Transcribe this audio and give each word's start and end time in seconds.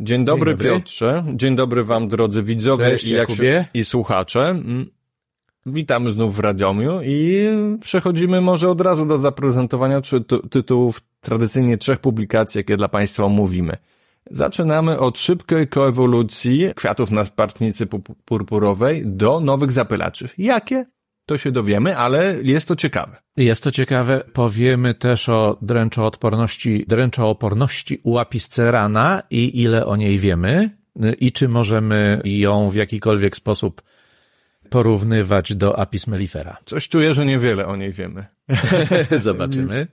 Dzień 0.00 0.24
dobry, 0.24 0.50
Dzień 0.50 0.58
dobry. 0.58 0.70
Piotrze. 0.70 1.24
Dzień 1.34 1.56
dobry 1.56 1.84
wam 1.84 2.08
drodzy 2.08 2.42
widzowie 2.42 2.84
Cześć, 2.84 3.04
i, 3.04 3.36
się, 3.36 3.64
i 3.74 3.84
słuchacze. 3.84 4.40
Mm. 4.48 4.86
Witamy 5.66 6.12
znów 6.12 6.36
w 6.36 6.38
Radomiu 6.38 7.00
i 7.02 7.48
przechodzimy 7.80 8.40
może 8.40 8.70
od 8.70 8.80
razu 8.80 9.06
do 9.06 9.18
zaprezentowania 9.18 10.00
czy, 10.00 10.24
tytułów 10.50 11.00
tradycyjnie 11.20 11.78
trzech 11.78 11.98
publikacji, 11.98 12.58
jakie 12.58 12.76
dla 12.76 12.88
Państwa 12.88 13.24
omówimy. 13.24 13.76
Zaczynamy 14.30 14.98
od 14.98 15.18
szybkiej 15.18 15.68
koewolucji 15.68 16.70
kwiatów 16.76 17.10
na 17.10 17.24
spartnicy 17.24 17.86
pu- 17.86 18.14
purpurowej 18.24 19.02
do 19.06 19.40
nowych 19.40 19.72
zapylaczy. 19.72 20.28
Jakie? 20.38 20.86
To 21.30 21.38
się 21.38 21.52
dowiemy, 21.52 21.96
ale 21.96 22.34
jest 22.42 22.68
to 22.68 22.76
ciekawe. 22.76 23.16
Jest 23.36 23.62
to 23.62 23.70
ciekawe. 23.70 24.22
Powiemy 24.32 24.94
też 24.94 25.28
o 25.28 25.58
dręczoodporności, 25.62 26.84
dręczooporności 26.88 28.00
u 28.02 28.18
apiscerana 28.18 29.22
i 29.30 29.62
ile 29.62 29.86
o 29.86 29.96
niej 29.96 30.18
wiemy 30.18 30.70
i 31.20 31.32
czy 31.32 31.48
możemy 31.48 32.20
ją 32.24 32.70
w 32.70 32.74
jakikolwiek 32.74 33.36
sposób 33.36 33.82
porównywać 34.70 35.54
do 35.54 35.78
apis 35.78 36.06
mellifera. 36.06 36.56
Coś 36.64 36.88
czuję, 36.88 37.14
że 37.14 37.26
niewiele 37.26 37.66
o 37.66 37.76
niej 37.76 37.92
wiemy. 37.92 38.26
Zobaczymy. 39.18 39.86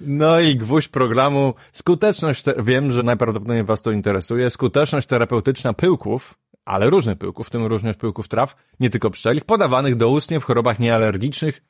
No 0.00 0.40
i 0.40 0.56
gwóźdź 0.56 0.88
programu, 0.88 1.54
skuteczność, 1.72 2.42
te, 2.42 2.54
wiem, 2.62 2.90
że 2.90 3.02
najprawdopodobniej 3.02 3.64
Was 3.64 3.82
to 3.82 3.90
interesuje, 3.90 4.50
skuteczność 4.50 5.06
terapeutyczna 5.06 5.72
pyłków, 5.72 6.34
ale 6.64 6.90
różnych 6.90 7.18
pyłków, 7.18 7.46
w 7.46 7.50
tym 7.50 7.66
również 7.66 7.96
pyłków 7.96 8.28
traw, 8.28 8.56
nie 8.80 8.90
tylko 8.90 9.10
pszczelich, 9.10 9.44
podawanych 9.44 9.96
doustnie 9.96 10.40
w 10.40 10.44
chorobach 10.44 10.78
niealergicznych, 10.78 11.62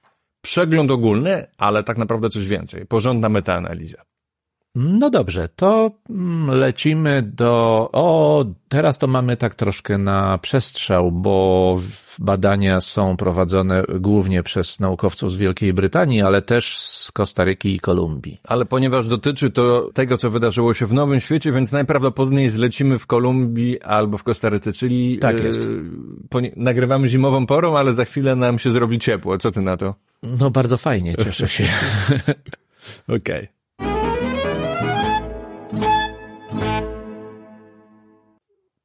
przegląd 0.42 0.90
ogólny, 0.90 1.46
ale 1.58 1.82
tak 1.82 1.98
naprawdę 1.98 2.30
coś 2.30 2.48
więcej, 2.48 2.86
porządna 2.86 3.28
metaanaliza. 3.28 4.02
No 4.74 5.10
dobrze, 5.10 5.48
to 5.56 5.91
mm, 6.10 6.59
lecimy 6.59 7.23
do. 7.23 7.88
O, 7.92 8.45
teraz 8.69 8.98
to 8.98 9.06
mamy 9.06 9.37
tak 9.37 9.55
troszkę 9.55 9.98
na 9.98 10.38
przestrzał, 10.38 11.12
bo 11.12 11.81
badania 12.19 12.81
są 12.81 13.17
prowadzone 13.17 13.84
głównie 14.00 14.42
przez 14.42 14.81
naukowców 14.81 15.33
z 15.33 15.36
Wielkiej 15.36 15.72
Brytanii, 15.72 16.22
ale 16.22 16.42
też 16.42 16.78
z 16.78 17.12
Kostaryki 17.12 17.75
i 17.75 17.81
Kolumbii. 17.81 18.41
Ale 18.44 18.64
ponieważ 18.64 19.09
dotyczy 19.09 19.50
to 19.50 19.91
tego, 19.94 20.19
co 20.19 20.31
wydarzyło 20.31 20.75
się 20.75 20.87
w 20.87 20.92
Nowym 20.92 21.20
Świecie, 21.20 21.53
więc 21.53 21.72
najprawdopodobniej 21.72 22.50
zlecimy 22.50 22.98
w 22.98 23.06
Kolumbii 23.06 23.81
albo 23.83 24.19
w 24.19 24.22
Kostaryce, 24.25 24.72
czyli 24.72 25.19
Tak 25.19 25.37
e, 25.41 25.42
jest. 25.42 25.69
nagrywamy 26.56 27.09
zimową 27.09 27.47
porą, 27.47 27.77
ale 27.77 27.92
za 27.92 28.05
chwilę 28.05 28.37
nam 28.37 28.59
się 28.59 28.72
zrobi 28.72 28.98
ciepło. 28.98 29.39
Co 29.39 29.50
ty 29.50 29.61
na 29.61 29.77
to? 29.77 29.94
No 30.22 30.50
bardzo 30.50 30.77
fajnie, 30.77 31.14
cieszę 31.14 31.48
się. 31.48 31.64
Okej. 33.16 33.59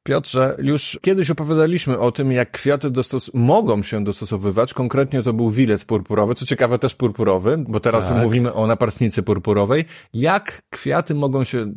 Piotrze, 0.06 0.56
już 0.62 0.98
kiedyś 1.02 1.30
opowiadaliśmy 1.30 1.98
o 1.98 2.12
tym, 2.12 2.32
jak 2.32 2.50
kwiaty 2.50 2.90
dostos- 2.90 3.30
mogą 3.34 3.82
się 3.82 4.04
dostosowywać. 4.04 4.74
Konkretnie 4.74 5.22
to 5.22 5.32
był 5.32 5.50
wilec 5.50 5.84
purpurowy, 5.84 6.34
co 6.34 6.46
ciekawe 6.46 6.78
też 6.78 6.94
purpurowy, 6.94 7.64
bo 7.68 7.80
teraz 7.80 8.08
Tak. 8.08 8.22
mówimy 8.22 8.52
o 8.54 8.66
naparstnicy 8.66 9.22
purpurowej. 9.22 9.84
Jak 10.14 10.62
kwiaty 10.70 11.14
mogą 11.14 11.44
się, 11.44 11.72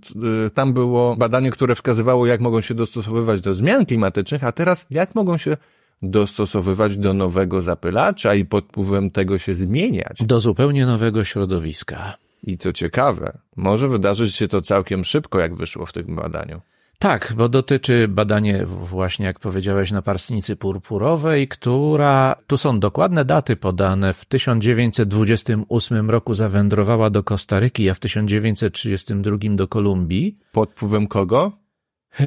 y, 0.45 0.49
tam 0.49 0.73
było 0.73 1.15
badanie, 1.15 1.51
które 1.51 1.75
wskazywało, 1.75 2.25
jak 2.27 2.41
mogą 2.41 2.61
się 2.61 2.73
dostosowywać 2.73 3.41
do 3.41 3.55
zmian 3.55 3.85
klimatycznych, 3.85 4.43
a 4.43 4.51
teraz 4.51 4.85
jak 4.89 5.15
mogą 5.15 5.37
się 5.37 5.57
dostosowywać 6.01 6.97
do 6.97 7.13
nowego 7.13 7.61
zapylacza 7.61 8.33
i 8.35 8.45
pod 8.45 8.65
wpływem 8.65 9.11
tego 9.11 9.37
się 9.37 9.55
zmieniać. 9.55 10.17
Do 10.23 10.39
zupełnie 10.39 10.85
nowego 10.85 11.23
środowiska. 11.23 12.17
I 12.43 12.57
co 12.57 12.73
ciekawe, 12.73 13.37
może 13.55 13.87
wydarzyć 13.87 14.35
się 14.35 14.47
to 14.47 14.61
całkiem 14.61 15.03
szybko, 15.05 15.39
jak 15.39 15.55
wyszło 15.55 15.85
w 15.85 15.93
tym 15.93 16.15
badaniu. 16.15 16.61
Tak, 17.01 17.33
bo 17.37 17.49
dotyczy 17.49 18.07
badanie 18.07 18.65
właśnie, 18.65 19.25
jak 19.25 19.39
powiedziałeś, 19.39 19.91
naparstnicy 19.91 20.55
purpurowej, 20.55 21.47
która, 21.47 22.35
tu 22.47 22.57
są 22.57 22.79
dokładne 22.79 23.25
daty 23.25 23.55
podane, 23.55 24.13
w 24.13 24.25
1928 24.25 26.09
roku 26.09 26.33
zawędrowała 26.33 27.09
do 27.09 27.23
Kostaryki, 27.23 27.89
a 27.89 27.93
w 27.93 27.99
1932 27.99 29.37
do 29.49 29.67
Kolumbii. 29.67 30.37
Pod 30.51 30.71
wpływem 30.71 31.07
kogo? 31.07 31.51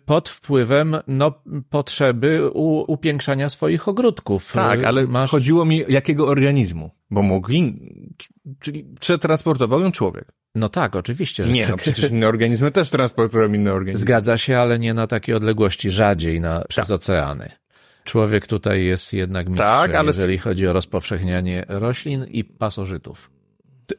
Pod 0.04 0.28
wpływem, 0.28 0.96
no, 1.06 1.42
potrzeby 1.70 2.50
u, 2.50 2.92
upiększania 2.92 3.48
swoich 3.48 3.88
ogródków. 3.88 4.52
Tak, 4.52 4.84
ale 4.84 5.06
Masz... 5.06 5.30
chodziło 5.30 5.64
mi 5.64 5.84
jakiego 5.88 6.26
organizmu, 6.26 6.90
bo 7.10 7.22
mogli, 7.22 7.74
czyli 8.60 8.84
przetransportował 9.00 9.80
ją 9.80 9.92
człowiek. 9.92 10.32
No 10.54 10.68
tak, 10.68 10.96
oczywiście, 10.96 11.46
że 11.46 11.52
Nie, 11.52 11.62
tak. 11.62 11.70
no 11.70 11.76
przecież 11.76 12.10
inne 12.10 12.28
organizmy 12.28 12.70
też 12.70 12.90
transportują 12.90 13.52
inne 13.52 13.72
organizmy. 13.72 14.02
Zgadza 14.06 14.38
się, 14.38 14.58
ale 14.58 14.78
nie 14.78 14.94
na 14.94 15.06
takie 15.06 15.36
odległości, 15.36 15.90
rzadziej 15.90 16.40
na, 16.40 16.64
przez 16.68 16.90
oceany. 16.90 17.52
Człowiek 18.04 18.46
tutaj 18.46 18.84
jest 18.84 19.12
jednak 19.12 19.48
mistrzem, 19.48 19.68
Tak, 19.68 19.94
ale 19.94 20.06
jeżeli 20.06 20.38
chodzi 20.38 20.68
o 20.68 20.72
rozpowszechnianie 20.72 21.64
roślin 21.68 22.24
i 22.24 22.44
pasożytów. 22.44 23.30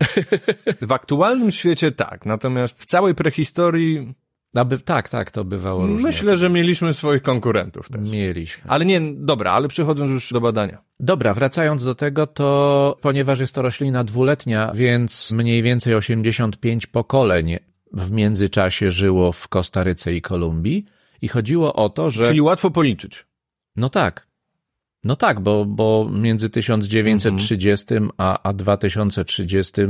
W 0.82 0.92
aktualnym 0.92 1.52
świecie 1.52 1.92
tak, 1.92 2.26
natomiast 2.26 2.82
w 2.82 2.86
całej 2.86 3.16
prehistorii 3.16 4.14
Aby, 4.56 4.80
tak, 4.80 5.10
tak, 5.10 5.32
to 5.32 5.44
bywało 5.44 5.88
różnie. 5.88 6.04
myślę, 6.04 6.38
że 6.38 6.50
mieliśmy 6.50 6.94
swoich 6.94 7.22
konkurentów 7.22 7.90
też. 7.90 8.12
Mieliśmy. 8.12 8.64
Ale 8.68 8.86
nie, 8.86 9.02
dobra, 9.14 9.52
ale 9.52 9.68
przechodząc 9.68 10.12
już 10.12 10.34
do 10.34 10.42
badania. 10.42 10.82
Dobra, 11.00 11.34
wracając 11.34 11.86
do 11.86 11.96
tego, 11.96 12.28
to 12.28 12.98
ponieważ 13.02 13.40
jest 13.40 13.56
to 13.56 13.62
roślina 13.62 14.04
dwuletnia, 14.04 14.72
więc 14.76 15.32
mniej 15.32 15.64
więcej 15.64 15.96
85 15.96 16.88
pokoleń 16.88 17.58
w 17.94 18.12
międzyczasie 18.12 18.92
żyło 18.92 19.32
w 19.32 19.48
Kostaryce 19.48 20.14
i 20.14 20.22
Kolumbii 20.22 20.86
i 21.22 21.28
chodziło 21.28 21.74
o 21.74 21.90
to, 21.90 22.10
że... 22.10 22.26
Czyli 22.26 22.42
łatwo 22.42 22.72
policzyć. 22.72 23.26
No 23.76 23.90
tak. 23.90 24.28
No 25.04 25.16
tak, 25.16 25.40
bo, 25.40 25.66
bo 25.66 26.10
między 26.14 26.50
1930 26.50 27.86
a, 28.18 28.44
a 28.44 28.54
2030 28.54 29.82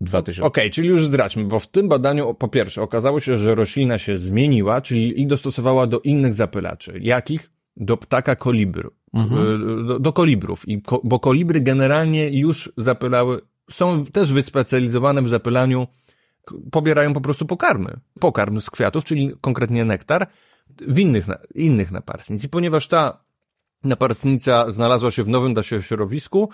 2000. 0.00 0.42
Okej, 0.46 0.70
czyli 0.70 0.88
już 0.88 1.04
zdradźmy, 1.04 1.44
bo 1.44 1.58
w 1.58 1.66
tym 1.66 1.88
badaniu 1.88 2.34
po 2.34 2.48
pierwsze 2.48 2.82
okazało 2.82 3.20
się, 3.20 3.38
że 3.38 3.54
roślina 3.54 3.98
się 3.98 4.18
zmieniła, 4.18 4.80
czyli 4.80 5.20
i 5.20 5.26
dostosowała 5.26 5.86
do 5.86 6.00
innych 6.00 6.34
zapylaczy. 6.34 6.98
Jakich? 7.00 7.50
Do 7.76 7.96
ptaka 7.96 8.36
kolibru. 8.36 8.90
Y, 9.14 9.84
Do, 9.84 9.98
do 9.98 10.12
kolibrów. 10.12 10.68
I 10.68 10.82
ko, 10.82 11.00
bo 11.04 11.20
kolibry 11.20 11.60
generalnie 11.60 12.40
już 12.40 12.72
zapylały, 12.76 13.40
są 13.70 14.04
też 14.04 14.32
wyspecjalizowane 14.32 15.22
w 15.22 15.28
zapylaniu, 15.28 15.86
pobierają 16.70 17.12
po 17.12 17.20
prostu 17.20 17.46
pokarmy. 17.46 18.00
Pokarm 18.20 18.60
z 18.60 18.70
kwiatów, 18.70 19.04
czyli 19.04 19.32
konkretnie 19.40 19.84
nektar, 19.84 20.26
w 20.80 20.98
innych, 20.98 21.26
innych 21.54 21.90
naparstnic. 21.90 22.44
I 22.44 22.48
ponieważ 22.48 22.88
ta 22.88 23.24
naparstnica 23.84 24.70
znalazła 24.70 25.10
się 25.10 25.24
w 25.24 25.28
nowym 25.28 25.54
da 25.54 25.62
się 25.62 25.82
środowisku, 25.82 26.48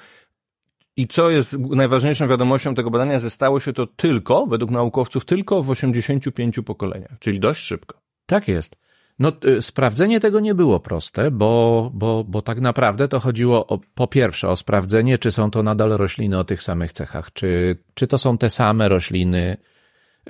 i 0.96 1.08
co 1.08 1.30
jest 1.30 1.58
najważniejszą 1.58 2.28
wiadomością 2.28 2.74
tego 2.74 2.90
badania, 2.90 3.20
że 3.20 3.30
stało 3.30 3.60
się 3.60 3.72
to 3.72 3.86
tylko, 3.86 4.46
według 4.46 4.70
naukowców, 4.70 5.24
tylko 5.24 5.62
w 5.62 5.70
85 5.70 6.60
pokoleniach, 6.66 7.18
czyli 7.18 7.40
dość 7.40 7.62
szybko. 7.64 8.00
Tak 8.26 8.48
jest. 8.48 8.76
No, 9.18 9.32
y, 9.46 9.62
sprawdzenie 9.62 10.20
tego 10.20 10.40
nie 10.40 10.54
było 10.54 10.80
proste, 10.80 11.30
bo, 11.30 11.90
bo, 11.94 12.24
bo 12.24 12.42
tak 12.42 12.60
naprawdę 12.60 13.08
to 13.08 13.20
chodziło 13.20 13.66
o, 13.66 13.80
po 13.94 14.06
pierwsze 14.06 14.48
o 14.48 14.56
sprawdzenie, 14.56 15.18
czy 15.18 15.32
są 15.32 15.50
to 15.50 15.62
nadal 15.62 15.90
rośliny 15.90 16.38
o 16.38 16.44
tych 16.44 16.62
samych 16.62 16.92
cechach, 16.92 17.32
czy, 17.32 17.76
czy 17.94 18.06
to 18.06 18.18
są 18.18 18.38
te 18.38 18.50
same 18.50 18.88
rośliny, 18.88 19.56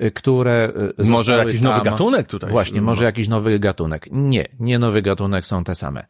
y, 0.03 0.11
które. 0.11 0.73
y, 0.99 1.03
Może 1.05 1.37
jakiś 1.37 1.61
tam- 1.61 1.71
nowy 1.71 1.83
gatunek 1.85 2.27
tutaj. 2.27 2.49
Właśnie, 2.49 2.81
może 2.81 3.03
jakiś 3.03 3.27
nowy 3.27 3.59
gatunek. 3.59 4.07
Nie, 4.11 4.47
nie 4.59 4.79
nowy 4.79 5.01
gatunek, 5.01 5.45
są 5.45 5.63
te 5.63 5.75
same. 5.75 6.05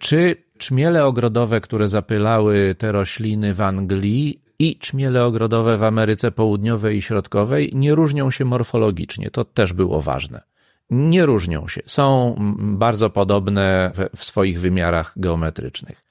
Czy 0.00 0.36
czmiele 0.58 1.04
ogrodowe, 1.04 1.60
które 1.60 1.88
zapylały 1.88 2.74
te 2.78 2.92
rośliny 2.92 3.54
w 3.54 3.60
Anglii 3.60 4.42
i 4.58 4.78
czmiele 4.78 5.24
ogrodowe 5.24 5.78
w 5.78 5.82
Ameryce 5.82 6.30
Południowej 6.32 6.96
i 6.98 7.02
Środkowej 7.02 7.70
nie 7.74 7.94
różnią 7.94 8.30
się 8.30 8.44
morfologicznie? 8.44 9.30
To 9.30 9.44
też 9.44 9.72
było 9.72 10.02
ważne. 10.02 10.42
Nie 10.90 11.26
różnią 11.26 11.68
się. 11.68 11.80
Są 11.86 12.34
bardzo 12.58 13.10
podobne 13.10 13.92
w, 14.16 14.24
swoich 14.24 14.60
wymiarach 14.60 15.12
geometrycznych. 15.16 16.04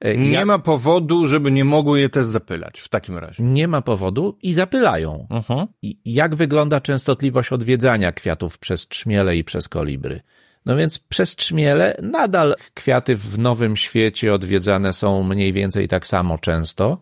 E, 0.00 0.16
Nie 0.16 0.30
ja- 0.30 0.46
ma 0.46 0.58
powodu, 0.58 1.26
żeby 1.26 1.50
nie 1.50 1.64
mogły 1.64 2.00
je 2.00 2.08
też 2.08 2.26
zapylać 2.26 2.80
w 2.80 2.88
takim 2.88 3.18
razie. 3.18 3.42
nie 3.42 3.68
ma 3.68 3.82
powodu 3.82 4.38
i 4.42 4.52
zapylają. 4.52 5.26
Mhm. 5.30 5.66
I 5.82 5.98
jak 6.04 6.34
wygląda 6.34 6.80
częstotliwość 6.80 7.52
odwiedzania 7.52 8.12
kwiatów 8.12 8.58
przez 8.58 8.88
trzmiele 8.88 9.36
i 9.36 9.44
przez 9.44 9.68
kolibry? 9.68 10.20
No 10.66 10.76
więc 10.76 10.98
przez 10.98 11.36
trzmiele 11.36 11.96
nadal 12.02 12.54
kwiaty 12.74 13.16
w 13.16 13.38
Nowym 13.38 13.76
Świecie 13.76 14.34
odwiedzane 14.34 14.92
są 14.92 15.22
mniej 15.22 15.52
więcej 15.52 15.88
tak 15.88 16.06
samo 16.06 16.38
często. 16.38 16.98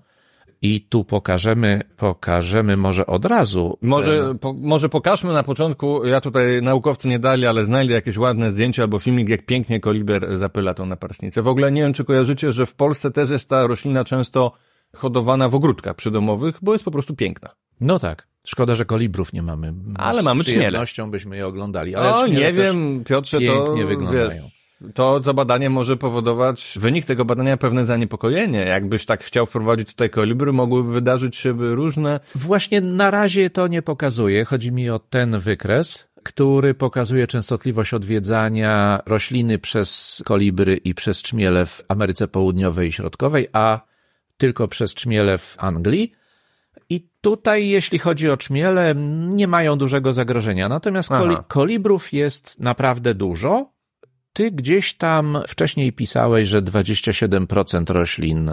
I 0.63 0.81
tu 0.81 1.05
pokażemy, 1.05 1.83
pokażemy 1.97 2.77
może 2.77 3.07
od 3.07 3.25
razu. 3.25 3.79
Może, 3.83 4.35
po, 4.41 4.53
może 4.53 4.89
pokażmy 4.89 5.33
na 5.33 5.43
początku, 5.43 6.07
ja 6.07 6.21
tutaj 6.21 6.63
naukowcy 6.63 7.09
nie 7.09 7.19
dali, 7.19 7.47
ale 7.47 7.65
znajdę 7.65 7.95
jakieś 7.95 8.19
ładne 8.19 8.51
zdjęcie 8.51 8.83
albo 8.83 8.99
filmik, 8.99 9.29
jak 9.29 9.47
pięknie 9.47 9.81
koliber 9.81 10.39
zapyla 10.39 10.75
tą 10.75 10.87
naparstnicę. 10.87 11.43
W 11.43 11.49
ogóle 11.49 11.73
nie 11.73 11.83
wiem, 11.83 11.93
czy 11.93 12.05
kojarzycie, 12.05 12.53
że 12.53 12.67
w 12.67 12.75
Polsce 12.75 13.11
też 13.11 13.31
jest 13.31 13.49
ta 13.49 13.67
roślina 13.67 14.05
często 14.05 14.53
hodowana 14.95 15.49
w 15.49 15.55
ogródkach 15.55 15.97
przydomowych, 15.97 16.59
bo 16.63 16.73
jest 16.73 16.85
po 16.85 16.91
prostu 16.91 17.17
piękna. 17.17 17.49
No 17.81 17.99
tak. 17.99 18.34
Szkoda, 18.45 18.75
że 18.75 18.85
kolibrów 18.85 19.33
nie 19.33 19.43
mamy. 19.43 19.75
Ale 19.95 20.23
Z 20.23 20.25
mamy 20.25 20.45
czmiele. 20.45 20.61
przyjemnością 20.61 21.11
byśmy 21.11 21.37
je 21.37 21.47
oglądali. 21.47 21.95
Ale 21.95 22.15
o, 22.15 22.27
czmiele 22.27 22.41
nie 22.41 22.53
wiem, 22.53 23.05
Piotrze, 23.05 23.41
to 23.41 23.75
wyglądają. 23.87 24.29
wiesz, 24.31 24.55
to, 24.95 25.21
to 25.21 25.35
badanie 25.35 25.71
może 25.71 25.97
powodować, 25.97 26.79
wynik 26.81 27.05
tego 27.05 27.25
badania 27.25 27.57
pewne 27.57 27.85
zaniepokojenie. 27.85 28.59
Jakbyś 28.59 29.05
tak 29.07 29.25
chciał 29.25 29.47
wprowadzić 29.47 29.89
tutaj 29.89 30.11
kolibry, 30.11 30.53
mogłyby 30.53 30.93
wydarzyć 30.93 31.37
się 31.37 31.53
różne... 31.75 32.21
Właśnie 32.35 32.81
na 32.81 33.11
razie 33.11 33.51
to 33.51 33.69
nie 33.69 33.83
pokazuje. 33.83 34.45
Chodzi 34.45 34.73
mi 34.73 34.91
o 34.91 34.99
ten 34.99 35.39
wykres, 35.41 36.09
który 36.23 36.75
pokazuje 36.75 37.27
częstotliwość 37.27 37.95
odwiedzania 37.95 39.01
rośliny 39.07 39.59
przez 39.59 40.23
kolibry 40.25 40.77
i 40.77 40.95
przez 40.95 41.23
czmiele 41.23 41.67
w 41.67 41.83
Ameryce 41.89 42.29
Południowej 42.29 42.89
i 42.89 42.93
Środkowej, 42.93 43.49
a 43.53 43.81
tylko 44.37 44.69
przez 44.69 44.95
czmiele 44.95 45.39
w 45.39 45.57
Anglii. 45.59 46.13
I 46.91 47.09
tutaj, 47.21 47.69
jeśli 47.69 47.99
chodzi 47.99 48.31
o 48.31 48.37
czmiele, 48.37 48.95
nie 49.29 49.49
mają 49.49 49.79
dużego 49.79 50.13
zagrożenia. 50.13 50.69
Natomiast 50.69 51.09
koli 51.09 51.37
kolibrów 51.49 52.13
jest 52.13 52.61
naprawdę 52.61 53.15
dużo. 53.15 53.73
Ty 54.33 54.51
gdzieś 54.51 54.95
tam 54.95 55.39
wcześniej 55.49 55.93
pisałeś, 55.93 56.49
że 56.49 56.63
27% 56.63 57.93
roślin 57.93 58.51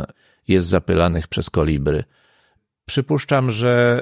jest 0.48 0.68
zapylanych 0.68 1.28
przez 1.28 1.50
kolibry. 1.50 2.04
Przypuszczam, 2.86 3.52
że. 3.52 4.02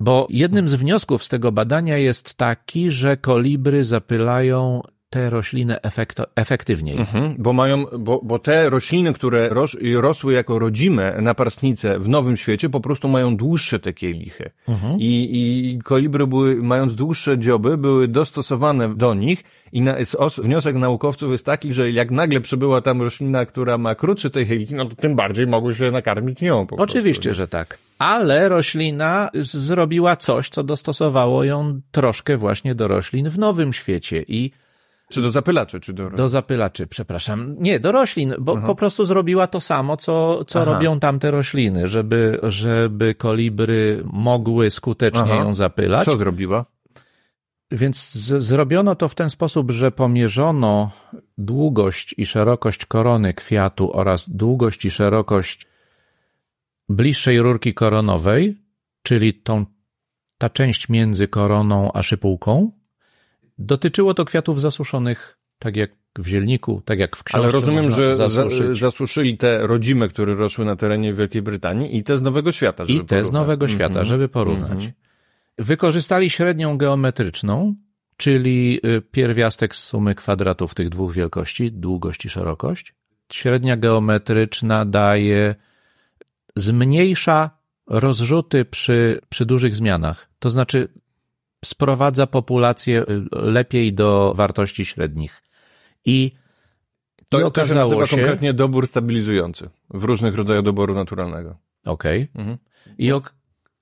Bo 0.00 0.26
jednym 0.30 0.68
z 0.68 0.74
wniosków 0.74 1.24
z 1.24 1.28
tego 1.28 1.52
badania 1.52 1.98
jest 1.98 2.34
taki, 2.34 2.90
że 2.90 3.16
kolibry 3.16 3.84
zapylają 3.84 4.82
te 5.14 5.30
rośliny 5.30 5.80
efekto, 5.80 6.26
efektywniej. 6.36 6.98
Mhm, 6.98 7.34
bo 7.38 7.52
mają, 7.52 7.84
bo, 7.98 8.20
bo 8.22 8.38
te 8.38 8.70
rośliny, 8.70 9.12
które 9.12 9.48
ros, 9.48 9.76
rosły 9.94 10.32
jako 10.32 10.58
rodzime 10.58 11.16
naparstnice 11.22 11.98
w 11.98 12.08
Nowym 12.08 12.36
Świecie, 12.36 12.70
po 12.70 12.80
prostu 12.80 13.08
mają 13.08 13.36
dłuższe 13.36 13.78
te 13.78 13.92
kielichy. 13.92 14.50
I, 14.98 15.24
i, 15.24 15.74
I 15.74 15.78
kolibry 15.78 16.26
były, 16.26 16.56
mając 16.56 16.94
dłuższe 16.94 17.38
dzioby, 17.38 17.78
były 17.78 18.08
dostosowane 18.08 18.94
do 18.94 19.14
nich 19.14 19.44
i 19.72 19.80
na, 19.80 19.96
os, 20.18 20.38
wniosek 20.38 20.76
naukowców 20.76 21.32
jest 21.32 21.46
taki, 21.46 21.72
że 21.72 21.90
jak 21.90 22.10
nagle 22.10 22.40
przybyła 22.40 22.80
tam 22.80 23.02
roślina, 23.02 23.46
która 23.46 23.78
ma 23.78 23.94
krótsze 23.94 24.30
te 24.30 24.44
kieliki, 24.44 24.74
no 24.74 24.84
to 24.84 24.94
tym 24.96 25.16
bardziej 25.16 25.46
mogły 25.46 25.74
się 25.74 25.90
nakarmić 25.90 26.40
nią 26.40 26.66
po 26.66 26.76
Oczywiście, 26.76 27.22
prostu. 27.22 27.38
że 27.38 27.48
tak. 27.48 27.78
Ale 27.98 28.48
roślina 28.48 29.30
zrobiła 29.42 30.16
coś, 30.16 30.48
co 30.48 30.62
dostosowało 30.62 31.44
ją 31.44 31.80
troszkę 31.90 32.36
właśnie 32.36 32.74
do 32.74 32.88
roślin 32.88 33.30
w 33.30 33.38
Nowym 33.38 33.72
Świecie 33.72 34.24
i 34.28 34.63
Czy 35.14 35.22
do 35.22 35.30
zapylaczy, 35.30 35.80
czy 35.80 35.92
do... 35.92 36.10
do 36.10 36.28
zapylaczy, 36.28 36.86
przepraszam. 36.86 37.56
Nie, 37.58 37.80
do 37.80 37.92
roślin, 37.92 38.34
bo 38.38 38.56
po 38.56 38.74
prostu 38.74 39.04
zrobiła 39.04 39.46
to 39.46 39.60
samo, 39.60 39.96
co, 39.96 40.44
co 40.44 40.62
Aha. 40.62 40.72
robią 40.72 41.00
tamte 41.00 41.30
rośliny, 41.30 41.88
żeby, 41.88 42.40
żeby 42.42 43.14
kolibry 43.14 44.02
mogły 44.04 44.70
skutecznie 44.70 45.22
Aha. 45.22 45.34
ją 45.34 45.54
zapylać. 45.54 46.04
Co 46.04 46.16
zrobiła? 46.16 46.64
Więc 47.70 48.10
z, 48.10 48.42
zrobiono 48.42 48.94
to 48.94 49.08
w 49.08 49.14
ten 49.14 49.30
sposób, 49.30 49.70
że 49.70 49.90
pomierzono 49.90 50.90
długość 51.38 52.14
i 52.18 52.26
szerokość 52.26 52.86
korony 52.86 53.34
kwiatu 53.34 53.96
oraz 53.96 54.30
długość 54.30 54.84
i 54.84 54.90
szerokość 54.90 55.66
bliższej 56.88 57.40
rurki 57.40 57.74
koronowej, 57.74 58.56
czyli 59.02 59.34
tą, 59.34 59.66
ta 60.38 60.50
część 60.50 60.88
między 60.88 61.28
koroną 61.28 61.92
a 61.92 62.02
szypułką. 62.02 62.70
Dotyczyło 63.58 64.14
to 64.14 64.24
kwiatów 64.24 64.60
zasuszonych, 64.60 65.38
tak 65.58 65.76
jak 65.76 65.90
w 66.18 66.26
zielniku, 66.26 66.82
tak 66.84 66.98
jak 66.98 67.16
w 67.16 67.24
książce. 67.24 67.44
Ale 67.44 67.52
rozumiem, 67.52 67.90
że 67.90 68.14
za, 68.14 68.28
zasuszyć. 68.28 68.80
zasuszyli 68.80 69.36
te 69.36 69.66
rodzime, 69.66 70.08
które 70.08 70.34
rosły 70.34 70.64
na 70.64 70.76
terenie 70.76 71.14
Wielkiej 71.14 71.42
Brytanii 71.42 71.96
i 71.96 72.02
te 72.02 72.18
z 72.18 72.22
Nowego 72.22 72.52
Świata, 72.52 72.86
żeby 72.86 72.98
I 72.98 73.00
te 73.00 73.06
z 73.06 73.08
porównać. 73.08 73.32
Nowego 73.32 73.66
Mhm. 73.66 73.78
Świata, 73.78 74.04
żeby 74.04 74.28
porównać. 74.28 74.70
Mhm. 74.70 74.92
Wykorzystali 75.58 76.30
średnią 76.30 76.76
geometryczną, 76.76 77.74
czyli 78.16 78.80
y, 78.84 79.02
pierwiastek 79.02 79.76
z 79.76 79.82
sumy 79.82 80.14
kwadratów 80.14 80.74
tych 80.74 80.88
dwóch 80.88 81.12
wielkości, 81.12 81.72
długość 81.72 82.24
i 82.24 82.28
szerokość. 82.28 82.94
Średnia 83.32 83.76
geometryczna 83.76 84.84
daje, 84.84 85.54
zmniejsza 86.56 87.50
rozrzuty 87.86 88.64
przy, 88.64 89.20
przy 89.28 89.46
dużych 89.46 89.76
zmianach. 89.76 90.28
To 90.38 90.50
znaczy 90.50 90.88
sprowadza 91.64 92.26
populację 92.26 93.02
y, 93.02 93.06
lepiej 93.32 93.92
do 93.92 94.32
wartości 94.36 94.84
średnich. 94.86 95.42
I 96.04 96.32
To, 97.16 97.22
i 97.24 97.28
to 97.28 97.38
się 97.40 97.46
okazało 97.46 97.80
nazywa 97.80 98.06
się, 98.06 98.16
konkretnie 98.16 98.52
dobór 98.52 98.86
stabilizujący 98.86 99.70
w 99.90 100.04
różnych 100.04 100.34
rodzajach 100.34 100.62
doboru 100.62 100.94
naturalnego. 100.94 101.56
Okej. 101.84 102.28
Mhm. 102.34 102.58
I 102.98 103.12
ok- 103.12 103.34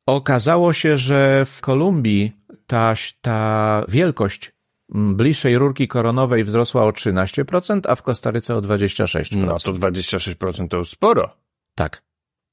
okazało 0.06 0.72
się, 0.72 0.98
że 0.98 1.44
w 1.46 1.60
Kolumbii 1.60 2.32
ta, 2.66 2.94
ta 3.20 3.84
wielkość 3.88 4.52
bliższej 4.88 5.58
rurki 5.58 5.88
koronowej 5.88 6.44
wzrosła 6.44 6.84
o 6.84 6.90
13%, 6.90 7.80
a 7.88 7.94
w 7.94 8.02
Kostaryce 8.02 8.56
o 8.56 8.60
26%. 8.62 9.36
No 9.46 9.58
to 9.58 9.72
26% 9.72 10.68
to 10.68 10.76
już 10.76 10.90
sporo. 10.90 11.36
Tak, 11.74 12.02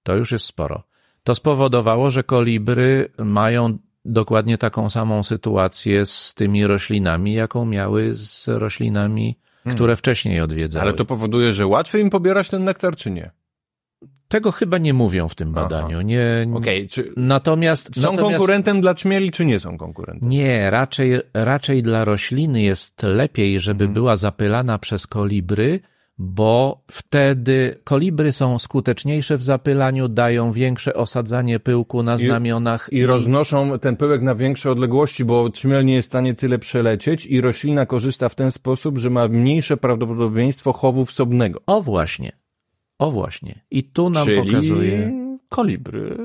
to 0.04 0.16
już 0.16 0.32
jest 0.32 0.46
sporo. 0.46 0.84
To 1.24 1.36
spowodowało, 1.36 2.12
że 2.12 2.24
kolibry 2.24 3.10
mają 3.18 3.78
dokładnie 4.06 4.58
taką 4.58 4.90
samą 4.90 5.24
sytuację 5.24 6.06
z 6.06 6.34
tymi 6.34 6.68
roślinami, 6.68 7.34
jaką 7.34 7.66
miały 7.66 8.14
z 8.14 8.48
roślinami, 8.48 9.38
które 9.72 9.96
wcześniej 9.96 10.42
odwiedzały. 10.42 10.82
Ale 10.84 10.94
to 10.94 11.06
powoduje, 11.06 11.54
że 11.54 11.68
łatwiej 11.68 12.02
im 12.02 12.10
pobierać 12.10 12.50
ten 12.50 12.64
nektar, 12.64 12.96
czy 12.96 13.12
nie? 13.12 13.32
Tego 14.28 14.52
chyba 14.52 14.78
nie 14.78 14.94
mówią 14.94 15.28
w 15.28 15.36
tym 15.36 15.54
Aha. 15.56 15.62
badaniu. 15.68 16.02
Nie, 16.02 16.48
Okej, 16.54 16.88
czy 16.88 17.14
Natomiast 17.18 17.96
są 17.96 18.02
natomiast... 18.02 18.22
konkurentem 18.32 18.82
dla 18.82 18.96
czmieli, 18.96 19.32
czy 19.32 19.46
nie 19.46 19.60
są 19.60 19.78
konkurentem? 19.78 20.30
Nie, 20.30 20.70
raczej, 20.70 21.20
raczej 21.34 21.84
dla 21.84 22.06
rośliny 22.06 22.62
jest 22.62 23.04
lepiej, 23.04 23.60
żeby 23.60 23.84
Mhm. 23.84 23.94
była 23.94 24.16
zapylana 24.16 24.78
przez 24.80 25.08
kolibry, 25.08 25.80
bo 26.20 26.84
wtedy 26.92 27.80
kolibry 27.84 28.32
są 28.32 28.60
skuteczniejsze 28.60 29.38
w 29.38 29.44
zapylaniu, 29.44 30.08
dają 30.08 30.52
większe 30.52 30.94
osadzanie 30.94 31.60
pyłku 31.60 32.04
na 32.04 32.18
znamionach 32.18 32.90
I 32.92 33.06
roznoszą 33.06 33.80
ten 33.80 33.96
pyłek 33.96 34.22
na 34.22 34.36
większe 34.36 34.72
odległości, 34.72 35.26
bo 35.26 35.50
czmiel 35.50 35.86
nie 35.86 35.96
jest 35.96 36.08
w 36.08 36.12
stanie 36.12 36.34
tyle 36.34 36.60
przelecieć 36.60 37.26
i 37.26 37.42
roślina 37.42 37.86
korzysta 37.86 38.30
w 38.30 38.36
ten 38.36 38.52
sposób, 38.52 38.98
że 38.98 39.10
ma 39.10 39.28
mniejsze 39.28 39.78
prawdopodobieństwo 39.78 40.74
chowu 40.74 41.06
wsobnego. 41.06 41.62
O 41.66 41.82
właśnie, 41.82 42.32
o 42.98 43.12
właśnie. 43.12 43.66
I 43.72 43.84
tu 43.84 44.10
nam 44.10 44.26
Czyli 44.26 44.52
pokazuje... 44.52 45.12
kolibry 45.50 46.18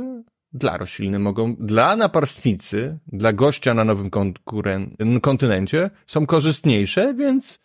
dla 0.53 0.77
rośliny 0.77 1.19
mogą, 1.19 1.57
dla 1.57 1.97
naparstnicy, 1.97 2.99
dla 3.07 3.33
gościa 3.33 3.75
na 3.75 3.85
nowym 3.85 4.11
konkuren- 4.11 5.21
kontynencie 5.21 5.91
są 6.07 6.27
korzystniejsze, 6.27 7.15
więc 7.15 7.64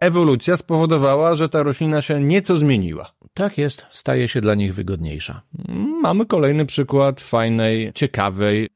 ewolucja 0.00 0.56
spowodowała, 0.56 1.34
że 1.34 1.48
ta 1.48 1.62
roślina 1.62 2.02
się 2.02 2.20
nieco 2.20 2.56
zmieniła. 2.56 3.12
Tak 3.34 3.58
jest, 3.58 3.86
staje 3.90 4.28
się 4.28 4.40
dla 4.40 4.54
nich 4.54 4.74
wygodniejsza. 4.74 5.42
Mamy 6.02 6.26
kolejny 6.26 6.66
przykład 6.66 7.20
fajnej, 7.20 7.92
ciekawej 7.94 8.68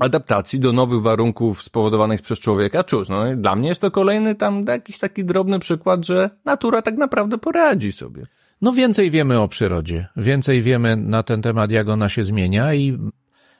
adaptacji 0.00 0.60
do 0.60 0.72
nowych 0.72 1.02
warunków 1.02 1.62
spowodowanych 1.62 2.22
przez 2.22 2.40
człowieka. 2.40 2.84
Cóż, 2.84 3.08
no 3.08 3.36
dla 3.36 3.56
mnie 3.56 3.68
jest 3.68 3.80
to 3.80 3.90
kolejny 3.90 4.34
tam 4.34 4.64
jakiś 4.68 4.98
taki 4.98 5.24
drobny 5.24 5.58
przykład, 5.58 6.06
że 6.06 6.30
natura 6.44 6.82
tak 6.82 6.96
naprawdę 6.96 7.38
poradzi 7.38 7.92
sobie. 7.92 8.26
No 8.62 8.72
więcej 8.72 9.10
wiemy 9.10 9.40
o 9.40 9.48
przyrodzie, 9.48 10.06
więcej 10.16 10.62
wiemy 10.62 10.96
na 10.96 11.22
ten 11.22 11.42
temat, 11.42 11.70
jak 11.70 11.88
ona 11.88 12.08
się 12.08 12.24
zmienia 12.24 12.74
i 12.74 12.98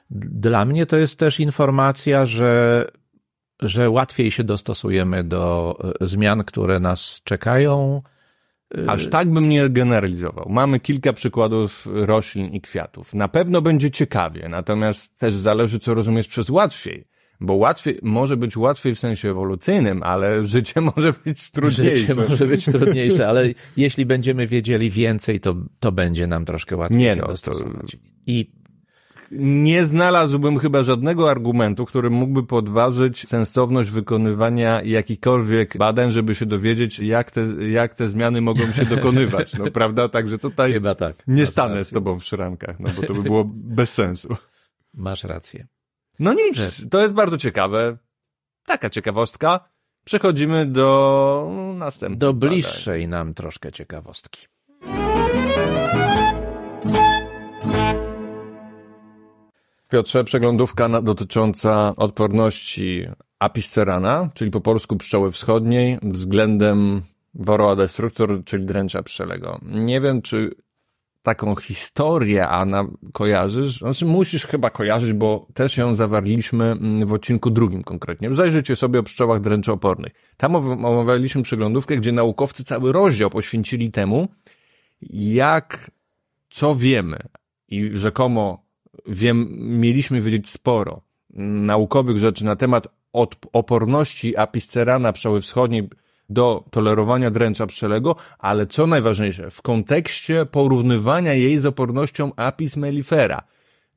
dla 0.09 0.65
mnie 0.65 0.85
to 0.85 0.97
jest 0.97 1.19
też 1.19 1.39
informacja, 1.39 2.25
że, 2.25 2.85
że 3.61 3.89
łatwiej 3.89 4.31
się 4.31 4.43
dostosujemy 4.43 5.23
do 5.23 5.77
e, 6.01 6.07
zmian, 6.07 6.43
które 6.43 6.79
nas 6.79 7.21
czekają. 7.23 8.01
Aż 8.87 9.07
tak 9.07 9.31
bym 9.31 9.49
nie 9.49 9.69
generalizował. 9.69 10.49
Mamy 10.49 10.79
kilka 10.79 11.13
przykładów 11.13 11.87
roślin 11.93 12.49
i 12.53 12.61
kwiatów. 12.61 13.13
Na 13.13 13.27
pewno 13.27 13.61
będzie 13.61 13.91
ciekawie, 13.91 14.49
natomiast 14.49 15.19
też 15.19 15.33
zależy, 15.33 15.79
co 15.79 15.93
rozumiesz 15.93 16.27
przez 16.27 16.49
łatwiej. 16.49 17.07
Bo 17.39 17.53
łatwiej, 17.53 17.99
może 18.01 18.37
być 18.37 18.57
łatwiej 18.57 18.95
w 18.95 18.99
sensie 18.99 19.29
ewolucyjnym, 19.29 20.03
ale 20.03 20.45
życie 20.45 20.81
może 20.81 21.13
być 21.25 21.51
trudniejsze. 21.51 21.95
Życie 21.95 22.15
może 22.15 22.45
być 22.45 22.65
trudniejsze, 22.65 23.27
ale 23.27 23.53
jeśli 23.77 24.05
będziemy 24.05 24.47
wiedzieli 24.47 24.89
więcej, 24.89 25.39
to, 25.39 25.55
to 25.79 25.91
będzie 25.91 26.27
nam 26.27 26.45
troszkę 26.45 26.75
łatwiej 26.75 26.99
Nie 26.99 27.09
się 27.09 27.15
no, 27.15 27.25
to- 27.25 27.31
dostosować. 27.31 27.97
I 28.27 28.51
Nie 29.31 29.85
znalazłbym 29.85 30.59
chyba 30.59 30.83
żadnego 30.83 31.31
argumentu, 31.31 31.85
który 31.85 32.09
mógłby 32.09 32.43
podważyć 32.43 33.27
sensowność 33.27 33.89
wykonywania 33.89 34.81
jakichkolwiek 34.81 35.77
badań, 35.77 36.11
żeby 36.11 36.35
się 36.35 36.45
dowiedzieć, 36.45 36.99
jak 36.99 37.31
te, 37.31 37.41
jak 37.69 37.93
te 37.93 38.09
zmiany 38.09 38.41
mogą 38.41 38.71
się 38.71 38.85
dokonywać, 38.95 39.53
no 39.53 39.71
prawda? 39.71 40.09
Także 40.09 40.37
tutaj 40.37 40.73
chyba 40.73 40.95
tak. 40.95 41.23
nie 41.27 41.45
stanę 41.45 41.83
z 41.83 41.89
tobą 41.89 42.19
w 42.19 42.23
szrankach, 42.23 42.79
no 42.79 42.89
bo 42.95 43.07
to 43.07 43.13
by 43.13 43.23
było 43.23 43.43
bez 43.53 43.93
sensu. 43.93 44.35
Masz 44.93 45.23
rację. 45.23 45.67
No 46.19 46.33
nic, 46.33 46.89
to 46.89 47.01
jest 47.01 47.13
bardzo 47.13 47.37
ciekawe. 47.37 47.97
Taka 48.65 48.89
ciekawostka. 48.89 49.69
Przechodzimy 50.03 50.65
do 50.65 51.51
następnego. 51.75 52.19
Do 52.19 52.33
bliższej 52.33 53.07
nam 53.07 53.33
troszkę 53.33 53.71
Piotrze, 59.89 60.23
przeglądówka 60.23 60.87
na, 60.87 61.01
dotycząca 61.01 61.93
odporności 61.97 63.07
apis 63.39 63.71
cerana, 63.71 64.29
czyli 64.33 64.51
po 64.51 64.61
polsku 64.61 64.97
pszczoły 64.97 65.31
wschodniej, 65.31 65.97
względem 66.03 67.01
Varroa 67.33 67.75
destructor, 67.75 68.43
czyli 68.45 68.65
dręcza 68.65 69.03
pszczelego. 69.03 69.59
Nie 69.61 70.01
wiem, 70.01 70.21
czy 70.21 70.55
taką 71.21 71.55
historię, 71.55 72.47
Anna, 72.47 72.85
kojarzysz? 73.13 73.77
Znaczy, 73.77 74.05
musisz 74.05 74.45
chyba 74.45 74.69
kojarzyć, 74.69 75.13
bo 75.13 75.47
też 75.53 75.77
ją 75.77 75.95
zawarliśmy 75.95 76.65
mm, 76.65 77.07
w 77.07 77.13
odcinku 77.13 77.49
drugim 77.49 77.83
konkretnie. 77.83 78.35
Zajrzyjcie 78.35 78.75
sobie 78.75 78.99
o 78.99 79.03
pszczołach 79.03 79.39
dręczoopornych. 79.39 80.13
Tam 80.37 80.55
omawialiśmy 80.85 81.43
przeglądówkę, 81.43 81.97
gdzie 81.97 82.11
naukowcy 82.11 82.63
cały 82.63 82.91
rozdział 82.91 83.29
poświęcili 83.29 83.91
temu, 83.91 84.27
jak, 85.11 85.91
co 86.49 86.75
wiemy 86.75 87.19
i 87.67 87.91
rzekomo 87.93 88.66
wiem, 89.07 89.47
mieliśmy 89.79 90.21
wiedzieć 90.21 90.49
sporo 90.49 91.01
naukowych 91.39 92.19
rzeczy 92.19 92.45
na 92.45 92.55
temat 92.55 92.87
oporności 93.53 94.37
apiscerana 94.37 95.13
pszczoły 95.13 95.41
wschodniej 95.41 95.89
do 96.29 96.63
tolerowania 96.71 97.31
dręcza 97.31 97.67
pszczelego, 97.67 98.15
ale 98.39 98.67
co 98.67 98.87
najważniejsze, 98.87 99.51
w 99.51 99.61
kontekście 99.61 100.45
porównywania 100.45 101.33
jej 101.33 101.59
z 101.59 101.65
opornością 101.65 102.31
apis 102.35 102.77
mellifera. 102.77 103.43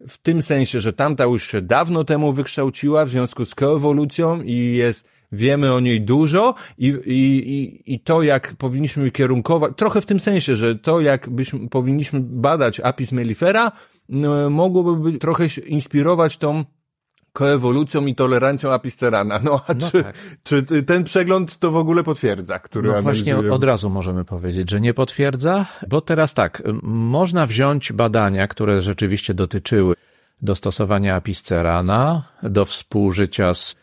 W 0.08 0.18
tym 0.18 0.42
sensie, 0.42 0.80
że 0.80 0.92
tamta 0.92 1.24
już 1.24 1.50
się 1.50 1.62
dawno 1.62 2.04
temu 2.04 2.32
wykształciła 2.32 3.04
w 3.04 3.10
związku 3.10 3.44
z 3.44 3.54
koewolucją 3.54 4.42
i 4.42 4.54
jest, 4.76 5.08
wiemy 5.32 5.74
o 5.74 5.80
niej 5.80 6.00
dużo 6.00 6.54
i, 6.78 6.86
i, 7.06 7.82
i 7.94 8.00
to, 8.00 8.22
jak 8.22 8.54
powinniśmy 8.58 9.10
kierunkować, 9.10 9.72
trochę 9.76 10.00
w 10.00 10.06
tym 10.06 10.20
sensie, 10.20 10.56
że 10.56 10.74
to, 10.74 11.00
jak 11.00 11.28
byśmy, 11.28 11.68
powinniśmy 11.68 12.20
badać 12.22 12.80
apis 12.80 13.12
mellifera, 13.12 13.72
no, 14.10 14.50
mogłoby 14.50 15.18
trochę 15.18 15.46
inspirować 15.66 16.36
tą 16.36 16.64
koewolucją 17.32 18.06
i 18.06 18.14
tolerancją 18.14 18.72
apisterana. 18.72 19.40
No 19.44 19.60
a 19.66 19.74
no 19.74 19.90
czy, 19.90 20.02
tak. 20.02 20.16
czy 20.42 20.62
ten 20.82 21.04
przegląd 21.04 21.58
to 21.58 21.70
w 21.70 21.76
ogóle 21.76 22.04
potwierdza, 22.04 22.58
który 22.58 22.92
No 22.92 23.02
właśnie 23.02 23.38
od 23.38 23.64
razu 23.64 23.90
możemy 23.90 24.24
powiedzieć, 24.24 24.70
że 24.70 24.80
nie 24.80 24.94
potwierdza, 24.94 25.66
bo 25.88 26.00
teraz 26.00 26.34
tak, 26.34 26.62
można 26.82 27.46
wziąć 27.46 27.92
badania, 27.92 28.48
które 28.48 28.82
rzeczywiście 28.82 29.34
dotyczyły 29.34 29.94
dostosowania 30.42 31.14
apiscerana 31.14 32.22
do 32.42 32.64
współżycia 32.64 33.54
z 33.54 33.76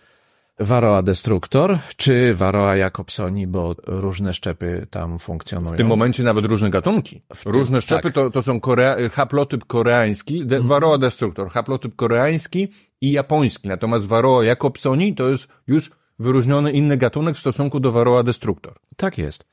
Varroa 0.59 1.01
destructor, 1.01 1.79
czy 1.97 2.33
Varroa 2.33 2.75
Jacobsoni, 2.75 3.47
bo 3.47 3.75
różne 3.87 4.33
szczepy 4.33 4.87
tam 4.89 5.19
funkcjonują. 5.19 5.73
W 5.73 5.77
tym 5.77 5.87
momencie 5.87 6.23
nawet 6.23 6.45
różne 6.45 6.69
gatunki. 6.69 7.21
Tym, 7.43 7.53
różne 7.53 7.81
szczepy 7.81 8.01
tak. 8.01 8.13
to, 8.13 8.29
to 8.29 8.41
są 8.41 8.59
Korea, 8.59 8.95
haplotyp 9.09 9.65
koreański, 9.65 10.45
de, 10.45 10.55
mm. 10.55 10.67
Varroa 10.67 10.97
destructor, 10.97 11.49
haplotyp 11.49 11.95
koreański 11.95 12.67
i 13.01 13.11
japoński. 13.11 13.67
Natomiast 13.67 14.07
Varroa 14.07 14.43
Jacobsoni 14.43 15.15
to 15.15 15.29
jest 15.29 15.47
już 15.67 15.91
wyróżniony 16.19 16.71
inny 16.71 16.97
gatunek 16.97 17.35
w 17.35 17.39
stosunku 17.39 17.79
do 17.79 17.91
Varroa 17.91 18.23
destructor. 18.23 18.73
Tak 18.95 19.17
jest. 19.17 19.45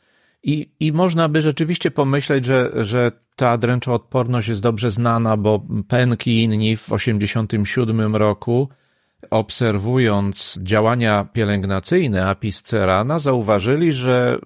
I, 0.42 0.70
I 0.80 0.92
można 0.92 1.28
by 1.28 1.42
rzeczywiście 1.42 1.90
pomyśleć, 1.90 2.44
że, 2.44 2.70
że 2.84 3.12
ta 3.36 3.58
dręczoodporność 3.58 4.48
jest 4.48 4.60
dobrze 4.60 4.90
znana, 4.90 5.36
bo 5.36 5.62
Penki 5.88 6.30
i 6.30 6.42
inni 6.42 6.76
w 6.76 6.84
1987 6.84 8.16
roku 8.16 8.68
obserwując 9.30 10.58
działania 10.62 11.26
pielęgnacyjne 11.32 12.26
apis 12.26 12.62
cerana, 12.62 13.18
zauważyli, 13.18 13.92
że 13.92 14.38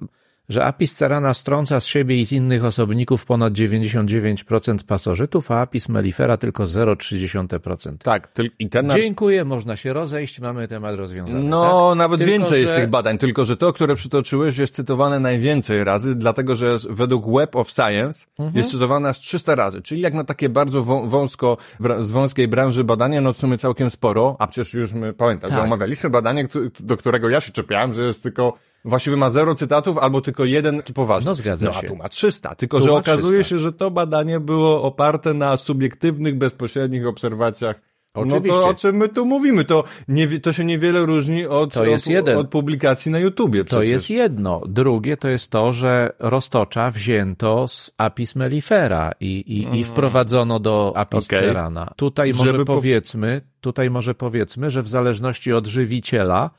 że 0.49 0.65
apis 0.65 0.95
cerana 0.95 1.35
strąca 1.35 1.81
z 1.81 1.87
siebie 1.87 2.21
i 2.21 2.27
z 2.27 2.33
innych 2.33 2.65
osobników 2.65 3.25
ponad 3.25 3.53
99% 3.53 4.85
pasożytów, 4.85 5.51
a 5.51 5.61
apis 5.61 5.89
mellifera 5.89 6.37
tylko 6.37 6.65
0,3%. 6.65 7.99
Tak, 7.99 8.33
i 8.59 8.69
ten... 8.69 8.91
Dziękuję, 8.91 9.45
można 9.45 9.77
się 9.77 9.93
rozejść, 9.93 10.41
mamy 10.41 10.69
temat 10.69 10.97
rozwiązany. 10.97 11.43
No, 11.43 11.89
tak? 11.89 11.99
nawet 11.99 12.19
tylko, 12.19 12.33
więcej 12.33 12.59
że... 12.59 12.63
jest 12.63 12.75
tych 12.75 12.91
badań, 12.91 13.19
tylko 13.19 13.45
że 13.45 13.57
to, 13.57 13.73
które 13.73 13.95
przytoczyłeś, 13.95 14.59
jest 14.59 14.75
cytowane 14.75 15.21
najwięcej 15.21 15.85
razy, 15.85 16.15
dlatego 16.15 16.57
że 16.57 16.77
według 16.91 17.33
Web 17.37 17.57
of 17.57 17.71
Science 17.71 18.27
mhm. 18.39 18.57
jest 18.57 18.71
cytowane 18.71 19.09
aż 19.09 19.21
300 19.21 19.55
razy, 19.55 19.83
czyli 19.83 20.01
jak 20.01 20.15
na 20.15 20.25
takie 20.25 20.49
bardzo 20.49 20.83
wąsko, 20.85 21.57
z 22.01 22.11
wąskiej 22.11 22.49
branży 22.49 22.85
badania, 22.85 23.21
no 23.21 23.33
w 23.33 23.37
sumie 23.37 23.59
całkiem 23.59 23.91
sporo, 23.91 24.37
a 24.39 24.47
przecież 24.47 24.75
już 24.75 24.93
my, 24.93 25.13
pamiętam, 25.13 25.51
tak. 25.51 25.59
że 25.59 25.65
omawialiśmy 25.65 26.11
badanie, 26.11 26.49
do 26.81 26.97
którego 26.97 27.29
ja 27.29 27.41
się 27.41 27.53
czepiałem, 27.53 27.95
że 27.95 28.03
jest 28.03 28.23
tylko 28.23 28.53
właściwie 28.89 29.17
ma 29.17 29.31
zero 29.31 29.55
cytatów 29.55 29.99
albo 29.99 30.21
tylko 30.21 30.45
jeden 30.45 30.83
poważny. 30.95 31.29
No 31.29 31.35
zgadza 31.35 31.67
no, 31.67 31.73
się. 31.73 31.87
a 31.87 31.91
tu 31.91 31.97
ma 31.97 32.09
300. 32.09 32.55
Tylko, 32.55 32.79
tu 32.79 32.85
że 32.85 32.93
okazuje 32.93 33.41
300. 33.41 33.49
się, 33.49 33.59
że 33.59 33.73
to 33.73 33.91
badanie 33.91 34.41
było 34.41 34.83
oparte 34.83 35.35
na 35.35 35.57
subiektywnych, 35.57 36.39
bezpośrednich 36.39 37.07
obserwacjach 37.07 37.81
Oczywiście. 38.15 38.49
No 38.49 38.63
to 38.63 38.69
o 38.69 38.75
czym 38.75 38.97
my 38.97 39.09
tu 39.09 39.27
mówimy? 39.27 39.65
To, 39.65 39.85
nie, 40.09 40.41
to 40.41 40.53
się 40.53 40.65
niewiele 40.65 41.07
różni 41.07 41.47
od, 41.47 41.75
to 41.75 41.85
jest 41.85 42.07
od, 42.07 42.13
jeden. 42.13 42.39
od 42.39 42.49
publikacji 42.49 43.13
na 43.13 43.19
YouTubie. 43.19 43.65
Przecież. 43.65 43.79
To 43.79 43.83
jest 43.83 44.11
jedno. 44.11 44.63
Drugie 44.69 45.17
to 45.17 45.29
jest 45.29 45.51
to, 45.51 45.73
że 45.73 46.13
roztocza 46.19 46.91
wzięto 46.91 47.69
z 47.69 47.95
apis 47.99 48.37
mellifera 48.37 49.13
i, 49.21 49.59
i, 49.59 49.65
mm. 49.65 49.77
i 49.77 49.85
wprowadzono 49.85 50.61
do 50.61 50.93
apis 50.97 51.27
okay. 51.27 51.39
cerana. 51.39 51.93
Tutaj 51.97 52.33
może 52.33 52.51
Żeby 52.51 52.65
powiedzmy, 52.65 53.41
tutaj 53.61 53.91
może 53.91 54.15
powiedzmy, 54.15 54.71
że 54.71 54.83
w 54.83 54.89
zależności 54.89 55.53
od 55.53 55.67
żywiciela 55.67 56.51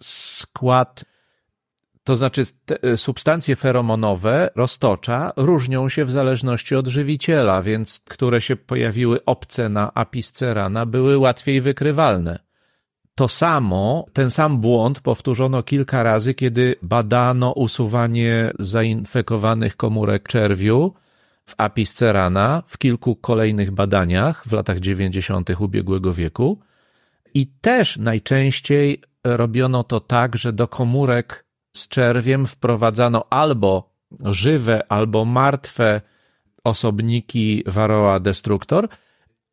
skład 0.00 1.04
to 2.04 2.16
znaczy 2.16 2.42
te 2.64 2.96
substancje 2.96 3.56
feromonowe 3.56 4.50
roztocza 4.56 5.32
różnią 5.36 5.88
się 5.88 6.04
w 6.04 6.10
zależności 6.10 6.76
od 6.76 6.86
żywiciela, 6.86 7.62
więc 7.62 8.00
które 8.08 8.40
się 8.40 8.56
pojawiły 8.56 9.24
obce 9.24 9.68
na 9.68 9.94
apiscerana 9.94 10.86
były 10.86 11.18
łatwiej 11.18 11.60
wykrywalne. 11.60 12.38
To 13.14 13.28
samo, 13.28 14.06
ten 14.12 14.30
sam 14.30 14.60
błąd 14.60 15.00
powtórzono 15.00 15.62
kilka 15.62 16.02
razy, 16.02 16.34
kiedy 16.34 16.74
badano 16.82 17.52
usuwanie 17.52 18.50
zainfekowanych 18.58 19.76
komórek 19.76 20.28
czerwiu 20.28 20.94
w 21.44 21.54
apiscerana 21.58 22.62
w 22.66 22.78
kilku 22.78 23.16
kolejnych 23.16 23.70
badaniach 23.70 24.44
w 24.46 24.52
latach 24.52 24.80
90. 24.80 25.50
ubiegłego 25.58 26.14
wieku. 26.14 26.60
I 27.34 27.46
też 27.46 27.96
najczęściej 27.96 29.02
robiono 29.24 29.84
to 29.84 30.00
tak, 30.00 30.36
że 30.36 30.52
do 30.52 30.68
komórek 30.68 31.44
z 31.72 31.88
czerwiem 31.88 32.46
wprowadzano 32.46 33.26
albo 33.30 33.90
żywe, 34.20 34.92
albo 34.92 35.24
martwe 35.24 36.00
osobniki 36.64 37.62
Varroa 37.66 38.20
destructor, 38.20 38.88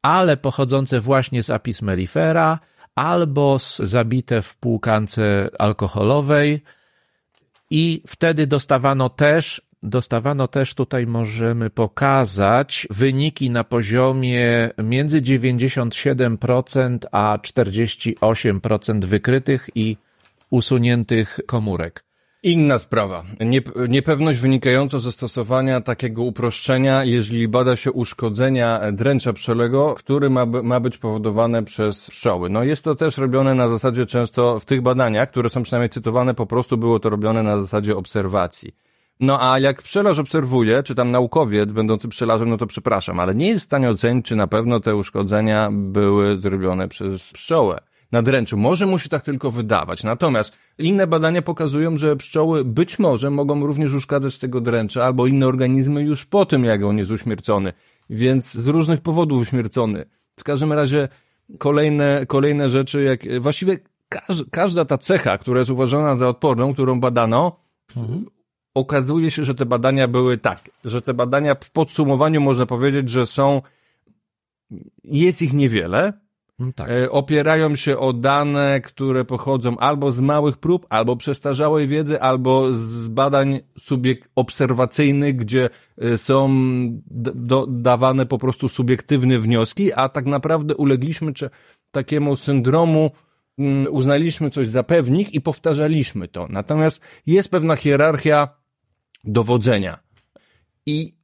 ale 0.01 0.37
pochodzące 0.37 1.01
właśnie 1.01 1.43
z 1.43 1.49
apis 1.49 1.81
mellifera, 1.81 2.59
albo 2.95 3.57
zabite 3.79 4.41
w 4.41 4.57
płukance 4.57 5.49
alkoholowej 5.59 6.63
i 7.69 8.03
wtedy 8.07 8.47
dostawano 8.47 9.09
też, 9.09 9.61
dostawano 9.83 10.47
też 10.47 10.73
tutaj 10.73 11.07
możemy 11.07 11.69
pokazać 11.69 12.87
wyniki 12.89 13.49
na 13.49 13.63
poziomie 13.63 14.69
między 14.83 15.21
97% 15.21 16.97
a 17.11 17.37
48% 17.41 19.05
wykrytych 19.05 19.69
i 19.75 19.97
usuniętych 20.49 21.39
komórek. 21.47 22.06
Inna 22.43 22.79
sprawa. 22.79 23.23
Niepewność 23.87 24.39
wynikająca 24.39 24.99
ze 24.99 25.11
stosowania 25.11 25.81
takiego 25.81 26.23
uproszczenia, 26.23 27.03
jeżeli 27.03 27.47
bada 27.47 27.75
się 27.75 27.91
uszkodzenia 27.91 28.81
dręcza 28.91 29.33
pszczelego, 29.33 29.95
który 29.95 30.29
ma, 30.29 30.45
ma 30.45 30.79
być 30.79 30.97
powodowane 30.97 31.63
przez 31.63 32.09
pszczoły. 32.09 32.49
No 32.49 32.63
jest 32.63 32.83
to 32.83 32.95
też 32.95 33.17
robione 33.17 33.55
na 33.55 33.67
zasadzie 33.67 34.05
często 34.05 34.59
w 34.59 34.65
tych 34.65 34.81
badaniach, 34.81 35.29
które 35.29 35.49
są 35.49 35.63
przynajmniej 35.63 35.89
cytowane, 35.89 36.33
po 36.33 36.45
prostu 36.45 36.77
było 36.77 36.99
to 36.99 37.09
robione 37.09 37.43
na 37.43 37.61
zasadzie 37.61 37.97
obserwacji. 37.97 38.75
No 39.19 39.51
a 39.51 39.59
jak 39.59 39.81
pszczelarz 39.81 40.19
obserwuje, 40.19 40.83
czy 40.83 40.95
tam 40.95 41.11
naukowiec 41.11 41.71
będący 41.71 42.07
pszczelarzem, 42.07 42.49
no 42.49 42.57
to 42.57 42.67
przepraszam, 42.67 43.19
ale 43.19 43.35
nie 43.35 43.47
jest 43.47 43.61
w 43.61 43.65
stanie 43.65 43.89
ocenić, 43.89 44.25
czy 44.25 44.35
na 44.35 44.47
pewno 44.47 44.79
te 44.79 44.95
uszkodzenia 44.95 45.69
były 45.71 46.41
zrobione 46.41 46.87
przez 46.87 47.33
pszczołę 47.33 47.86
na 48.11 48.21
dręczu. 48.21 48.57
Może 48.57 48.85
mu 48.85 48.99
się 48.99 49.09
tak 49.09 49.23
tylko 49.23 49.51
wydawać. 49.51 50.03
Natomiast 50.03 50.53
inne 50.77 51.07
badania 51.07 51.41
pokazują, 51.41 51.97
że 51.97 52.15
pszczoły 52.15 52.65
być 52.65 52.99
może 52.99 53.29
mogą 53.29 53.65
również 53.65 53.93
uszkadzać 53.93 54.33
z 54.33 54.39
tego 54.39 54.61
dręcza 54.61 55.05
albo 55.05 55.27
inne 55.27 55.47
organizmy 55.47 56.01
już 56.01 56.25
po 56.25 56.45
tym, 56.45 56.65
jak 56.65 56.83
on 56.83 56.97
jest 56.97 57.11
uśmiercony. 57.11 57.73
Więc 58.09 58.53
z 58.53 58.67
różnych 58.67 59.01
powodów 59.01 59.41
uśmiercony. 59.41 60.05
W 60.39 60.43
każdym 60.43 60.73
razie 60.73 61.07
kolejne, 61.57 62.25
kolejne 62.27 62.69
rzeczy, 62.69 63.03
jak 63.03 63.41
właściwie 63.41 63.77
każ, 64.09 64.43
każda 64.51 64.85
ta 64.85 64.97
cecha, 64.97 65.37
która 65.37 65.59
jest 65.59 65.71
uważana 65.71 66.15
za 66.15 66.27
odporną, 66.27 66.73
którą 66.73 66.99
badano, 66.99 67.59
mhm. 67.95 68.25
okazuje 68.73 69.31
się, 69.31 69.45
że 69.45 69.55
te 69.55 69.65
badania 69.65 70.07
były 70.07 70.37
tak, 70.37 70.69
że 70.85 71.01
te 71.01 71.13
badania 71.13 71.55
w 71.55 71.71
podsumowaniu 71.71 72.41
można 72.41 72.65
powiedzieć, 72.65 73.09
że 73.09 73.25
są, 73.25 73.61
jest 75.03 75.41
ich 75.41 75.53
niewiele, 75.53 76.13
tak. 76.75 76.89
e, 76.89 77.11
opierają 77.11 77.75
się 77.75 77.97
o 77.97 78.13
dane, 78.13 78.81
które 78.81 79.25
pochodzą 79.25 79.77
albo 79.77 80.11
z 80.11 80.19
małych 80.19 80.57
prób, 80.57 80.85
albo 80.89 81.15
przestarzałej 81.15 81.87
wiedzy, 81.87 82.21
albo 82.21 82.73
z 82.73 83.09
badań 83.09 83.59
subiek 83.79 84.29
obserwacyjnych, 84.35 85.35
gdzie 85.35 85.69
e, 85.97 86.17
są 86.17 86.49
dawane 87.67 88.25
po 88.25 88.37
prostu 88.37 88.69
subiektywne 88.69 89.39
wnioski, 89.39 89.93
a 89.93 90.09
tak 90.09 90.25
naprawdę 90.25 90.75
ulegliśmy 90.75 91.33
czy, 91.33 91.49
takiemu 91.91 92.35
syndromu, 92.35 93.11
mm, 93.57 93.93
uznaliśmy 93.93 94.49
coś 94.49 94.67
za 94.67 94.83
pewnik 94.83 95.33
i 95.33 95.41
powtarzaliśmy 95.41 96.27
to. 96.27 96.47
Natomiast 96.49 97.01
jest 97.25 97.51
pewna 97.51 97.75
hierarchia 97.75 98.47
dowodzenia. 99.23 99.99
I 100.85 101.16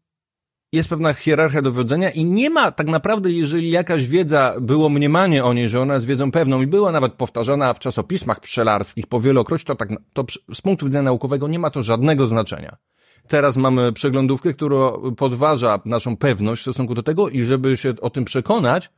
jest 0.73 0.89
pewna 0.89 1.13
hierarchia 1.13 1.61
dowodzenia 1.61 2.09
i 2.09 2.25
nie 2.25 2.49
ma 2.49 2.71
tak 2.71 2.87
naprawdę, 2.87 3.31
jeżeli 3.31 3.69
jakaś 3.69 4.07
wiedza, 4.07 4.55
było 4.61 4.89
mniemanie 4.89 5.43
o 5.45 5.53
niej, 5.53 5.69
że 5.69 5.81
ona 5.81 5.93
jest 5.93 6.05
wiedzą 6.05 6.31
pewną 6.31 6.61
i 6.61 6.67
była 6.67 6.91
nawet 6.91 7.13
powtarzana 7.13 7.73
w 7.73 7.79
czasopismach 7.79 8.39
pszczelarskich 8.39 9.07
powielokroć, 9.07 9.63
to 9.63 9.75
tak, 9.75 9.89
to 10.13 10.25
z 10.53 10.61
punktu 10.61 10.85
widzenia 10.85 11.03
naukowego 11.03 11.47
nie 11.47 11.59
ma 11.59 11.69
to 11.69 11.83
żadnego 11.83 12.27
znaczenia. 12.27 12.77
Teraz 13.27 13.57
mamy 13.57 13.93
przeglądówkę, 13.93 14.53
która 14.53 14.91
podważa 15.17 15.79
naszą 15.85 16.17
pewność 16.17 16.59
w 16.59 16.63
stosunku 16.63 16.93
do 16.93 17.03
tego 17.03 17.29
i 17.29 17.41
żeby 17.41 17.77
się 17.77 17.93
o 18.01 18.09
tym 18.09 18.25
przekonać, 18.25 18.89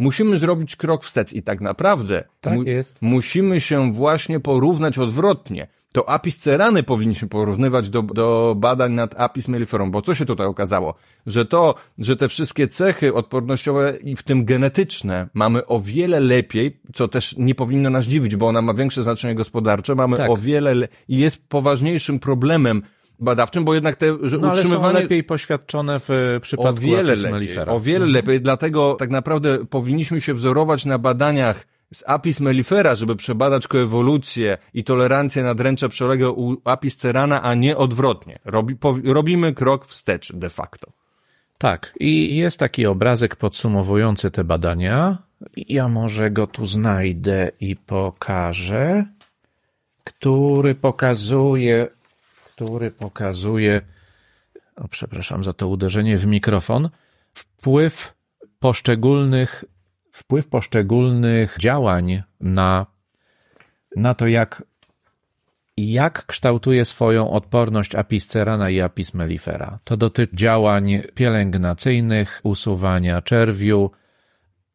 musimy 0.00 0.38
zrobić 0.38 0.76
krok 0.76 1.04
wstecz 1.04 1.32
i 1.32 1.42
tak 1.42 1.60
naprawdę 1.60 2.24
Tak 2.40 2.66
jest. 2.66 2.98
musimy 3.02 3.60
się 3.60 3.92
właśnie 3.92 4.40
porównać 4.40 4.98
odwrotnie. 4.98 5.66
To 5.92 6.08
apis 6.08 6.38
cerany 6.38 6.82
powinniśmy 6.82 7.28
porównywać 7.28 7.90
do, 7.90 8.02
do 8.02 8.54
badań 8.58 8.92
nad 8.92 9.20
apis 9.20 9.48
melliferum, 9.48 9.90
bo 9.90 10.02
co 10.02 10.14
się 10.14 10.24
tutaj 10.26 10.46
okazało? 10.46 10.94
Że 11.26 11.44
to, 11.44 11.74
że 11.98 12.16
te 12.16 12.28
wszystkie 12.28 12.68
cechy 12.68 13.14
odpornościowe 13.14 13.96
i 14.04 14.16
w 14.16 14.22
tym 14.22 14.44
genetyczne 14.44 15.28
mamy 15.34 15.66
o 15.66 15.80
wiele 15.80 16.20
lepiej, 16.20 16.80
co 16.94 17.08
też 17.08 17.34
nie 17.38 17.54
powinno 17.54 17.90
nas 17.90 18.04
dziwić, 18.06 18.36
bo 18.36 18.46
ona 18.48 18.62
ma 18.62 18.74
większe 18.74 19.02
znaczenie 19.02 19.34
gospodarcze, 19.34 19.94
mamy 19.94 20.16
Tak. 20.16 20.30
o 20.30 20.36
wiele 20.36 20.74
le- 20.74 20.88
i 21.08 21.16
jest 21.16 21.48
poważniejszym 21.48 22.18
problemem 22.18 22.82
badawczym, 23.20 23.64
bo 23.64 23.74
jednak 23.74 23.96
te, 23.96 24.06
że 24.22 24.38
No 24.38 24.46
ale 24.48 24.56
są 24.56 24.62
utrzymywanie 24.62 25.00
lepiej 25.00 25.24
poświadczone 25.24 26.00
w 26.00 26.10
o 26.36 26.40
przypadku 26.40 26.80
wiele 26.80 27.12
apis 27.12 27.22
lepiej, 27.22 27.32
mellifera. 27.32 27.72
o 27.72 27.80
wiele 27.80 28.06
lepiej, 28.06 28.40
dlatego 28.40 28.94
tak 28.94 29.10
naprawdę 29.10 29.66
powinniśmy 29.66 30.20
się 30.20 30.34
wzorować 30.34 30.84
na 30.84 30.98
badaniach 30.98 31.66
z 31.94 32.04
apis 32.06 32.40
mellifera, 32.40 32.94
żeby 32.94 33.16
przebadać 33.16 33.68
koewolucję 33.68 34.58
i 34.74 34.84
tolerancję 34.84 35.42
na 35.42 35.54
dręcze 35.54 35.88
przeległe 35.88 36.30
u 36.30 36.56
apis 36.64 36.96
cerana, 36.96 37.42
a 37.42 37.54
nie 37.54 37.76
odwrotnie. 37.76 38.38
Robi, 38.44 38.76
po, 38.76 38.96
robimy 39.04 39.52
krok 39.54 39.86
wstecz 39.86 40.32
de 40.32 40.50
facto. 40.50 40.92
Tak, 41.58 41.92
i 42.00 42.36
jest 42.36 42.58
taki 42.58 42.86
obrazek 42.86 43.36
podsumowujący 43.36 44.30
te 44.30 44.44
badania. 44.44 45.18
Ja 45.56 45.88
może 45.88 46.30
go 46.30 46.46
tu 46.46 46.66
znajdę 46.66 47.50
i 47.60 47.76
pokażę, 47.76 49.04
który 50.04 50.74
pokazuje, 50.74 51.88
który 52.66 52.90
pokazuje, 52.90 53.80
o 54.76 54.88
przepraszam 54.88 55.44
za 55.44 55.52
to 55.52 55.68
uderzenie 55.68 56.18
w 56.18 56.26
mikrofon, 56.26 56.90
wpływ 57.32 58.14
poszczególnych, 58.58 59.64
wpływ 60.12 60.48
poszczególnych 60.48 61.56
działań 61.58 62.22
na, 62.40 62.86
na 63.96 64.14
to, 64.14 64.26
jak 64.26 64.62
jak 65.76 66.26
kształtuje 66.26 66.84
swoją 66.84 67.30
odporność 67.30 67.94
apis 67.94 68.26
cerana 68.26 68.70
i 68.70 68.80
apis 68.80 69.14
mellifera. 69.14 69.78
To 69.84 69.96
dotyczy 69.96 70.36
działań 70.36 71.02
pielęgnacyjnych, 71.14 72.40
usuwania 72.42 73.22
czerwiu, 73.22 73.90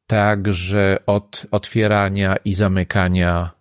także 0.07 0.97
od 1.05 1.45
otwierania 1.51 2.35
i 2.45 2.53
zamykania 2.53 3.51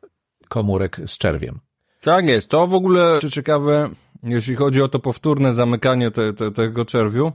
komórek 0.48 1.00
z 1.06 1.18
czerwiem. 1.18 1.60
Tak 2.00 2.26
jest. 2.26 2.50
To 2.50 2.66
w 2.66 2.74
ogóle 2.74 3.18
ciekawe, 3.30 3.90
jeśli 4.24 4.56
chodzi 4.56 4.82
o 4.82 4.88
to 4.88 4.98
powtórne 4.98 5.54
zamykanie 5.54 6.10
te, 6.10 6.32
te, 6.32 6.50
tego 6.50 6.84
czerwiu, 6.84 7.32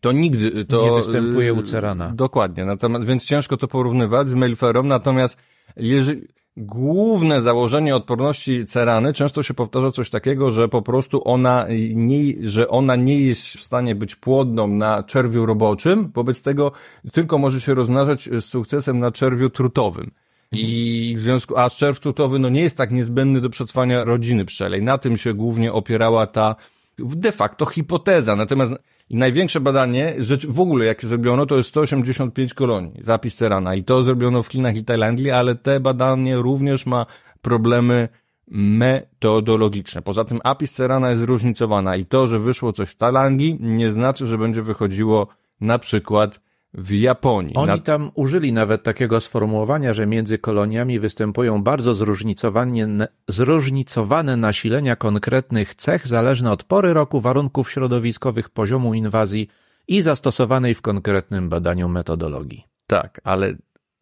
to 0.00 0.12
nigdy 0.12 0.64
to... 0.64 0.84
Nie 0.84 0.96
występuje 0.96 1.54
u 1.54 1.62
cerana. 1.62 2.12
Dokładnie. 2.14 2.64
Natomiast, 2.64 3.04
więc 3.04 3.24
ciężko 3.24 3.56
to 3.56 3.68
porównywać 3.68 4.28
z 4.28 4.34
melferą, 4.34 4.82
natomiast 4.82 5.38
jeżeli 5.76 6.28
główne 6.56 7.42
założenie 7.42 7.96
odporności 7.96 8.64
cerany 8.66 9.12
często 9.12 9.42
się 9.42 9.54
powtarza 9.54 9.90
coś 9.90 10.10
takiego, 10.10 10.50
że 10.50 10.68
po 10.68 10.82
prostu 10.82 11.22
ona 11.24 11.66
nie, 11.94 12.48
że 12.48 12.68
ona 12.68 12.96
nie 12.96 13.20
jest 13.20 13.46
w 13.46 13.62
stanie 13.62 13.94
być 13.94 14.16
płodną 14.16 14.68
na 14.68 15.02
czerwiu 15.02 15.46
roboczym, 15.46 16.10
wobec 16.14 16.42
tego 16.42 16.72
tylko 17.12 17.38
może 17.38 17.60
się 17.60 17.74
rozmnażać 17.74 18.28
z 18.28 18.44
sukcesem 18.44 18.98
na 18.98 19.10
czerwiu 19.10 19.50
trutowym. 19.50 20.10
I 20.52 21.14
w 21.16 21.20
związku, 21.20 21.56
a 21.56 21.70
czerw 21.70 22.00
trutowy 22.00 22.38
no 22.38 22.48
nie 22.48 22.60
jest 22.60 22.76
tak 22.76 22.90
niezbędny 22.90 23.40
do 23.40 23.50
przetrwania 23.50 24.04
rodziny 24.04 24.44
pszczelej. 24.44 24.82
Na 24.82 24.98
tym 24.98 25.16
się 25.16 25.34
głównie 25.34 25.72
opierała 25.72 26.26
ta 26.26 26.56
de 26.98 27.32
facto 27.32 27.66
hipoteza. 27.66 28.36
Natomiast 28.36 28.74
największe 29.10 29.60
badanie, 29.60 30.14
rzecz 30.18 30.46
w 30.46 30.60
ogóle 30.60 30.84
jakie 30.84 31.06
zrobiono, 31.06 31.46
to 31.46 31.56
jest 31.56 31.68
185 31.68 32.54
kolonii, 32.54 32.92
zapis 33.00 33.34
Serana. 33.34 33.74
I 33.74 33.84
to 33.84 34.02
zrobiono 34.02 34.42
w 34.42 34.48
Chinach 34.48 34.76
i 34.76 34.84
Tajlandii, 34.84 35.30
ale 35.30 35.54
te 35.54 35.80
badanie 35.80 36.36
również 36.36 36.86
ma 36.86 37.06
problemy 37.42 38.08
metodologiczne. 38.50 40.02
Poza 40.02 40.24
tym 40.24 40.40
apis 40.44 40.70
Serana 40.70 41.10
jest 41.10 41.20
zróżnicowana 41.20 41.96
i 41.96 42.04
to, 42.04 42.26
że 42.26 42.40
wyszło 42.40 42.72
coś 42.72 42.88
w 42.88 42.96
Tajlandii, 42.96 43.58
nie 43.60 43.92
znaczy, 43.92 44.26
że 44.26 44.38
będzie 44.38 44.62
wychodziło 44.62 45.28
na 45.60 45.78
przykład 45.78 46.40
w 46.74 46.92
Japonii. 46.92 47.54
Oni 47.54 47.66
Na- 47.66 47.78
tam 47.78 48.10
użyli 48.14 48.52
nawet 48.52 48.82
takiego 48.82 49.20
sformułowania, 49.20 49.94
że 49.94 50.06
między 50.06 50.38
koloniami 50.38 51.00
występują 51.00 51.62
bardzo 51.62 51.94
zróżnicowane, 51.94 53.08
zróżnicowane 53.28 54.36
nasilenia 54.36 54.96
konkretnych 54.96 55.74
cech, 55.74 56.06
zależne 56.06 56.50
od 56.52 56.64
pory 56.64 56.92
roku, 56.92 57.20
warunków 57.20 57.70
środowiskowych, 57.70 58.50
poziomu 58.50 58.94
inwazji 58.94 59.48
i 59.88 60.02
zastosowanej 60.02 60.74
w 60.74 60.82
konkretnym 60.82 61.48
badaniu 61.48 61.88
metodologii. 61.88 62.64
Tak, 62.86 63.20
ale 63.24 63.54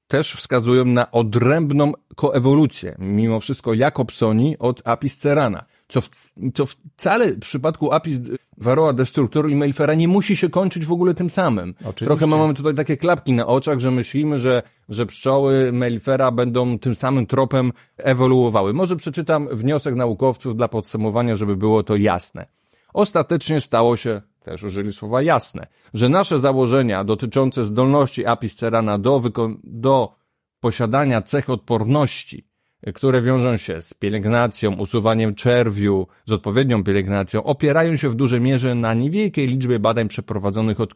też 0.09 0.33
wskazują 0.33 0.85
na 0.85 1.11
odrębną 1.11 1.93
koewolucję, 2.17 2.97
mimo 2.99 3.41
wszystko 3.41 3.75
Jakobsoni 3.75 4.59
od 4.59 4.83
Apis 4.89 5.19
cerana, 5.19 5.65
co, 5.89 6.01
w, 6.01 6.11
co 6.55 6.67
wcale 6.67 7.29
w 7.33 7.39
przypadku 7.39 7.93
Apis 7.93 8.21
varroa 8.59 8.93
destructor 8.93 9.51
i 9.51 9.57
Mellifera 9.57 9.95
nie 9.95 10.09
musi 10.09 10.37
się 10.37 10.49
kończyć 10.49 10.87
w 10.87 10.93
ogóle 10.93 11.15
tym 11.15 11.31
samym. 11.31 11.75
Oczywiście. 11.81 12.05
Trochę 12.05 12.27
mamy 12.27 12.55
tutaj 12.55 12.75
takie 12.75 12.97
klapki 12.97 13.33
na 13.33 13.47
oczach, 13.47 13.81
że 13.81 13.91
myślimy, 13.91 14.39
że, 14.39 14.63
że 14.89 15.07
pszczoły 15.07 15.73
Mellifera 15.73 16.31
będą 16.31 16.79
tym 16.79 16.95
samym 16.95 17.27
tropem 17.27 17.73
ewoluowały. 17.97 18.73
Może 18.73 18.97
przeczytam 18.97 19.49
wniosek 19.53 19.95
naukowców 19.95 20.57
dla 20.57 20.69
podsumowania, 20.69 21.35
żeby 21.35 21.57
było 21.57 21.83
to 21.83 21.97
jasne. 21.97 22.47
Ostatecznie 22.95 23.61
stało 23.61 23.97
się, 23.97 24.23
też 24.43 24.63
użyli 24.63 24.93
słowa 24.93 25.23
jasne, 25.23 25.67
że 25.95 26.09
nasze 26.09 26.39
założenia 26.39 27.05
dotyczące 27.05 27.65
zdolności 27.65 28.27
apis 28.27 28.55
cerana 28.55 28.99
do, 28.99 29.23
do 29.65 30.15
posiadania 30.61 31.23
cech 31.23 31.51
odporności, 31.51 32.47
które 32.95 33.23
wiążą 33.23 33.57
się 33.57 33.83
z 33.83 33.95
pielęgnacją, 33.95 34.77
usuwaniem 34.77 35.35
czerwiu, 35.35 36.07
z 36.27 36.33
odpowiednią 36.33 36.85
pielęgnacją, 36.85 37.43
opierają 37.45 37.97
się 37.97 38.11
w 38.11 38.15
dużej 38.15 38.41
mierze 38.41 38.75
na 38.75 38.95
niewielkiej 38.95 39.47
liczbie 39.47 39.79
badań 39.79 40.09
przeprowadzonych 40.09 40.81
od, 40.81 40.95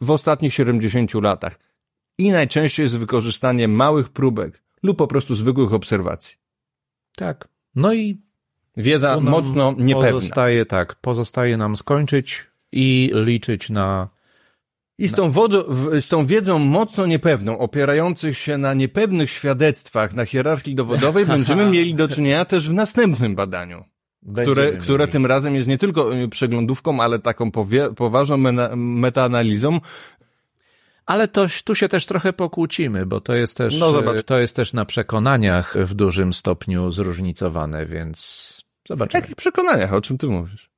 w 0.00 0.10
ostatnich 0.10 0.54
70 0.54 1.14
latach 1.14 1.58
i 2.18 2.30
najczęściej 2.30 2.88
z 2.88 2.94
wykorzystaniem 2.94 3.70
małych 3.70 4.08
próbek 4.08 4.62
lub 4.82 4.98
po 4.98 5.06
prostu 5.06 5.34
zwykłych 5.34 5.72
obserwacji. 5.72 6.36
Tak. 7.16 7.48
No 7.74 7.94
i 7.94 8.24
Wiedza 8.76 9.20
mocno 9.20 9.74
niepewna. 9.78 10.10
Pozostaje 10.10 10.66
tak, 10.66 10.94
pozostaje 10.94 11.56
nam 11.56 11.76
skończyć 11.76 12.46
i 12.72 13.10
liczyć 13.14 13.70
na 13.70 14.08
I 14.98 15.08
z 15.08 15.12
tą, 15.12 15.30
wodą, 15.30 15.62
z 16.00 16.08
tą 16.08 16.26
wiedzą 16.26 16.58
mocno 16.58 17.06
niepewną, 17.06 17.58
opierających 17.58 18.38
się 18.38 18.58
na 18.58 18.74
niepewnych 18.74 19.30
świadectwach 19.30 20.14
na 20.14 20.24
hierarchii 20.24 20.74
dowodowej, 20.74 21.26
będziemy 21.26 21.66
mieli 21.70 21.94
do 21.94 22.08
czynienia 22.08 22.44
też 22.44 22.68
w 22.68 22.72
następnym 22.72 23.34
badaniu, 23.34 23.84
które, 24.32 24.62
Będziemy 24.62 24.76
które 24.82 24.98
mieli. 25.04 25.12
tym 25.12 25.26
razem 25.26 25.54
jest 25.54 25.68
nie 25.68 25.78
tylko 25.78 26.16
y, 26.16 26.28
przeglądówką, 26.28 27.00
ale 27.00 27.18
taką 27.18 27.50
powie, 27.50 27.94
poważną 27.94 28.36
metaanalizą. 28.76 29.80
Ale 31.06 31.28
to, 31.28 31.46
tu 31.64 31.74
się 31.74 31.88
też 31.88 32.06
trochę 32.06 32.32
pokłócimy, 32.32 33.06
bo 33.06 33.20
to 33.20 33.34
jest 33.34 33.56
też, 33.56 33.78
No, 33.80 33.92
zobacz. 33.92 34.22
to 34.22 34.38
jest 34.38 34.56
też 34.56 34.72
na 34.72 34.84
przekonaniach 34.84 35.74
w 35.78 35.94
dużym 35.94 36.32
stopniu 36.32 36.92
zróżnicowane, 36.92 37.86
więc 37.86 38.60
zobaczymy. 38.88 39.20
jakich 39.20 39.36
przekonaniach? 39.36 39.92
O 39.94 40.00
czym 40.00 40.18
ty 40.18 40.26
mówisz? 40.26 40.70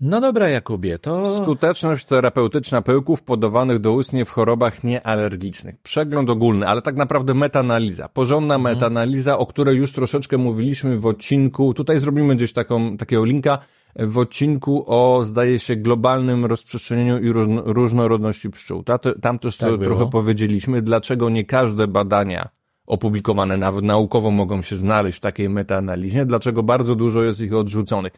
No 0.00 0.20
dobra, 0.20 0.48
Jakubie, 0.48 0.98
to 0.98 1.36
Skuteczność 1.36 2.04
terapeutyczna 2.04 2.82
pyłków 2.82 3.22
podawanych 3.22 3.78
doustnie 3.78 4.24
w 4.24 4.30
chorobach 4.30 4.84
niealergicznych. 4.84 5.78
Przegląd 5.82 6.30
ogólny, 6.30 6.68
ale 6.68 6.82
tak 6.82 6.96
naprawdę 6.96 7.34
metaanaliza. 7.34 8.08
Porządna 8.08 8.58
metaanaliza, 8.58 9.38
o 9.38 9.46
której 9.46 9.76
już 9.76 9.92
troszeczkę 9.92 10.38
mówiliśmy 10.38 10.98
w 10.98 11.06
odcinku. 11.06 11.74
Tutaj 11.74 11.98
zrobimy 11.98 12.36
gdzieś 12.36 12.52
taką, 12.52 12.96
takiego 12.96 13.24
linka 13.24 13.58
w 13.96 14.18
odcinku 14.18 14.84
o, 14.86 15.24
zdaje 15.24 15.58
się, 15.58 15.76
globalnym 15.76 16.44
rozprzestrzenieniu 16.44 17.18
i 17.18 17.32
różnorodności 17.64 18.50
pszczół. 18.50 18.84
Tam 19.22 19.38
też 19.38 19.56
tak 19.56 19.68
trochę 19.68 19.84
było. 19.84 20.06
powiedzieliśmy, 20.06 20.82
dlaczego 20.82 21.30
nie 21.30 21.44
każde 21.44 21.88
badania 21.88 22.48
opublikowane 22.86 23.56
nawet 23.56 23.84
naukowo 23.84 24.30
mogą 24.30 24.62
się 24.62 24.76
znaleźć 24.76 25.18
w 25.18 25.20
takiej 25.20 25.48
metaanalizie, 25.48 26.26
dlaczego 26.26 26.62
bardzo 26.62 26.94
dużo 26.94 27.22
jest 27.22 27.40
ich 27.40 27.54
odrzuconych. 27.54 28.12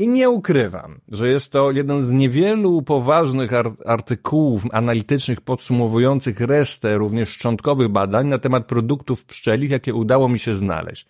I 0.00 0.08
nie 0.08 0.30
ukrywam, 0.30 1.00
że 1.08 1.28
jest 1.28 1.52
to 1.52 1.70
jeden 1.70 2.02
z 2.02 2.12
niewielu 2.12 2.82
poważnych 2.82 3.50
artykułów 3.86 4.62
analitycznych 4.72 5.40
podsumowujących 5.40 6.40
resztę 6.40 6.98
również 6.98 7.28
szczątkowych 7.28 7.88
badań 7.88 8.26
na 8.26 8.38
temat 8.38 8.66
produktów 8.66 9.24
pszczelich, 9.24 9.70
jakie 9.70 9.94
udało 9.94 10.28
mi 10.28 10.38
się 10.38 10.54
znaleźć. 10.54 11.06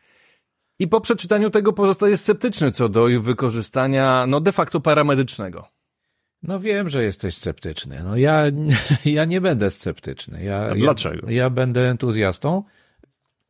I 0.78 0.88
po 0.88 1.00
przeczytaniu 1.00 1.50
tego 1.50 1.72
pozostaje 1.72 2.16
sceptyczny 2.16 2.72
co 2.72 2.88
do 2.88 3.08
ich 3.08 3.22
wykorzystania, 3.22 4.26
no 4.26 4.40
de 4.40 4.52
facto 4.52 4.80
paramedycznego. 4.80 5.68
No 6.42 6.60
wiem, 6.60 6.88
że 6.88 7.04
jesteś 7.04 7.36
sceptyczny. 7.36 8.00
No 8.04 8.16
ja, 8.16 8.44
ja 9.04 9.24
nie 9.24 9.40
będę 9.40 9.70
sceptyczny. 9.70 10.44
Ja, 10.44 10.74
dlaczego? 10.74 11.30
Ja, 11.30 11.36
ja 11.36 11.50
będę 11.50 11.90
entuzjastą. 11.90 12.64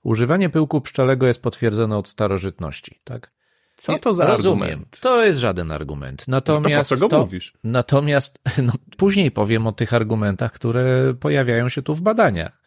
Używanie 0.02 0.50
pyłku 0.50 0.80
pszczelego 0.80 1.26
jest 1.26 1.42
potwierdzone 1.42 1.96
od 1.96 2.08
starożytności, 2.08 3.00
tak? 3.04 3.39
Co 3.80 3.98
to 3.98 4.14
za 4.14 4.26
Rozumiem. 4.26 4.62
argument? 4.62 5.00
To 5.00 5.24
jest 5.24 5.38
żaden 5.38 5.70
argument. 5.72 6.24
Natomiast 6.28 6.90
no 6.90 6.96
to 6.96 7.02
po 7.02 7.08
co 7.08 7.16
go 7.16 7.20
mówisz? 7.22 7.52
Natomiast 7.64 8.38
no, 8.62 8.72
później 8.96 9.30
powiem 9.30 9.66
o 9.66 9.72
tych 9.72 9.94
argumentach, 9.94 10.52
które 10.52 11.14
pojawiają 11.20 11.68
się 11.68 11.82
tu 11.82 11.94
w 11.94 12.00
badaniach. 12.00 12.60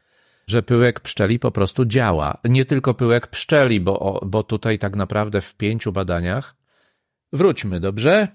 Że 0.47 0.63
pyłek 0.63 0.99
pszczeli 0.99 1.39
po 1.39 1.51
prostu 1.51 1.85
działa. 1.85 2.37
Nie 2.45 2.65
tylko 2.65 2.93
pyłek 2.93 3.27
pszczeli, 3.27 3.79
bo, 3.79 4.21
bo 4.25 4.43
tutaj 4.43 4.79
tak 4.79 4.95
naprawdę 4.95 5.41
w 5.41 5.55
pięciu 5.55 5.91
badaniach. 5.91 6.55
Wróćmy, 7.33 7.79
dobrze? 7.79 8.27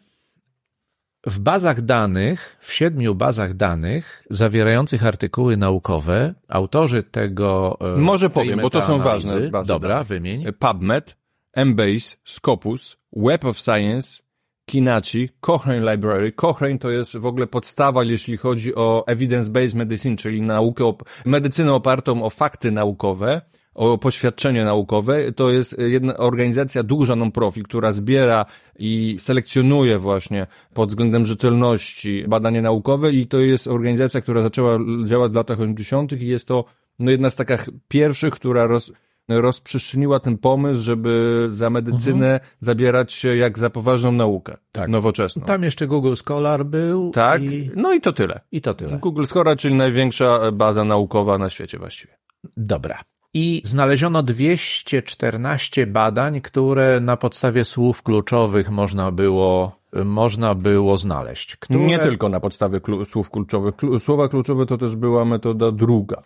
W 1.26 1.38
bazach 1.40 1.80
danych, 1.82 2.56
w 2.60 2.72
siedmiu 2.72 3.14
bazach 3.14 3.54
danych 3.54 4.24
zawierających 4.30 5.06
artykuły 5.06 5.56
naukowe, 5.56 6.34
autorzy 6.48 7.02
tego. 7.02 7.78
E, 7.80 7.98
Może 7.98 8.30
powiem, 8.30 8.60
bo 8.60 8.70
to 8.70 8.82
są 8.82 8.98
ważne 8.98 9.50
bazy. 9.50 9.68
Dobra, 9.68 9.88
danych. 9.88 10.08
wymień. 10.08 10.52
PubMed, 10.52 11.16
Embase, 11.58 12.16
Scopus, 12.24 12.96
Web 13.12 13.44
of 13.44 13.58
Science, 13.58 14.22
Kinachi, 14.66 15.28
Cochrane 15.40 15.92
Library. 15.92 16.32
Cochrane 16.32 16.78
to 16.78 16.90
jest 16.90 17.16
w 17.16 17.26
ogóle 17.26 17.46
podstawa, 17.46 18.04
jeśli 18.04 18.36
chodzi 18.36 18.74
o 18.74 19.04
evidence-based 19.06 19.74
medicine, 19.74 20.16
czyli 20.16 20.42
naukę, 20.42 20.92
medycynę 21.24 21.72
opartą 21.72 22.24
o 22.24 22.30
fakty 22.30 22.70
naukowe, 22.70 23.40
o 23.74 23.98
poświadczenie 23.98 24.64
naukowe. 24.64 25.32
To 25.32 25.50
jest 25.50 25.78
jedna 25.78 26.16
organizacja 26.16 26.82
duża 26.82 27.16
non-profit, 27.16 27.68
która 27.68 27.92
zbiera 27.92 28.46
i 28.78 29.16
selekcjonuje 29.18 29.98
właśnie 29.98 30.46
pod 30.74 30.88
względem 30.88 31.26
rzetelności 31.26 32.24
badania 32.28 32.62
naukowe 32.62 33.12
i 33.12 33.26
to 33.26 33.38
jest 33.38 33.66
organizacja, 33.66 34.20
która 34.20 34.42
zaczęła 34.42 34.78
działać 35.04 35.32
w 35.32 35.34
latach 35.34 35.60
80. 35.60 36.12
i 36.12 36.26
jest 36.26 36.48
to 36.48 36.64
no, 36.98 37.10
jedna 37.10 37.30
z 37.30 37.36
takich 37.36 37.68
pierwszych, 37.88 38.34
która 38.34 38.66
roz, 38.66 38.92
rozprzestrzeniła 39.28 40.20
ten 40.20 40.38
pomysł, 40.38 40.82
żeby 40.82 41.46
za 41.50 41.70
medycynę 41.70 42.32
mhm. 42.32 42.50
zabierać 42.60 43.12
się 43.12 43.36
jak 43.36 43.58
za 43.58 43.70
poważną 43.70 44.12
naukę 44.12 44.56
tak. 44.72 44.88
nowoczesną. 44.88 45.44
Tam 45.44 45.62
jeszcze 45.62 45.86
Google 45.86 46.14
Scholar 46.14 46.64
był. 46.64 47.10
Tak, 47.10 47.42
i... 47.42 47.70
no 47.76 47.94
i 47.94 48.00
to 48.00 48.12
tyle. 48.12 48.40
I 48.52 48.60
to 48.60 48.74
tyle. 48.74 48.98
Google 48.98 49.24
Scholar, 49.24 49.56
czyli 49.56 49.74
największa 49.74 50.52
baza 50.52 50.84
naukowa 50.84 51.38
na 51.38 51.50
świecie 51.50 51.78
właściwie. 51.78 52.18
Dobra. 52.56 53.00
I 53.34 53.62
znaleziono 53.64 54.22
214 54.22 55.86
badań, 55.86 56.40
które 56.40 57.00
na 57.00 57.16
podstawie 57.16 57.64
słów 57.64 58.02
kluczowych 58.02 58.70
można 58.70 59.12
było 59.12 59.78
można 60.04 60.54
było 60.54 60.96
znaleźć. 60.96 61.56
Które... 61.56 61.80
Nie 61.80 61.98
tylko 61.98 62.28
na 62.28 62.40
podstawie 62.40 62.80
słów 63.04 63.30
kluczowych. 63.30 63.74
Słowa 63.98 64.28
kluczowe 64.28 64.66
to 64.66 64.78
też 64.78 64.96
była 64.96 65.24
metoda 65.24 65.72
druga. 65.72 66.22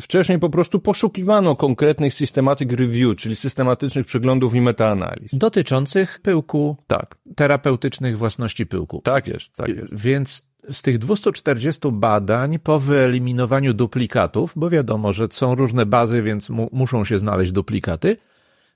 Wcześniej 0.00 0.38
po 0.38 0.50
prostu 0.50 0.80
poszukiwano 0.80 1.56
konkretnych 1.56 2.14
systematic 2.14 2.72
review, 2.72 3.16
czyli 3.16 3.36
systematycznych 3.36 4.06
przeglądów 4.06 4.54
i 4.54 4.60
metaanaliz. 4.60 5.30
Dotyczących 5.32 6.20
pyłku. 6.20 6.76
Tak. 6.86 7.14
Terapeutycznych 7.36 8.18
własności 8.18 8.66
pyłku. 8.66 9.00
Tak 9.04 9.26
jest, 9.26 9.54
tak 9.54 9.68
jest. 9.68 9.96
Więc 9.96 10.46
z 10.70 10.82
tych 10.82 10.98
240 10.98 11.80
badań 11.92 12.58
po 12.58 12.78
wyeliminowaniu 12.78 13.74
duplikatów, 13.74 14.52
bo 14.56 14.70
wiadomo, 14.70 15.12
że 15.12 15.28
są 15.30 15.54
różne 15.54 15.86
bazy, 15.86 16.22
więc 16.22 16.50
mu, 16.50 16.68
muszą 16.72 17.04
się 17.04 17.18
znaleźć 17.18 17.52
duplikaty, 17.52 18.16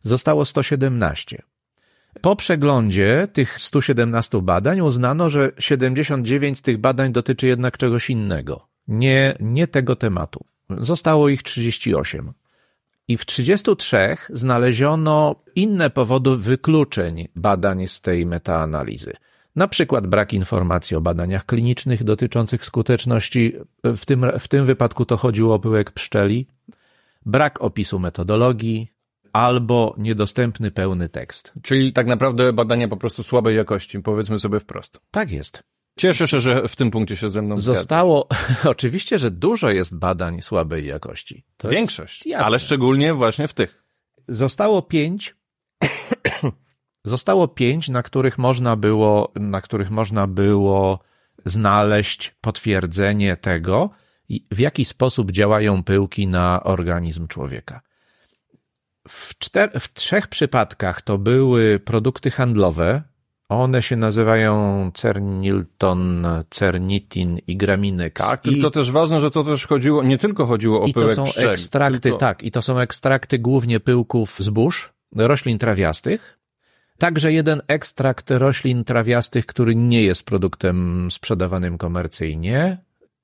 zostało 0.02 0.44
117. 0.44 1.42
Po 2.20 2.36
przeglądzie 2.36 3.28
tych 3.32 3.60
117 3.60 4.42
badań 4.42 4.80
uznano, 4.80 5.30
że 5.30 5.52
79 5.58 6.58
z 6.58 6.62
tych 6.62 6.78
badań 6.78 7.12
dotyczy 7.12 7.46
jednak 7.46 7.78
czegoś 7.78 8.10
innego. 8.10 8.68
Nie, 8.88 9.36
nie 9.40 9.66
tego 9.66 9.96
tematu. 9.96 10.44
Zostało 10.70 11.28
ich 11.28 11.42
38. 11.42 12.32
I 13.08 13.16
w 13.16 13.26
33 13.26 14.16
znaleziono 14.30 15.36
inne 15.54 15.90
powody 15.90 16.36
wykluczeń 16.36 17.28
badań 17.36 17.86
z 17.86 18.00
tej 18.00 18.26
metaanalizy. 18.26 19.12
Na 19.56 19.68
przykład 19.68 20.06
brak 20.06 20.32
informacji 20.32 20.96
o 20.96 21.00
badaniach 21.00 21.46
klinicznych 21.46 22.04
dotyczących 22.04 22.64
skuteczności, 22.64 23.52
w 23.84 24.04
tym, 24.04 24.26
w 24.38 24.48
tym 24.48 24.66
wypadku 24.66 25.04
to 25.04 25.16
chodziło 25.16 25.54
o 25.54 25.58
pyłek 25.58 25.90
pszczeli, 25.90 26.46
brak 27.26 27.62
opisu 27.62 27.98
metodologii, 27.98 28.92
albo 29.32 29.94
niedostępny 29.98 30.70
pełny 30.70 31.08
tekst. 31.08 31.52
Czyli 31.62 31.92
tak 31.92 32.06
naprawdę 32.06 32.52
badania 32.52 32.88
po 32.88 32.96
prostu 32.96 33.22
słabej 33.22 33.56
jakości, 33.56 34.00
powiedzmy 34.00 34.38
sobie 34.38 34.60
wprost. 34.60 35.00
Tak 35.10 35.30
jest. 35.30 35.62
Cieszę 35.98 36.28
się, 36.28 36.40
że 36.40 36.68
w 36.68 36.76
tym 36.76 36.90
punkcie 36.90 37.16
się 37.16 37.30
ze 37.30 37.42
mną 37.42 37.56
Zostało, 37.56 38.28
oczywiście, 38.64 39.18
że 39.18 39.30
dużo 39.30 39.70
jest 39.70 39.96
badań 39.96 40.42
słabej 40.42 40.86
jakości. 40.86 41.44
To 41.56 41.68
Większość, 41.68 42.28
ale 42.36 42.58
szczególnie 42.58 43.14
właśnie 43.14 43.48
w 43.48 43.54
tych. 43.54 43.82
Zostało 44.28 44.82
pięć, 44.82 45.36
zostało 47.04 47.48
pięć, 47.48 47.88
na 47.88 48.02
których 48.02 48.38
można 48.38 48.76
było, 48.76 49.32
na 49.34 49.60
których 49.60 49.90
można 49.90 50.26
było 50.26 51.00
znaleźć 51.44 52.34
potwierdzenie 52.40 53.36
tego, 53.36 53.90
w 54.50 54.58
jaki 54.58 54.84
sposób 54.84 55.30
działają 55.30 55.84
pyłki 55.84 56.26
na 56.26 56.62
organizm 56.62 57.26
człowieka. 57.26 57.80
W, 59.08 59.38
czter, 59.38 59.80
w 59.80 59.92
trzech 59.92 60.26
przypadkach 60.26 61.02
to 61.02 61.18
były 61.18 61.80
produkty 61.80 62.30
handlowe, 62.30 63.02
one 63.48 63.82
się 63.82 63.96
nazywają 63.96 64.90
Cernilton, 64.94 66.26
Cernitin 66.50 67.38
i 67.46 67.56
Graminex. 67.56 68.22
Tak, 68.22 68.46
I, 68.46 68.52
tylko 68.52 68.70
też 68.70 68.90
ważne, 68.90 69.20
że 69.20 69.30
to 69.30 69.44
też 69.44 69.66
chodziło, 69.66 70.02
nie 70.02 70.18
tylko 70.18 70.46
chodziło 70.46 70.82
o 70.82 70.92
pyłek 70.92 70.96
I 70.96 71.08
to 71.08 71.10
są 71.10 71.24
pszczeli, 71.24 71.48
ekstrakty, 71.48 72.00
tylko... 72.00 72.18
tak, 72.18 72.42
i 72.42 72.50
to 72.50 72.62
są 72.62 72.78
ekstrakty 72.78 73.38
głównie 73.38 73.80
pyłków 73.80 74.36
zbóż, 74.38 74.92
roślin 75.16 75.58
trawiastych. 75.58 76.38
Także 76.98 77.32
jeden 77.32 77.62
ekstrakt 77.68 78.30
roślin 78.30 78.84
trawiastych, 78.84 79.46
który 79.46 79.74
nie 79.74 80.02
jest 80.02 80.22
produktem 80.22 81.08
sprzedawanym 81.10 81.78
komercyjnie, 81.78 82.78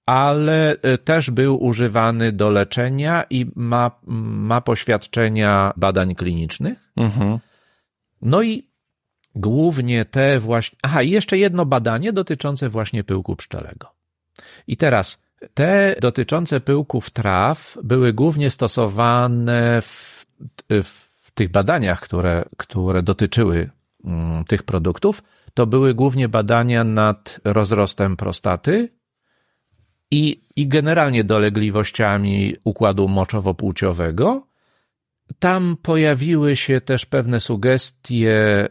ale 0.06 0.76
e, 0.82 0.98
też 0.98 1.30
był 1.30 1.64
używany 1.64 2.32
do 2.32 2.50
leczenia 2.50 3.24
i 3.30 3.46
ma, 3.56 3.90
ma 4.06 4.60
poświadczenia 4.60 5.72
badań 5.76 6.14
klinicznych. 6.14 6.92
Mhm. 6.96 7.38
No 8.22 8.42
i 8.42 8.71
głównie 9.34 10.04
te 10.04 10.40
właśnie. 10.40 10.78
Aha, 10.82 11.02
i 11.02 11.10
jeszcze 11.10 11.38
jedno 11.38 11.66
badanie 11.66 12.12
dotyczące 12.12 12.68
właśnie 12.68 13.04
pyłku 13.04 13.36
pszczelego. 13.36 13.92
I 14.66 14.76
teraz 14.76 15.18
te 15.54 15.96
dotyczące 16.00 16.60
pyłków 16.60 17.10
traw 17.10 17.78
były 17.82 18.12
głównie 18.12 18.50
stosowane 18.50 19.82
w, 19.82 20.26
w 21.20 21.30
tych 21.34 21.50
badaniach, 21.50 22.00
które, 22.00 22.44
które 22.56 23.02
dotyczyły 23.02 23.70
mm, 24.04 24.44
tych 24.44 24.62
produktów. 24.62 25.22
To 25.54 25.66
były 25.66 25.94
głównie 25.94 26.28
badania 26.28 26.84
nad 26.84 27.40
rozrostem 27.44 28.16
prostaty 28.16 28.88
i, 30.10 30.44
i 30.56 30.68
generalnie 30.68 31.24
dolegliwościami 31.24 32.56
układu 32.64 33.08
moczowo-płciowego. 33.08 34.40
Tam 35.38 35.76
pojawiły 35.82 36.56
się 36.56 36.80
też 36.80 37.06
pewne 37.06 37.40
sugestie 37.40 38.68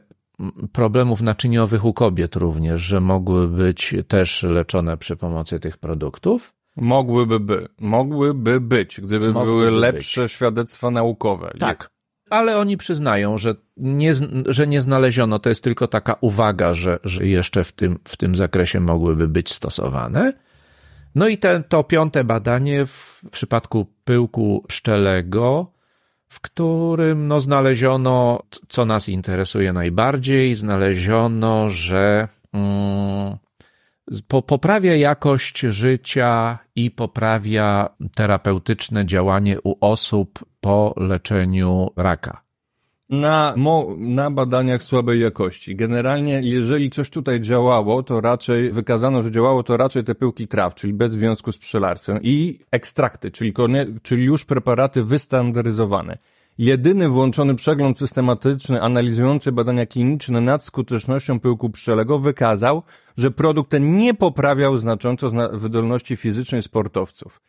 problemów 0.71 1.21
naczyniowych 1.21 1.85
u 1.85 1.93
kobiet 1.93 2.35
również, 2.35 2.81
że 2.81 3.01
mogły 3.01 3.47
być 3.47 3.95
też 4.07 4.43
leczone 4.43 4.97
przy 4.97 5.15
pomocy 5.15 5.59
tych 5.59 5.77
produktów? 5.77 6.53
Mogłyby 6.75 7.39
by, 7.39 7.67
mogłyby 7.79 8.61
być, 8.61 9.01
gdyby 9.01 9.31
mogłyby 9.31 9.51
były 9.51 9.71
lepsze 9.71 10.21
być. 10.21 10.31
świadectwa 10.31 10.91
naukowe. 10.91 11.53
Tak. 11.59 11.89
Ale 12.29 12.57
oni 12.57 12.77
przyznają, 12.77 13.37
że 13.37 13.55
nie, 13.77 14.13
że 14.45 14.67
nie 14.67 14.81
znaleziono, 14.81 15.39
to 15.39 15.49
jest 15.49 15.63
tylko 15.63 15.87
taka 15.87 16.15
uwaga, 16.21 16.73
że, 16.73 16.99
że 17.03 17.27
jeszcze 17.27 17.63
w 17.63 17.71
tym, 17.71 17.99
w 18.07 18.17
tym 18.17 18.35
zakresie 18.35 18.79
mogłyby 18.79 19.27
być 19.27 19.53
stosowane. 19.53 20.33
No 21.15 21.27
i 21.27 21.37
te, 21.37 21.63
to 21.63 21.83
piąte 21.83 22.23
badanie 22.23 22.85
w 22.85 23.21
przypadku 23.31 23.85
pyłku 24.03 24.63
pszczelego 24.67 25.70
w 26.31 26.39
którym 26.39 27.27
no, 27.27 27.41
znaleziono, 27.41 28.43
co 28.67 28.85
nas 28.85 29.09
interesuje 29.09 29.73
najbardziej, 29.73 30.55
znaleziono, 30.55 31.69
że 31.69 32.27
mm, 32.53 33.37
po, 34.27 34.41
poprawia 34.41 34.95
jakość 34.95 35.59
życia 35.59 36.59
i 36.75 36.91
poprawia 36.91 37.89
terapeutyczne 38.15 39.05
działanie 39.05 39.61
u 39.63 39.75
osób 39.81 40.39
po 40.61 40.93
leczeniu 40.97 41.89
raka. 41.97 42.41
Na, 43.11 43.53
na 43.97 44.31
badaniach 44.31 44.83
słabej 44.83 45.21
jakości. 45.21 45.75
Generalnie, 45.75 46.41
jeżeli 46.43 46.89
coś 46.89 47.09
tutaj 47.09 47.41
działało, 47.41 48.03
to 48.03 48.21
raczej 48.21 48.71
wykazano, 48.71 49.23
że 49.23 49.31
działało 49.31 49.63
to 49.63 49.77
raczej 49.77 50.03
te 50.03 50.15
pyłki 50.15 50.47
traw, 50.47 50.75
czyli 50.75 50.93
bez 50.93 51.11
związku 51.11 51.51
z 51.51 51.57
pszczelarstwem 51.57 52.19
i 52.21 52.59
ekstrakty, 52.71 53.31
czyli, 53.31 53.53
czyli 54.03 54.23
już 54.23 54.45
preparaty 54.45 55.03
wystandaryzowane. 55.03 56.17
Jedyny 56.57 57.09
włączony 57.09 57.55
przegląd 57.55 57.99
systematyczny 57.99 58.81
analizujący 58.81 59.51
badania 59.51 59.85
kliniczne 59.85 60.41
nad 60.41 60.63
skutecznością 60.63 61.39
pyłku 61.39 61.69
pszczelego 61.69 62.19
wykazał, 62.19 62.83
że 63.17 63.31
produkt 63.31 63.71
ten 63.71 63.97
nie 63.97 64.13
poprawiał 64.13 64.77
znacząco 64.77 65.29
wydolności 65.53 66.15
fizycznej 66.15 66.61
sportowców. 66.61 67.41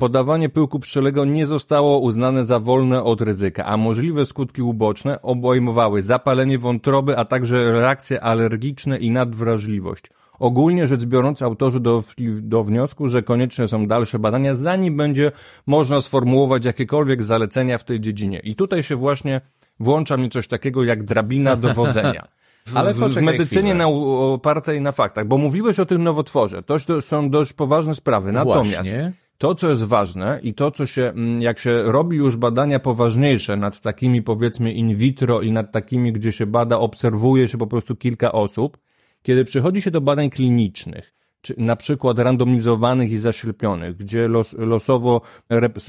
Podawanie 0.00 0.48
pyłku 0.48 0.80
pszczelego 0.80 1.24
nie 1.24 1.46
zostało 1.46 1.98
uznane 1.98 2.44
za 2.44 2.60
wolne 2.60 3.02
od 3.02 3.20
ryzyka, 3.20 3.64
a 3.64 3.76
możliwe 3.76 4.26
skutki 4.26 4.62
uboczne 4.62 5.22
obejmowały 5.22 6.02
zapalenie 6.02 6.58
wątroby, 6.58 7.16
a 7.16 7.24
także 7.24 7.72
reakcje 7.72 8.20
alergiczne 8.20 8.98
i 8.98 9.10
nadwrażliwość. 9.10 10.04
Ogólnie 10.38 10.86
rzecz 10.86 11.04
biorąc, 11.04 11.42
autorzy 11.42 11.80
doszli 11.80 12.42
do 12.42 12.64
wniosku, 12.64 13.08
że 13.08 13.22
konieczne 13.22 13.68
są 13.68 13.86
dalsze 13.86 14.18
badania, 14.18 14.54
zanim 14.54 14.96
będzie 14.96 15.32
można 15.66 16.00
sformułować 16.00 16.64
jakiekolwiek 16.64 17.22
zalecenia 17.24 17.78
w 17.78 17.84
tej 17.84 18.00
dziedzinie. 18.00 18.40
I 18.44 18.56
tutaj 18.56 18.82
się 18.82 18.96
właśnie 18.96 19.40
włącza 19.80 20.16
mi 20.16 20.30
coś 20.30 20.48
takiego 20.48 20.84
jak 20.84 21.04
drabina 21.04 21.56
dowodzenia. 21.56 22.28
Ale 22.74 22.94
w, 22.94 22.98
w 22.98 23.22
medycynie 23.22 23.74
na, 23.74 23.88
opartej 23.88 24.80
na 24.80 24.92
faktach, 24.92 25.26
bo 25.26 25.38
mówiłeś 25.38 25.80
o 25.80 25.86
tym 25.86 26.02
nowotworze. 26.02 26.62
To 26.62 27.00
są 27.00 27.30
dość 27.30 27.52
poważne 27.52 27.94
sprawy. 27.94 28.32
Natomiast 28.32 28.74
Właśnie. 28.74 29.12
To, 29.38 29.54
co 29.54 29.70
jest 29.70 29.82
ważne 29.82 30.40
i 30.42 30.54
to, 30.54 30.70
co 30.70 30.86
się, 30.86 31.02
mm, 31.02 31.42
jak 31.42 31.58
się 31.58 31.82
robi 31.82 32.16
już 32.16 32.36
badania 32.36 32.78
poważniejsze 32.80 33.56
nad 33.56 33.80
takimi 33.80 34.22
powiedzmy 34.22 34.72
in 34.72 34.96
vitro 34.96 35.42
i 35.42 35.52
nad 35.52 35.72
takimi, 35.72 36.12
gdzie 36.12 36.32
się 36.32 36.46
bada, 36.46 36.78
obserwuje 36.78 37.48
się 37.48 37.58
po 37.58 37.66
prostu 37.66 37.96
kilka 37.96 38.32
osób, 38.32 38.78
kiedy 39.22 39.44
przychodzi 39.44 39.82
się 39.82 39.90
do 39.90 40.00
badań 40.00 40.30
klinicznych, 40.30 41.14
czy 41.40 41.54
na 41.58 41.76
przykład 41.76 42.18
randomizowanych 42.18 43.10
i 43.10 43.18
zaślepionych, 43.18 43.96
gdzie 43.96 44.28
los, 44.28 44.52
losowo 44.52 45.20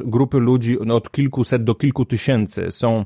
grupy 0.06 0.40
ludzi 0.40 0.80
od 0.80 1.12
kilkuset 1.12 1.64
do 1.64 1.76
kilku 1.76 2.06
tysięcy 2.06 2.72
są 2.72 3.06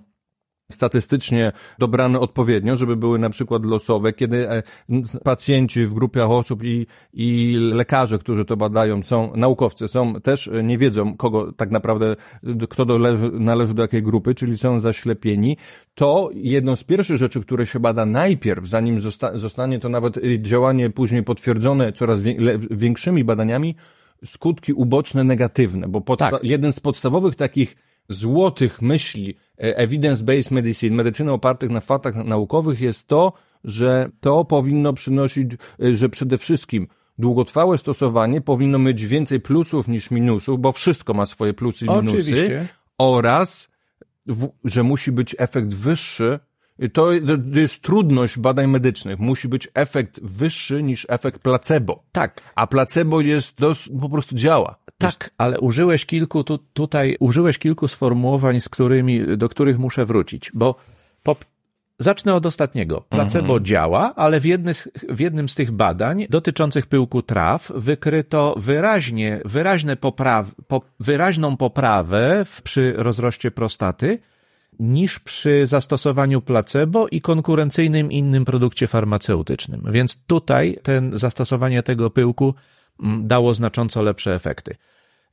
statystycznie 0.74 1.52
dobrane 1.80 2.20
odpowiednio, 2.20 2.76
żeby 2.76 2.96
były 2.96 3.20
na 3.20 3.30
przykład 3.30 3.66
losowe, 3.66 4.14
kiedy 4.14 4.50
e, 4.50 4.64
pacjenci 5.24 5.86
w 5.86 5.94
grupach 5.94 6.32
osób 6.32 6.64
i, 6.64 6.88
i 7.14 7.58
lekarze, 7.60 8.18
którzy 8.18 8.46
to 8.46 8.58
badają, 8.58 9.04
są 9.04 9.32
naukowcy, 9.36 9.88
są 9.88 10.14
też 10.14 10.48
e, 10.48 10.64
nie 10.64 10.78
wiedzą, 10.78 11.18
kogo 11.18 11.52
tak 11.52 11.72
naprawdę, 11.72 12.16
kto 12.70 12.86
doleży, 12.86 13.32
należy 13.32 13.74
do 13.74 13.82
jakiej 13.82 14.04
grupy, 14.04 14.36
czyli 14.36 14.58
są 14.58 14.80
zaślepieni, 14.80 15.58
to 15.96 16.30
jedną 16.34 16.76
z 16.76 16.84
pierwszych 16.84 17.18
rzeczy, 17.18 17.42
które 17.42 17.66
się 17.66 17.80
bada 17.80 18.06
najpierw, 18.06 18.68
zanim 18.68 19.02
zosta 19.02 19.38
zostanie 19.38 19.80
to 19.80 19.90
nawet 19.90 20.18
e, 20.18 20.42
działanie 20.42 20.90
później 20.90 21.24
potwierdzone 21.24 21.94
coraz 21.94 22.20
większymi 22.72 23.24
badaniami, 23.24 23.76
skutki 24.26 24.74
uboczne 24.74 25.24
negatywne, 25.24 25.88
bo 25.88 26.18
tak. 26.18 26.44
jeden 26.44 26.72
z 26.72 26.80
podstawowych 26.80 27.36
takich 27.36 27.76
złotych 28.10 28.82
myśli 28.82 29.36
e, 29.58 29.88
evidence-based 29.88 30.52
medicine, 30.52 30.96
medycyny 30.96 31.32
opartych 31.32 31.70
na 31.70 31.82
faktach 31.82 32.16
naukowych 32.16 32.82
jest 32.82 33.08
to, 33.08 33.34
że 33.64 34.10
to 34.20 34.46
powinno 34.46 34.94
przynosić, 34.94 35.52
e, 35.84 35.96
że 35.96 36.10
przede 36.10 36.38
wszystkim 36.38 36.88
długotrwałe 37.18 37.78
stosowanie 37.78 38.42
powinno 38.42 38.80
mieć 38.80 39.06
więcej 39.06 39.40
plusów 39.40 39.88
niż 39.88 40.12
minusów, 40.12 40.60
bo 40.60 40.72
wszystko 40.72 41.14
ma 41.14 41.26
swoje 41.26 41.54
plusy 41.54 41.86
i 41.86 41.90
minusy. 41.90 42.18
Oczywiście. 42.18 42.68
Oraz, 42.98 43.70
że 44.66 44.84
musi 44.84 45.12
być 45.12 45.36
efekt 45.40 45.74
wyższy 45.74 46.40
to, 46.94 47.12
jest 47.54 47.82
trudność 47.82 48.40
badań 48.40 48.68
medycznych. 48.68 49.20
Musi 49.20 49.48
być 49.48 49.68
efekt 49.74 50.20
wyższy 50.24 50.84
niż 50.84 51.06
efekt 51.10 51.42
placebo. 51.42 52.04
Tak. 52.12 52.42
A 52.56 52.68
placebo 52.68 53.22
jest, 53.22 53.58
to 53.58 53.74
po 54.02 54.10
prostu 54.10 54.36
działa. 54.36 54.76
Tak, 55.12 55.30
ale 55.38 55.60
użyłeś 55.60 56.06
kilku 56.06 56.44
tu, 56.44 56.58
tutaj, 56.58 57.16
użyłeś 57.20 57.60
kilku 57.60 57.88
sformułowań, 57.88 58.62
z 58.62 58.70
którymi, 58.70 59.38
do 59.38 59.50
których 59.50 59.80
muszę 59.80 60.06
wrócić, 60.06 60.52
bo 60.54 60.76
po, 61.24 61.36
zacznę 62.00 62.34
od 62.34 62.46
ostatniego. 62.46 63.02
Placebo 63.10 63.46
mhm. 63.46 63.66
działa, 63.66 64.14
ale 64.16 64.40
w, 64.40 64.46
jednym, 64.46 64.74
w 65.10 65.20
jednym 65.20 65.50
z 65.50 65.56
tych 65.56 65.72
badań 65.72 66.26
dotyczących 66.30 66.88
pyłku 66.88 67.22
traw 67.22 67.72
wykryto 67.76 68.56
wyraźnie, 68.58 69.40
wyraźne 69.46 69.96
popraw, 69.96 70.52
po, 70.68 70.82
wyraźną 71.00 71.58
poprawę 71.58 72.46
w, 72.46 72.62
przy 72.62 72.94
rozroście 72.98 73.52
prostaty, 73.52 74.20
niż 74.80 75.20
przy 75.20 75.68
zastosowaniu 75.68 76.42
placebo 76.42 77.08
i 77.08 77.22
konkurencyjnym 77.22 78.12
innym 78.12 78.46
produkcie 78.46 78.88
farmaceutycznym. 78.88 79.84
Więc 79.92 80.26
tutaj 80.26 80.78
ten 80.84 81.18
zastosowanie 81.18 81.84
tego 81.84 82.10
pyłku 82.10 82.56
mm, 83.04 83.28
dało 83.28 83.54
znacząco 83.54 84.02
lepsze 84.02 84.36
efekty. 84.36 84.76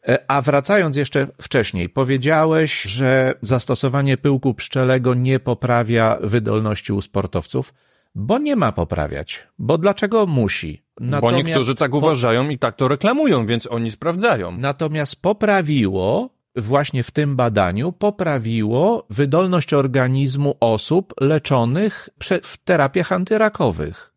E, 0.09 0.19
a 0.29 0.43
wracając 0.43 0.97
jeszcze 0.97 1.27
wcześniej, 1.43 1.89
powiedziałeś, 1.89 2.83
że 2.83 3.35
zastosowanie 3.43 4.17
pyłku 4.17 4.55
pszczelego 4.55 5.15
nie 5.15 5.41
poprawia 5.41 6.19
wydolności 6.23 6.93
u 6.93 7.03
sportowców, 7.03 7.75
bo 8.15 8.39
nie 8.39 8.57
ma 8.57 8.73
poprawiać. 8.73 9.47
Bo 9.59 9.79
dlaczego 9.79 10.27
musi? 10.27 10.83
Natomiast 11.01 11.23
bo 11.23 11.49
niektórzy 11.49 11.75
tak 11.75 11.95
uważają 11.95 12.49
i 12.49 12.59
tak 12.59 12.77
to 12.77 12.89
reklamują, 12.89 13.47
więc 13.47 13.67
oni 13.67 13.91
sprawdzają. 13.91 14.57
Natomiast 14.59 15.23
poprawiło 15.23 16.31
właśnie 16.57 17.03
w 17.03 17.11
tym 17.11 17.37
badaniu 17.37 17.93
poprawiło 17.93 19.07
wydolność 19.11 19.75
organizmu 19.75 20.55
osób 20.61 21.15
leczonych 21.21 22.09
w 22.43 22.57
terapiach 22.57 23.13
antyrakowych. 23.13 24.10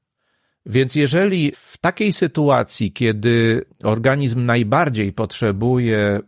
Więc 0.65 0.95
jeżeli 0.95 1.51
w 1.55 1.77
takiej 1.77 2.13
sytuacji, 2.13 2.91
kiedy 2.91 3.65
organizm 3.83 4.45
najbardziej 4.45 5.13
potrzebuje, 5.13 6.19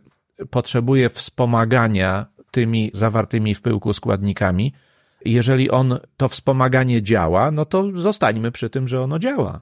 potrzebuje 0.50 1.08
wspomagania 1.08 2.26
tymi 2.50 2.90
zawartymi 2.94 3.54
w 3.54 3.62
pyłku 3.62 3.92
składnikami, 3.92 4.72
jeżeli 5.24 5.70
on 5.70 5.98
to 6.16 6.28
wspomaganie 6.28 7.02
działa, 7.02 7.50
no 7.50 7.64
to 7.64 7.90
zostańmy 7.94 8.52
przy 8.52 8.70
tym, 8.70 8.88
że 8.88 9.00
ono 9.00 9.18
działa. 9.18 9.60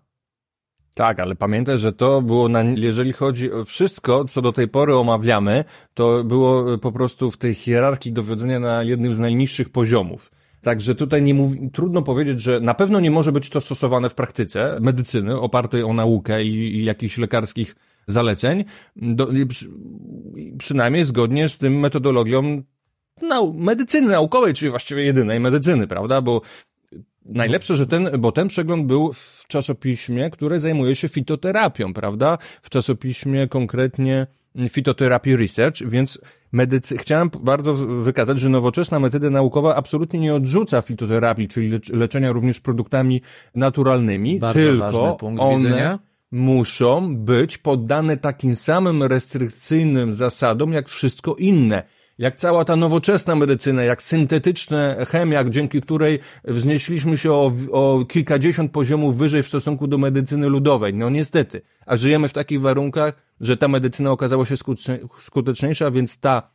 Tak, 0.94 1.20
ale 1.20 1.34
pamiętaj, 1.34 1.78
że 1.78 1.92
to 1.92 2.22
było, 2.22 2.48
na, 2.48 2.62
jeżeli 2.62 3.12
chodzi 3.12 3.52
o 3.52 3.64
wszystko, 3.64 4.24
co 4.24 4.42
do 4.42 4.52
tej 4.52 4.68
pory 4.68 4.96
omawiamy, 4.96 5.64
to 5.94 6.24
było 6.24 6.78
po 6.78 6.92
prostu 6.92 7.30
w 7.30 7.36
tej 7.36 7.54
hierarchii 7.54 8.12
dowodzenia 8.12 8.60
na 8.60 8.82
jednym 8.82 9.14
z 9.14 9.18
najniższych 9.18 9.68
poziomów. 9.68 10.30
Także 10.64 10.94
tutaj 10.94 11.22
nie 11.22 11.34
mówi, 11.34 11.70
trudno 11.72 12.02
powiedzieć, 12.02 12.40
że 12.40 12.60
na 12.60 12.74
pewno 12.74 13.00
nie 13.00 13.10
może 13.10 13.32
być 13.32 13.48
to 13.48 13.60
stosowane 13.60 14.10
w 14.10 14.14
praktyce 14.14 14.78
medycyny 14.80 15.40
opartej 15.40 15.82
o 15.82 15.92
naukę 15.92 16.44
i, 16.44 16.76
i 16.76 16.84
jakichś 16.84 17.18
lekarskich 17.18 17.76
zaleceń, 18.06 18.64
do, 18.96 19.28
przy, 19.48 19.70
przynajmniej 20.58 21.04
zgodnie 21.04 21.48
z 21.48 21.58
tym 21.58 21.80
metodologią 21.80 22.62
nau 23.22 23.52
medycyny 23.52 24.08
naukowej, 24.08 24.54
czyli 24.54 24.70
właściwie 24.70 25.04
jedynej 25.04 25.40
medycyny, 25.40 25.86
prawda? 25.86 26.20
Bo 26.20 26.40
Najlepsze, 27.24 27.76
że 27.76 27.86
ten, 27.86 28.10
bo 28.18 28.32
ten 28.32 28.48
przegląd 28.48 28.86
był 28.86 29.12
w 29.12 29.44
czasopiśmie, 29.48 30.30
które 30.30 30.60
zajmuje 30.60 30.96
się 30.96 31.08
fitoterapią, 31.08 31.94
prawda? 31.94 32.38
W 32.62 32.70
czasopiśmie 32.70 33.48
konkretnie 33.48 34.26
Phytotherapy 34.70 35.36
Research, 35.36 35.82
więc 35.86 36.18
medycy... 36.52 36.98
chciałem 36.98 37.30
bardzo 37.40 37.74
wykazać, 37.74 38.40
że 38.40 38.48
nowoczesna 38.48 39.00
metoda 39.00 39.30
naukowa 39.30 39.76
absolutnie 39.76 40.20
nie 40.20 40.34
odrzuca 40.34 40.82
fitoterapii, 40.82 41.48
czyli 41.48 41.80
leczenia 41.92 42.32
również 42.32 42.60
produktami 42.60 43.22
naturalnymi, 43.54 44.40
bardzo 44.40 44.60
tylko 44.60 45.16
one 45.38 45.56
widzenia. 45.56 45.98
muszą 46.30 47.16
być 47.16 47.58
poddane 47.58 48.16
takim 48.16 48.56
samym 48.56 49.02
restrykcyjnym 49.02 50.14
zasadom, 50.14 50.72
jak 50.72 50.88
wszystko 50.88 51.34
inne 51.34 51.82
jak 52.18 52.36
cała 52.36 52.64
ta 52.64 52.76
nowoczesna 52.76 53.34
medycyna, 53.34 53.82
jak 53.82 54.02
syntetyczna 54.02 55.04
chemia, 55.04 55.44
dzięki 55.44 55.80
której 55.80 56.18
wznieśliśmy 56.44 57.18
się 57.18 57.32
o, 57.32 57.52
o 57.72 58.04
kilkadziesiąt 58.04 58.72
poziomów 58.72 59.16
wyżej 59.16 59.42
w 59.42 59.46
stosunku 59.46 59.86
do 59.86 59.98
medycyny 59.98 60.48
ludowej. 60.48 60.94
No 60.94 61.10
niestety. 61.10 61.62
A 61.86 61.96
żyjemy 61.96 62.28
w 62.28 62.32
takich 62.32 62.60
warunkach, 62.60 63.14
że 63.40 63.56
ta 63.56 63.68
medycyna 63.68 64.10
okazała 64.10 64.46
się 64.46 64.54
skuteczniejsza, 65.20 65.90
więc 65.90 66.18
ta 66.18 66.50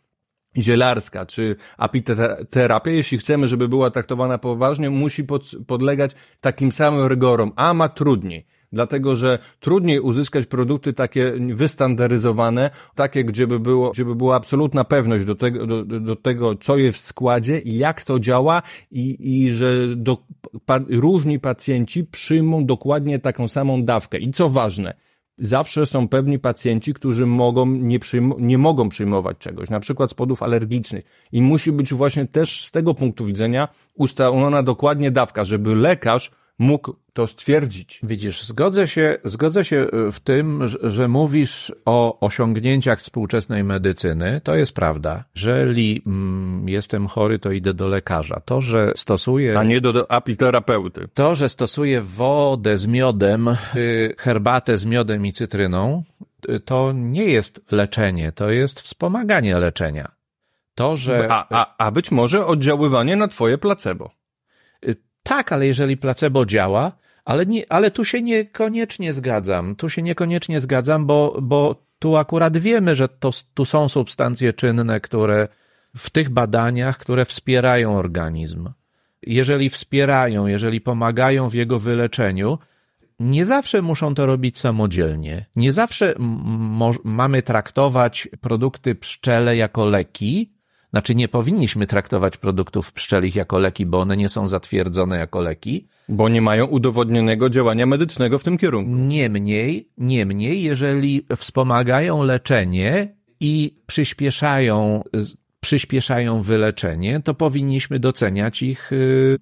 zielarska 0.58 1.26
czy 1.26 1.56
apiterapia, 1.78 2.91
jeśli 2.91 3.17
chcemy, 3.17 3.48
żeby 3.48 3.67
była 3.67 3.91
traktowana 3.91 4.38
poważnie, 4.38 4.89
musi 4.89 5.24
pod, 5.24 5.52
podlegać 5.67 6.12
takim 6.41 6.72
samym 6.72 7.06
rygorom, 7.06 7.52
a 7.56 7.74
ma 7.74 7.89
trudniej. 7.89 8.45
Dlatego 8.71 9.15
że 9.15 9.39
trudniej 9.60 9.99
uzyskać 9.99 10.45
produkty 10.45 10.93
takie 10.93 11.34
wystandaryzowane, 11.53 12.69
takie, 12.95 13.23
gdzie 13.23 13.47
by 13.47 13.60
było, 13.60 13.91
gdzie 13.91 14.05
by 14.05 14.15
była 14.15 14.36
absolutna 14.36 14.84
pewność 14.84 15.25
do 15.25 15.36
tego, 15.36 15.67
do, 15.67 15.86
do 15.86 16.15
tego, 16.15 16.55
co 16.55 16.77
jest 16.77 16.99
w 16.99 17.01
składzie 17.01 17.60
i 17.60 17.77
jak 17.77 18.03
to 18.03 18.19
działa 18.19 18.62
i, 18.91 19.17
i 19.19 19.51
że 19.51 19.95
do, 19.95 20.17
pa, 20.65 20.79
różni 20.89 21.39
pacjenci 21.39 22.03
przyjmą 22.03 22.65
dokładnie 22.65 23.19
taką 23.19 23.47
samą 23.47 23.84
dawkę. 23.84 24.17
I 24.17 24.32
co 24.32 24.49
ważne, 24.49 24.93
zawsze 25.38 25.86
są 25.86 26.08
pewni 26.08 26.39
pacjenci, 26.39 26.93
którzy 26.93 27.25
mogą, 27.25 27.65
nie, 27.65 27.99
przyjm- 27.99 28.39
nie 28.39 28.58
mogą 28.58 28.89
przyjmować 28.89 29.38
czegoś, 29.38 29.69
na 29.69 29.79
przykład 29.79 30.12
z 30.12 30.13
powodów 30.13 30.43
alergicznych. 30.43 31.05
I 31.32 31.41
musi 31.41 31.71
być 31.71 31.93
właśnie 31.93 32.25
też 32.25 32.65
z 32.65 32.71
tego 32.71 32.93
punktu 32.93 33.25
widzenia 33.25 33.67
ustalona 33.93 34.63
dokładnie 34.63 35.12
dawka, 35.12 35.45
żeby 35.45 35.75
lekarz 35.75 36.32
mógł 36.60 36.95
to 37.13 37.28
stwierdzić. 37.28 38.00
Widzisz, 38.04 38.43
zgodzę 38.43 38.88
się, 38.88 39.17
zgodzę 39.24 39.65
się 39.65 39.78
e, 39.78 40.12
w 40.12 40.19
tym, 40.19 40.67
że 40.84 41.08
mówisz 41.08 41.72
o 41.86 42.19
osiągnięciach 42.19 43.00
współczesnej 43.00 43.63
medycyny. 43.63 44.41
To 44.43 44.56
jest 44.56 44.76
prawda. 44.76 45.24
Jeżeli 45.36 46.02
mm, 46.06 46.69
jestem 46.69 47.08
chory, 47.08 47.39
to 47.39 47.52
idę 47.52 47.74
do 47.74 47.88
lekarza. 47.88 48.41
To, 48.45 48.62
że 48.62 48.93
stosuję. 48.95 49.60
A 49.60 49.63
nie 49.63 49.82
do, 49.82 49.93
do 49.93 50.12
apiterapeuty. 50.12 51.08
To, 51.13 51.36
że 51.36 51.50
stosuję 51.50 52.02
wodę 52.02 52.78
z 52.78 52.88
miodem, 52.88 53.50
herbatę 54.17 54.78
z 54.78 54.86
miodem 54.86 55.26
i 55.26 55.34
cytryną, 55.34 56.04
to 56.65 56.91
nie 56.95 57.26
jest 57.26 57.62
leczenie, 57.72 58.32
to 58.32 58.50
jest 58.50 58.80
wspomaganie 58.82 59.60
leczenia. 59.60 60.12
To, 60.76 60.98
że. 60.98 61.28
A, 61.32 61.48
a, 61.50 61.76
a 61.78 61.91
być 61.91 62.12
może 62.12 62.45
oddziaływanie 62.45 63.15
na 63.15 63.28
twoje 63.28 63.58
placebo. 63.58 64.18
Tak, 65.23 65.51
ale 65.51 65.67
jeżeli 65.67 65.97
placebo 65.97 66.45
działa, 66.45 66.91
ale, 67.25 67.45
nie, 67.45 67.63
ale 67.69 67.91
tu 67.91 68.05
się 68.05 68.21
niekoniecznie 68.21 69.13
zgadzam. 69.13 69.75
Tu 69.75 69.89
się 69.89 70.01
niekoniecznie 70.01 70.60
zgadzam, 70.60 71.05
bo, 71.05 71.38
bo 71.41 71.75
tu 71.99 72.17
akurat 72.17 72.58
wiemy, 72.58 72.95
że 72.95 73.08
to, 73.08 73.32
tu 73.53 73.65
są 73.65 73.89
substancje 73.89 74.53
czynne, 74.53 74.99
które 74.99 75.47
w 75.97 76.10
tych 76.10 76.29
badaniach, 76.29 76.97
które 76.97 77.25
wspierają 77.25 77.97
organizm. 77.97 78.69
Jeżeli 79.21 79.69
wspierają, 79.69 80.47
jeżeli 80.47 80.82
pomagają 80.82 81.49
w 81.49 81.53
jego 81.53 81.79
wyleczeniu, 81.79 82.58
nie 83.19 83.45
zawsze 83.45 83.82
muszą 83.82 84.15
to 84.15 84.25
robić 84.25 84.58
samodzielnie. 84.58 85.45
Nie 85.55 85.71
zawsze 85.71 86.15
mamy 87.03 87.41
traktować 87.41 88.27
produkty 88.41 88.95
pszczele 88.95 89.58
jako 89.58 89.86
leki, 89.86 90.53
znaczy 90.91 91.15
nie 91.15 91.28
powinniśmy 91.28 91.88
traktować 91.88 92.38
produktów 92.38 92.91
pszczelich 92.91 93.36
jako 93.36 93.60
leki, 93.60 93.86
bo 93.86 93.99
one 93.99 94.17
nie 94.17 94.30
są 94.30 94.47
zatwierdzone 94.47 95.17
jako 95.17 95.41
leki. 95.41 95.88
Bo 96.10 96.30
nie 96.30 96.41
mają 96.41 96.65
udowodnionego 96.65 97.49
działania 97.49 97.86
medycznego 97.86 98.39
w 98.39 98.43
tym 98.43 98.58
kierunku. 98.58 98.91
Niemniej, 98.95 99.89
niemniej, 99.97 100.63
jeżeli 100.63 101.25
wspomagają 101.38 102.23
leczenie 102.23 103.15
i 103.39 103.75
przyspieszają, 103.86 105.04
przyspieszają 105.60 106.41
wyleczenie, 106.41 107.21
to 107.23 107.34
powinniśmy 107.34 107.99
doceniać 107.99 108.62
ich. 108.62 108.91
Y, 108.91 109.38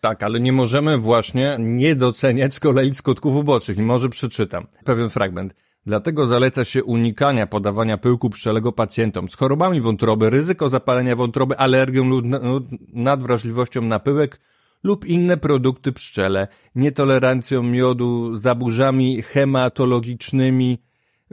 tak, 0.00 0.22
ale 0.22 0.40
nie 0.40 0.52
możemy 0.52 0.98
właśnie 0.98 1.56
nie 1.58 1.96
doceniać 1.96 2.54
z 2.54 2.60
kolei 2.60 2.94
skutków 2.94 3.36
ubocznych. 3.36 3.78
I 3.78 3.82
może 3.82 4.08
przeczytam 4.08 4.66
pewien 4.84 5.10
fragment. 5.10 5.54
Dlatego 5.86 6.26
zaleca 6.26 6.64
się 6.64 6.84
unikania 6.84 7.46
podawania 7.46 7.98
pyłku 7.98 8.30
pszczelego 8.30 8.72
pacjentom 8.72 9.28
z 9.28 9.34
chorobami 9.36 9.80
wątroby, 9.80 10.30
ryzyko 10.30 10.68
zapalenia 10.68 11.16
wątroby, 11.16 11.58
alergią 11.58 12.04
lub 12.04 12.24
nadwrażliwością 12.92 13.82
na 13.82 13.98
pyłek 13.98 14.40
lub 14.84 15.04
inne 15.04 15.36
produkty 15.36 15.92
pszczele, 15.92 16.48
nietolerancją 16.74 17.62
miodu, 17.62 18.36
zaburzami 18.36 19.22
hematologicznymi, 19.22 20.78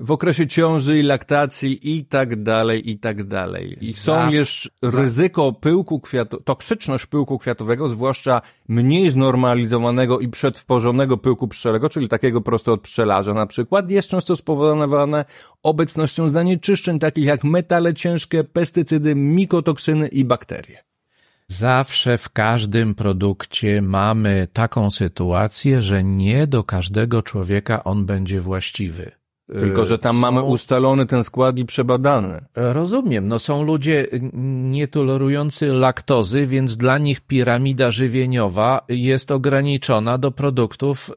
w 0.02 0.12
okresie 0.12 0.48
ciąży 0.48 1.00
i 1.00 1.04
laktacji 1.04 1.98
i 1.98 2.06
tak 2.06 2.44
dalej, 2.44 2.90
i 2.90 3.00
tak 3.00 3.24
dalej. 3.24 3.78
I 3.82 3.94
są 3.94 4.30
jeszcze 4.30 4.70
ryzyko 4.82 5.54
pyłku 5.54 6.00
kwiatu, 6.00 6.42
toksyczność 6.42 7.06
pyłku 7.06 7.40
kwiatowego, 7.40 7.90
zwłaszcza 7.90 8.42
mniej 8.68 9.12
znormalizowanego 9.12 10.20
i 10.20 10.28
przetworzonego 10.28 11.18
pyłku 11.18 11.48
pszczelego, 11.48 11.90
czyli 11.90 12.10
takiego 12.10 12.42
prosto 12.42 12.74
od 12.74 12.82
pszczelarza 12.82 13.34
na 13.34 13.46
przykład, 13.46 13.92
jest 13.92 14.10
często 14.10 14.36
spowodowane 14.36 15.26
obecnością 15.64 16.30
zanieczyszczeń 16.30 17.00
takich 17.00 17.26
jak 17.26 17.44
metale 17.44 17.94
ciężkie, 17.94 18.44
pestycydy, 18.44 19.16
mikotoksyny 19.16 20.08
i 20.08 20.26
bakterie. 20.26 20.84
Zawsze 21.48 22.18
w 22.18 22.30
każdym 22.30 22.96
produkcie 22.96 23.82
mamy 23.82 24.48
taką 24.54 24.92
sytuację, 24.92 25.82
że 25.82 26.04
nie 26.04 26.48
do 26.48 26.64
każdego 26.64 27.24
człowieka 27.24 27.84
on 27.84 28.06
będzie 28.06 28.42
właściwy. 28.42 29.21
Tylko, 29.60 29.86
że 29.86 29.98
tam 29.98 30.16
są... 30.16 30.22
mamy 30.22 30.44
ustalony 30.44 31.06
ten 31.06 31.24
skład 31.24 31.60
i 31.60 31.66
przebadany. 31.66 32.42
Rozumiem. 32.56 33.28
No 33.28 33.40
są 33.40 33.64
ludzie 33.64 34.08
nietolerujący 34.72 35.68
laktozy, 35.68 36.48
więc 36.48 36.78
dla 36.78 36.98
nich 36.98 37.22
piramida 37.22 37.92
żywieniowa 37.92 38.82
jest 38.90 39.32
ograniczona 39.32 40.18
do 40.18 40.32
produktów 40.32 41.12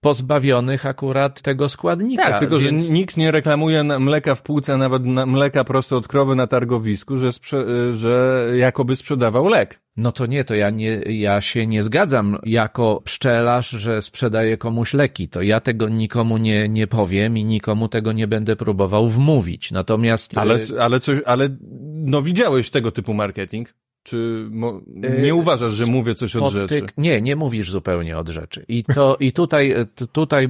pozbawionych 0.00 0.86
akurat 0.86 1.42
tego 1.42 1.68
składnika. 1.68 2.30
Tak, 2.30 2.40
tylko 2.40 2.58
więc... 2.58 2.86
że 2.86 2.92
nikt 2.92 3.16
nie 3.16 3.30
reklamuje 3.30 3.84
mleka 3.84 4.34
w 4.34 4.42
półce, 4.42 4.76
nawet 4.76 5.02
mleka 5.04 5.64
prosto 5.64 5.96
od 5.96 6.08
krowy 6.08 6.34
na 6.34 6.46
targowisku, 6.46 7.16
że, 7.16 7.28
sprze- 7.28 7.92
że 7.92 8.44
jakoby 8.56 8.96
sprzedawał 8.96 9.48
lek. 9.48 9.80
No 9.96 10.12
to 10.12 10.26
nie, 10.26 10.44
to 10.44 10.54
ja, 10.54 10.70
nie, 10.70 10.90
ja 11.06 11.40
się 11.40 11.66
nie 11.66 11.82
zgadzam 11.82 12.38
jako 12.44 13.02
pszczelarz, 13.04 13.70
że 13.70 14.02
sprzedaję 14.02 14.56
komuś 14.56 14.94
leki. 14.94 15.28
To 15.28 15.42
ja 15.42 15.60
tego 15.60 15.88
nikomu 15.88 16.38
nie, 16.38 16.68
nie 16.68 16.86
powiem 16.86 17.38
i 17.38 17.44
nikomu 17.44 17.88
tego 17.88 18.12
nie 18.12 18.26
będę 18.26 18.56
próbował 18.56 19.08
wmówić. 19.08 19.70
Natomiast... 19.72 20.38
Ale, 20.38 20.58
ale 20.80 21.00
coś, 21.00 21.18
ale 21.26 21.48
no 21.94 22.22
widziałeś 22.22 22.70
tego 22.70 22.92
typu 22.92 23.14
marketing? 23.14 23.74
Czy 24.02 24.50
nie 25.22 25.34
uważasz, 25.34 25.72
że 25.72 25.86
mówię 25.86 26.14
coś 26.14 26.36
od 26.36 26.52
rzeczy? 26.52 26.86
Nie, 26.96 27.22
nie 27.22 27.36
mówisz 27.36 27.70
zupełnie 27.70 28.18
od 28.18 28.28
rzeczy. 28.28 28.64
I 28.68 28.84
to, 28.84 29.16
i 29.20 29.32
tutaj, 29.32 29.74
tutaj 30.12 30.48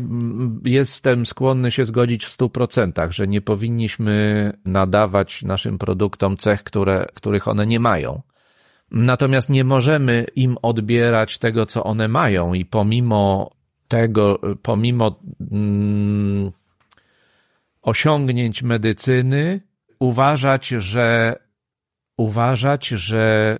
jestem 0.65 1.27
skłonny 1.27 1.71
się 1.71 1.85
zgodzić 1.85 2.25
w 2.25 2.31
stu 2.31 2.51
procentach, 2.51 3.13
że 3.13 3.29
nie 3.29 3.41
powinniśmy 3.41 4.53
nadawać 4.65 5.43
naszym 5.43 5.79
produktom 5.79 6.37
cech, 6.37 6.63
które, 6.63 7.07
których 7.15 7.49
one 7.49 7.67
nie 7.67 7.81
mają. 7.81 8.23
Natomiast 8.91 9.51
nie 9.51 9.65
możemy 9.65 10.27
im 10.37 10.57
odbierać 10.63 11.39
tego, 11.39 11.67
co 11.67 11.85
one 11.85 12.09
mają 12.09 12.55
i 12.55 12.65
pomimo 12.65 13.51
tego, 13.89 14.41
pomimo 14.63 15.21
mm, 15.51 16.53
osiągnięć 17.83 18.63
medycyny, 18.63 19.61
uważać, 19.99 20.69
że 20.69 21.37
uważać, 22.19 22.89
że 22.89 23.57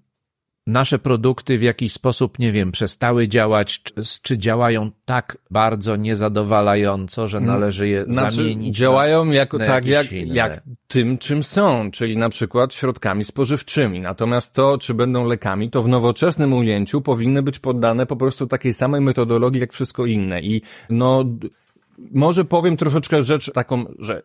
nasze 0.69 0.99
produkty 0.99 1.59
w 1.59 1.63
jakiś 1.63 1.93
sposób, 1.93 2.39
nie 2.39 2.53
wiem, 2.53 2.73
przestały 2.73 3.29
działać, 3.29 3.83
czy, 3.83 3.95
czy 4.23 4.39
działają 4.39 4.91
tak 5.05 5.39
bardzo 5.51 5.97
niezadowalająco, 5.97 7.29
że 7.29 7.41
należy 7.41 7.89
je 7.89 8.05
znaczy, 8.05 8.37
zamienić. 8.37 8.77
Działają 8.77 9.25
na, 9.25 9.35
jako, 9.35 9.59
na 9.59 9.67
tak 9.67 9.87
jak, 9.87 10.13
jak 10.13 10.63
tym, 10.87 11.19
czym 11.19 11.43
są, 11.43 11.91
czyli 11.91 12.17
na 12.17 12.29
przykład 12.29 12.75
środkami 12.75 13.25
spożywczymi. 13.25 14.01
Natomiast 14.01 14.55
to, 14.55 14.79
czy 14.79 14.95
będą 14.95 15.25
lekami, 15.25 15.71
to 15.71 15.83
w 15.83 15.89
nowoczesnym 15.89 16.53
ujęciu 16.53 17.01
powinny 17.01 17.43
być 17.43 17.59
poddane 17.59 18.07
po 18.07 18.17
prostu 18.17 18.47
takiej 18.47 18.75
samej 18.75 19.01
metodologii 19.01 19.61
jak 19.61 19.73
wszystko 19.73 20.07
inne. 20.07 20.41
I 20.41 20.63
no, 20.91 21.25
może 22.11 22.45
powiem 22.45 22.77
troszeczkę 22.77 23.23
rzecz 23.23 23.53
taką, 23.53 23.85
że 23.99 24.23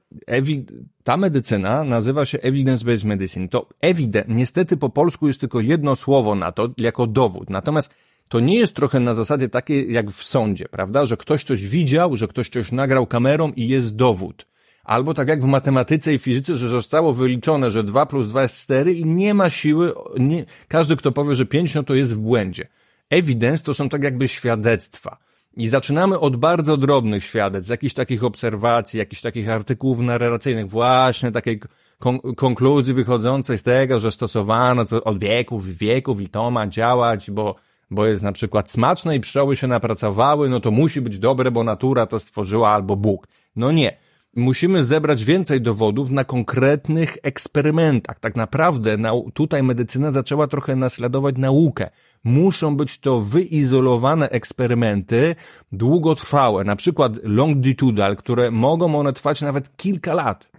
ta 1.04 1.18
medycyna 1.18 1.84
nazywa 1.84 2.26
się 2.26 2.38
evidence-based 2.38 3.06
medicine. 3.06 3.50
To 3.50 3.70
evident, 3.82 4.28
niestety 4.30 4.78
po 4.78 4.90
polsku 4.90 5.28
jest 5.28 5.40
tylko 5.40 5.60
jedno 5.60 5.96
słowo 5.96 6.36
na 6.36 6.52
to, 6.52 6.70
jako 6.78 7.08
dowód. 7.08 7.50
Natomiast 7.50 7.94
to 8.28 8.40
nie 8.40 8.56
jest 8.56 8.74
trochę 8.74 9.00
na 9.00 9.14
zasadzie 9.14 9.50
takiej 9.50 9.94
jak 9.94 10.12
w 10.12 10.24
sądzie, 10.24 10.66
prawda? 10.66 11.06
Że 11.06 11.18
ktoś 11.18 11.44
coś 11.44 11.68
widział, 11.68 12.18
że 12.18 12.28
ktoś 12.28 12.50
coś 12.50 12.72
nagrał 12.72 13.08
kamerą 13.08 13.52
i 13.56 13.68
jest 13.68 13.96
dowód. 13.96 14.48
Albo 14.84 15.14
tak 15.14 15.28
jak 15.28 15.42
w 15.42 15.48
matematyce 15.48 16.14
i 16.14 16.20
fizyce, 16.20 16.56
że 16.56 16.70
zostało 16.70 17.14
wyliczone, 17.14 17.72
że 17.72 17.84
2 17.84 18.06
plus 18.06 18.28
2 18.28 18.42
jest 18.42 18.56
4 18.56 18.94
i 18.94 19.06
nie 19.06 19.34
ma 19.34 19.50
siły, 19.50 19.94
nie, 20.20 20.46
każdy 20.68 20.96
kto 20.96 21.12
powie, 21.12 21.36
że 21.36 21.46
5, 21.46 21.76
no 21.76 21.84
to 21.84 21.96
jest 21.96 22.14
w 22.14 22.18
błędzie. 22.18 22.68
Evidence 23.10 23.64
to 23.64 23.74
są 23.74 23.90
tak 23.90 24.04
jakby 24.04 24.28
świadectwa. 24.28 25.18
I 25.58 25.68
zaczynamy 25.68 26.20
od 26.20 26.36
bardzo 26.36 26.78
drobnych 26.78 27.24
świadectw, 27.24 27.70
jakichś 27.70 27.94
takich 27.94 28.24
obserwacji, 28.24 29.00
jakichś 29.00 29.22
takich 29.22 29.50
artykułów 29.50 30.00
narracyjnych, 30.00 30.70
właśnie 30.70 31.32
takiej 31.32 31.60
kon 32.00 32.20
konkluzji 32.20 32.94
wychodzącej 32.94 33.58
z 33.58 33.64
tego, 33.64 34.00
że 34.00 34.12
stosowano 34.12 34.86
to 34.86 35.04
od 35.04 35.20
wieków 35.20 35.68
wieków 35.68 36.22
i 36.22 36.30
to 36.30 36.52
ma 36.52 36.68
działać, 36.68 37.32
bo, 37.32 37.56
bo 37.92 38.06
jest 38.06 38.24
na 38.24 38.32
przykład 38.32 38.70
smaczne 38.70 39.16
i 39.16 39.20
pszczoły 39.20 39.56
się 39.56 39.68
napracowały, 39.68 40.50
no 40.50 40.60
to 40.60 40.72
musi 40.72 41.02
być 41.02 41.20
dobre, 41.20 41.52
bo 41.52 41.64
natura 41.64 42.06
to 42.06 42.20
stworzyła 42.20 42.70
albo 42.70 42.96
Bóg. 42.96 43.28
No 43.56 43.72
nie. 43.72 43.98
Musimy 44.36 44.84
zebrać 44.84 45.24
więcej 45.24 45.62
dowodów 45.62 46.12
na 46.12 46.24
konkretnych 46.24 47.18
eksperymentach. 47.24 48.20
Tak 48.20 48.36
naprawdę 48.36 48.98
tutaj 49.34 49.64
medycyna 49.64 50.12
zaczęła 50.12 50.48
trochę 50.48 50.76
naśladować 50.76 51.38
naukę. 51.38 51.90
Muszą 52.24 52.78
być 52.78 53.00
to 53.00 53.22
wyizolowane 53.22 54.30
eksperymenty 54.30 55.36
długotrwałe, 55.72 56.64
na 56.64 56.76
przykład 56.76 57.20
longitudinal, 57.24 58.16
które 58.16 58.52
mogą 58.52 59.00
one 59.00 59.14
trwać 59.14 59.42
nawet 59.42 59.78
kilka 59.78 60.14
lat. 60.14 60.50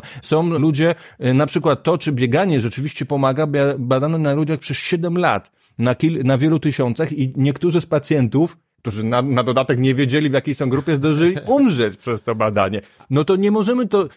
Tak. 0.00 0.06
Są 0.22 0.50
ludzie, 0.58 0.94
y, 1.24 1.34
na 1.34 1.46
przykład 1.46 1.82
to, 1.82 1.98
czy 1.98 2.12
bieganie 2.12 2.60
rzeczywiście 2.60 3.06
pomaga, 3.06 3.46
badano 3.78 4.18
na 4.18 4.34
ludziach 4.34 4.58
przez 4.58 4.76
7 4.76 5.18
lat, 5.18 5.52
na, 5.78 5.94
kil, 5.94 6.24
na 6.24 6.38
wielu 6.38 6.58
tysiącach 6.58 7.12
i 7.12 7.32
niektórzy 7.36 7.80
z 7.80 7.86
pacjentów 7.86 8.56
którzy 8.84 9.04
na, 9.04 9.22
na 9.22 9.42
dodatek 9.42 9.78
nie 9.78 9.94
wiedzieli, 9.94 10.30
w 10.30 10.32
jakiej 10.32 10.54
są 10.54 10.68
grupie, 10.68 10.96
zdążyli 10.96 11.36
umrzeć 11.56 11.96
przez 11.96 12.22
to 12.22 12.34
badanie. 12.34 12.80
No 13.10 13.24
to 13.24 13.36
nie 13.36 13.50
możemy 13.50 13.88
to, 13.88 14.08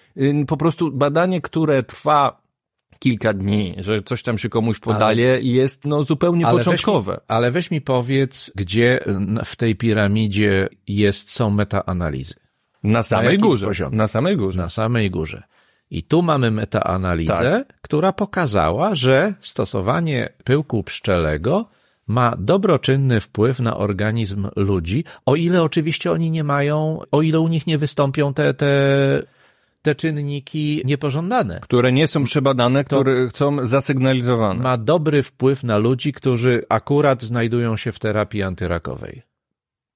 po 0.48 0.58
prostu 0.58 0.92
badanie, 0.92 1.42
które 1.42 1.84
trwa 1.84 2.42
kilka 3.00 3.34
dni, 3.34 3.76
że 3.78 4.04
coś 4.04 4.24
tam 4.24 4.38
się 4.38 4.50
komuś 4.50 4.80
podaje, 4.80 5.32
ale, 5.32 5.42
jest 5.42 5.86
no 5.86 6.04
zupełnie 6.04 6.48
ale 6.48 6.58
początkowe. 6.58 7.12
Weź 7.12 7.20
mi, 7.20 7.26
ale 7.28 7.52
weź 7.52 7.72
mi 7.72 7.82
powiedz, 7.82 8.52
gdzie 8.56 9.00
w 9.46 9.56
tej 9.56 9.76
piramidzie 9.76 10.70
jest, 10.88 11.32
są 11.32 11.50
metaanalizy. 11.50 12.34
Na 12.84 13.04
samej 13.04 13.38
na 13.38 13.44
górze. 13.44 13.66
Poziomie? 13.66 13.98
Na 13.98 14.08
samej 14.08 14.38
górze. 14.38 14.60
Na 14.60 14.70
samej 14.70 15.12
górze. 15.12 15.44
I 15.92 16.04
tu 16.04 16.22
mamy 16.22 16.52
metaanalizę, 16.52 17.64
tak. 17.68 17.82
która 17.82 18.14
pokazała, 18.14 18.96
że 18.96 19.34
stosowanie 19.42 20.30
pyłku 20.44 20.84
pszczelego 20.84 21.66
ma 22.08 22.36
dobroczynny 22.40 23.20
wpływ 23.20 23.60
na 23.60 23.78
organizm 23.78 24.48
ludzi, 24.56 25.04
o 25.26 25.36
ile 25.36 25.64
oczywiście 25.64 26.12
oni 26.12 26.32
nie 26.32 26.44
mają, 26.44 27.00
o 27.12 27.22
ile 27.22 27.40
u 27.40 27.48
nich 27.48 27.68
nie 27.68 27.78
wystąpią 27.78 28.34
te, 28.34 28.54
te, 28.54 29.24
te 29.82 29.96
czynniki 29.96 30.82
niepożądane. 30.86 31.60
Które 31.60 31.92
nie 31.92 32.08
są 32.08 32.24
przebadane, 32.24 32.84
które 32.84 33.30
są 33.34 33.66
zasygnalizowane. 33.66 34.64
Ma 34.64 34.78
dobry 34.78 35.24
wpływ 35.24 35.64
na 35.64 35.78
ludzi, 35.78 36.14
którzy 36.14 36.66
akurat 36.70 37.24
znajdują 37.24 37.78
się 37.78 37.92
w 37.92 38.00
terapii 38.00 38.44
antyrakowej. 38.44 39.22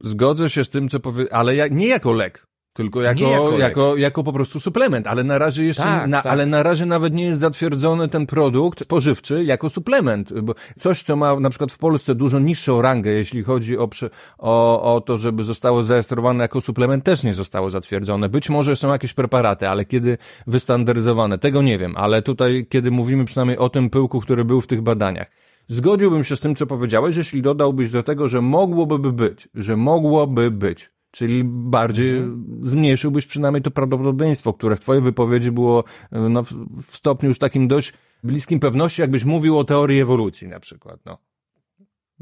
Zgodzę 0.04 0.50
się 0.50 0.64
z 0.64 0.70
tym, 0.70 0.90
co 0.90 1.00
powie, 1.00 1.34
ale 1.34 1.70
nie 1.70 1.88
jako 1.88 2.12
lek. 2.12 2.48
Tylko 2.74 3.02
jako, 3.02 3.22
jako, 3.22 3.58
jako, 3.58 3.96
jako, 3.98 4.24
po 4.24 4.34
prostu 4.34 4.60
suplement, 4.60 5.08
ale 5.08 5.24
na 5.24 5.38
razie 5.38 5.64
jeszcze, 5.64 5.84
tak, 5.84 6.10
na, 6.10 6.22
tak. 6.22 6.34
ale 6.34 6.46
na 6.46 6.64
razie 6.64 6.86
nawet 6.86 7.14
nie 7.14 7.24
jest 7.24 7.40
zatwierdzony 7.40 8.08
ten 8.08 8.26
produkt 8.26 8.84
spożywczy 8.84 9.44
jako 9.44 9.70
suplement, 9.70 10.40
bo 10.42 10.56
coś, 10.80 11.04
co 11.04 11.16
ma 11.16 11.40
na 11.40 11.50
przykład 11.50 11.72
w 11.72 11.78
Polsce 11.78 12.16
dużo 12.16 12.40
niższą 12.40 12.82
rangę, 12.82 13.12
jeśli 13.12 13.44
chodzi 13.44 13.78
o, 13.78 13.90
o, 14.38 14.96
o 14.96 15.02
to, 15.02 15.18
żeby 15.18 15.44
zostało 15.44 15.84
zarejestrowane 15.84 16.44
jako 16.44 16.62
suplement, 16.62 17.04
też 17.04 17.24
nie 17.24 17.34
zostało 17.34 17.70
zatwierdzone. 17.70 18.30
Być 18.30 18.50
może 18.50 18.76
są 18.76 18.92
jakieś 18.92 19.14
preparaty, 19.14 19.70
ale 19.70 19.86
kiedy 19.86 20.18
wystandaryzowane, 20.48 21.38
tego 21.38 21.62
nie 21.62 21.78
wiem, 21.78 21.94
ale 21.98 22.22
tutaj, 22.22 22.66
kiedy 22.70 22.92
mówimy 22.92 23.26
przynajmniej 23.26 23.58
o 23.58 23.70
tym 23.70 23.90
pyłku, 23.90 24.20
który 24.20 24.46
był 24.46 24.62
w 24.62 24.68
tych 24.68 24.82
badaniach, 24.82 25.28
Zgodziłbym 25.68 26.24
się 26.24 26.36
z 26.36 26.40
tym, 26.40 26.56
co 26.56 26.68
powiedziałeś, 26.68 27.16
jeśli 27.16 27.42
dodałbyś 27.42 27.92
do 27.92 28.04
tego, 28.04 28.30
że 28.30 28.42
mogłoby 28.42 29.12
być, 29.14 29.50
że 29.56 29.78
mogłoby 29.78 30.52
być. 30.52 30.91
Czyli 31.12 31.44
bardziej 31.46 32.18
mhm. 32.18 32.60
zmniejszyłbyś 32.64 33.26
przynajmniej 33.26 33.62
to 33.62 33.72
prawdopodobieństwo, 33.72 34.54
które 34.54 34.76
w 34.76 34.80
twojej 34.80 35.04
wypowiedzi 35.04 35.52
było 35.52 35.84
no, 36.12 36.44
w 36.84 36.98
stopniu 36.98 37.30
już 37.30 37.40
takim 37.40 37.68
dość 37.68 37.94
bliskim 38.24 38.60
pewności, 38.60 39.02
jakbyś 39.02 39.24
mówił 39.24 39.60
o 39.60 39.64
teorii 39.64 40.02
ewolucji 40.02 40.48
na 40.48 40.60
przykład, 40.60 41.00
no. 41.06 41.18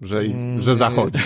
Że, 0.01 0.19
mm, 0.19 0.61
że 0.61 0.75
zachodzi. 0.75 1.19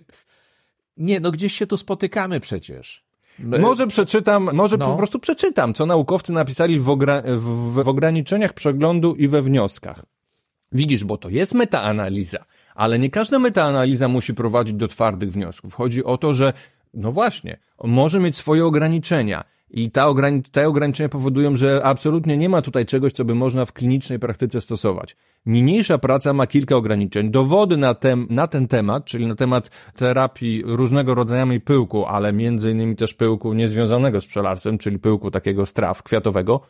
Nie, 0.96 1.20
no 1.20 1.32
gdzieś 1.32 1.52
się 1.52 1.66
tu 1.66 1.76
spotykamy 1.76 2.40
przecież. 2.40 3.04
My... 3.38 3.58
Może 3.58 3.86
przeczytam, 3.86 4.50
może 4.52 4.76
no. 4.76 4.86
po 4.86 4.96
prostu 4.96 5.18
przeczytam, 5.18 5.74
co 5.74 5.86
naukowcy 5.86 6.32
napisali 6.32 6.80
w, 6.80 6.88
ogra 6.88 7.22
w, 7.26 7.72
w 7.72 7.88
ograniczeniach 7.88 8.52
przeglądu 8.52 9.14
i 9.14 9.28
we 9.28 9.42
wnioskach. 9.42 10.04
Widzisz, 10.72 11.04
bo 11.04 11.16
to 11.16 11.28
jest 11.28 11.54
metaanaliza. 11.54 12.44
Ale 12.80 12.98
nie 12.98 13.10
każda 13.10 13.38
metaanaliza 13.38 14.08
musi 14.08 14.34
prowadzić 14.34 14.74
do 14.74 14.88
twardych 14.88 15.32
wniosków. 15.32 15.74
Chodzi 15.74 16.04
o 16.04 16.18
to, 16.18 16.34
że 16.34 16.52
no 16.94 17.12
właśnie, 17.12 17.58
może 17.84 18.20
mieć 18.20 18.36
swoje 18.36 18.66
ograniczenia. 18.66 19.44
I 19.70 19.90
ta 19.90 20.06
ograni 20.06 20.42
te 20.42 20.68
ograniczenia 20.68 21.08
powodują, 21.08 21.56
że 21.56 21.80
absolutnie 21.84 22.36
nie 22.36 22.48
ma 22.48 22.62
tutaj 22.62 22.86
czegoś, 22.86 23.12
co 23.12 23.24
by 23.24 23.34
można 23.34 23.64
w 23.64 23.72
klinicznej 23.72 24.18
praktyce 24.18 24.60
stosować. 24.60 25.16
Niniejsza 25.46 25.98
praca 25.98 26.32
ma 26.32 26.46
kilka 26.46 26.76
ograniczeń. 26.76 27.30
Dowody 27.30 27.76
na, 27.76 27.96
na 28.30 28.46
ten 28.46 28.68
temat, 28.68 29.04
czyli 29.04 29.26
na 29.26 29.34
temat 29.34 29.70
terapii 29.96 30.62
różnego 30.66 31.14
rodzajami 31.14 31.60
pyłku, 31.60 32.06
ale 32.06 32.32
między 32.32 32.70
innymi 32.70 32.96
też 32.96 33.14
pyłku 33.14 33.52
niezwiązanego 33.52 34.20
z 34.20 34.26
pszczelarstwem, 34.26 34.78
czyli 34.78 34.98
pyłku 34.98 35.30
takiego 35.30 35.66
straw 35.66 36.02
kwiatowego, 36.02 36.60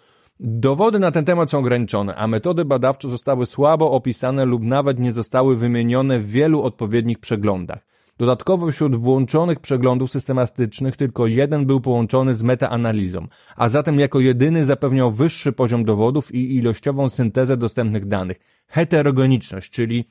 Dowody 0.42 0.98
na 0.98 1.10
ten 1.10 1.24
temat 1.24 1.50
są 1.50 1.58
ograniczone, 1.58 2.14
a 2.16 2.26
metody 2.26 2.64
badawcze 2.64 3.08
zostały 3.08 3.46
słabo 3.46 3.90
opisane 3.90 4.44
lub 4.44 4.62
nawet 4.62 4.98
nie 4.98 5.12
zostały 5.12 5.56
wymienione 5.56 6.20
w 6.20 6.30
wielu 6.30 6.62
odpowiednich 6.62 7.18
przeglądach. 7.18 7.86
Dodatkowo 8.18 8.70
wśród 8.70 8.96
włączonych 8.96 9.60
przeglądów 9.60 10.10
systematycznych 10.10 10.96
tylko 10.96 11.26
jeden 11.26 11.66
był 11.66 11.80
połączony 11.80 12.34
z 12.34 12.42
metaanalizą, 12.42 13.26
a 13.56 13.68
zatem 13.68 14.00
jako 14.00 14.20
jedyny 14.20 14.64
zapewniał 14.64 15.12
wyższy 15.12 15.52
poziom 15.52 15.84
dowodów 15.84 16.34
i 16.34 16.56
ilościową 16.56 17.08
syntezę 17.08 17.56
dostępnych 17.56 18.06
danych. 18.06 18.36
Heterogeniczność, 18.66 19.70
czyli 19.70 20.04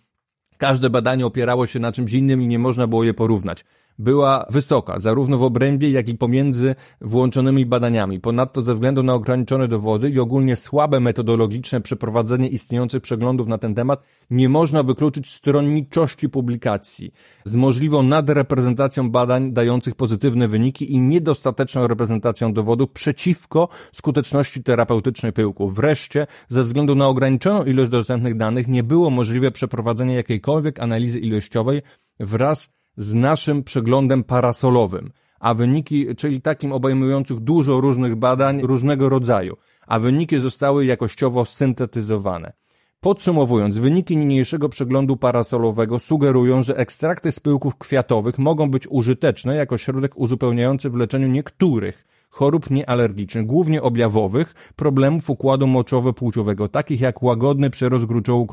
każde 0.58 0.90
badanie 0.90 1.26
opierało 1.26 1.68
się 1.68 1.80
na 1.80 1.92
czymś 1.92 2.14
innym 2.14 2.42
i 2.42 2.48
nie 2.48 2.60
można 2.60 2.88
było 2.88 3.04
je 3.04 3.14
porównać 3.14 3.66
była 4.00 4.46
wysoka, 4.50 5.00
zarówno 5.00 5.38
w 5.38 5.44
obrębie, 5.44 5.92
jak 5.92 6.10
i 6.10 6.16
pomiędzy 6.16 6.76
włączonymi 7.02 7.66
badaniami. 7.66 8.20
Ponadto 8.20 8.62
ze 8.62 8.74
względu 8.74 9.04
na 9.04 9.14
ograniczone 9.14 9.68
dowody 9.68 10.10
i 10.10 10.20
ogólnie 10.20 10.56
słabe 10.56 11.00
metodologiczne 11.00 11.82
przeprowadzenie 11.82 12.48
istniejących 12.48 13.02
przeglądów 13.02 13.48
na 13.48 13.58
ten 13.58 13.76
temat, 13.76 14.04
nie 14.30 14.50
można 14.50 14.84
wykluczyć 14.84 15.30
stronniczości 15.34 16.30
publikacji 16.30 17.14
z 17.44 17.56
możliwą 17.56 18.04
nadreprezentacją 18.04 19.12
badań 19.12 19.54
dających 19.54 19.96
pozytywne 19.96 20.48
wyniki 20.48 20.94
i 20.94 21.00
niedostateczną 21.00 21.88
reprezentacją 21.88 22.54
dowodów 22.54 22.92
przeciwko 22.92 23.70
skuteczności 23.92 24.64
terapeutycznej 24.64 25.34
pyłku. 25.34 25.70
Wreszcie, 25.70 26.28
ze 26.50 26.64
względu 26.64 26.96
na 26.96 27.08
ograniczoną 27.08 27.64
ilość 27.64 27.92
dostępnych 27.92 28.38
danych, 28.38 28.68
nie 28.68 28.84
było 28.84 29.10
możliwe 29.10 29.52
przeprowadzenie 29.52 30.16
jakiejkolwiek 30.16 30.80
analizy 30.80 31.20
ilościowej 31.20 31.82
wraz 32.20 32.70
z 33.00 33.14
naszym 33.14 33.64
przeglądem 33.64 34.24
parasolowym, 34.24 35.12
a 35.40 35.54
wyniki, 35.54 36.16
czyli 36.16 36.42
takim 36.42 36.72
obejmujących 36.72 37.40
dużo 37.40 37.82
różnych 37.82 38.16
badań 38.16 38.62
różnego 38.62 39.10
rodzaju, 39.10 39.58
a 39.88 40.00
wyniki 40.00 40.40
zostały 40.40 40.86
jakościowo 40.86 41.46
syntetyzowane. 41.46 42.54
Podsumowując, 43.02 43.78
wyniki 43.78 44.18
niniejszego 44.18 44.70
przeglądu 44.70 45.18
parasolowego 45.18 46.00
sugerują, 46.00 46.64
że 46.64 46.78
ekstrakty 46.78 47.32
z 47.32 47.40
pyłków 47.40 47.78
kwiatowych 47.78 48.38
mogą 48.38 48.72
być 48.72 48.88
użyteczne 48.90 49.56
jako 49.56 49.78
środek 49.78 50.12
uzupełniający 50.16 50.90
w 50.90 50.96
leczeniu 50.96 51.28
niektórych 51.28 52.06
chorób 52.30 52.70
niealergicznych, 52.70 53.46
głównie 53.46 53.82
objawowych, 53.82 54.74
problemów 54.76 55.30
układu 55.30 55.68
moczowo-płciowego, 55.68 56.70
takich 56.70 57.02
jak 57.02 57.24
łagodny 57.24 57.70
przerost 57.70 58.06
gruczołu 58.06 58.48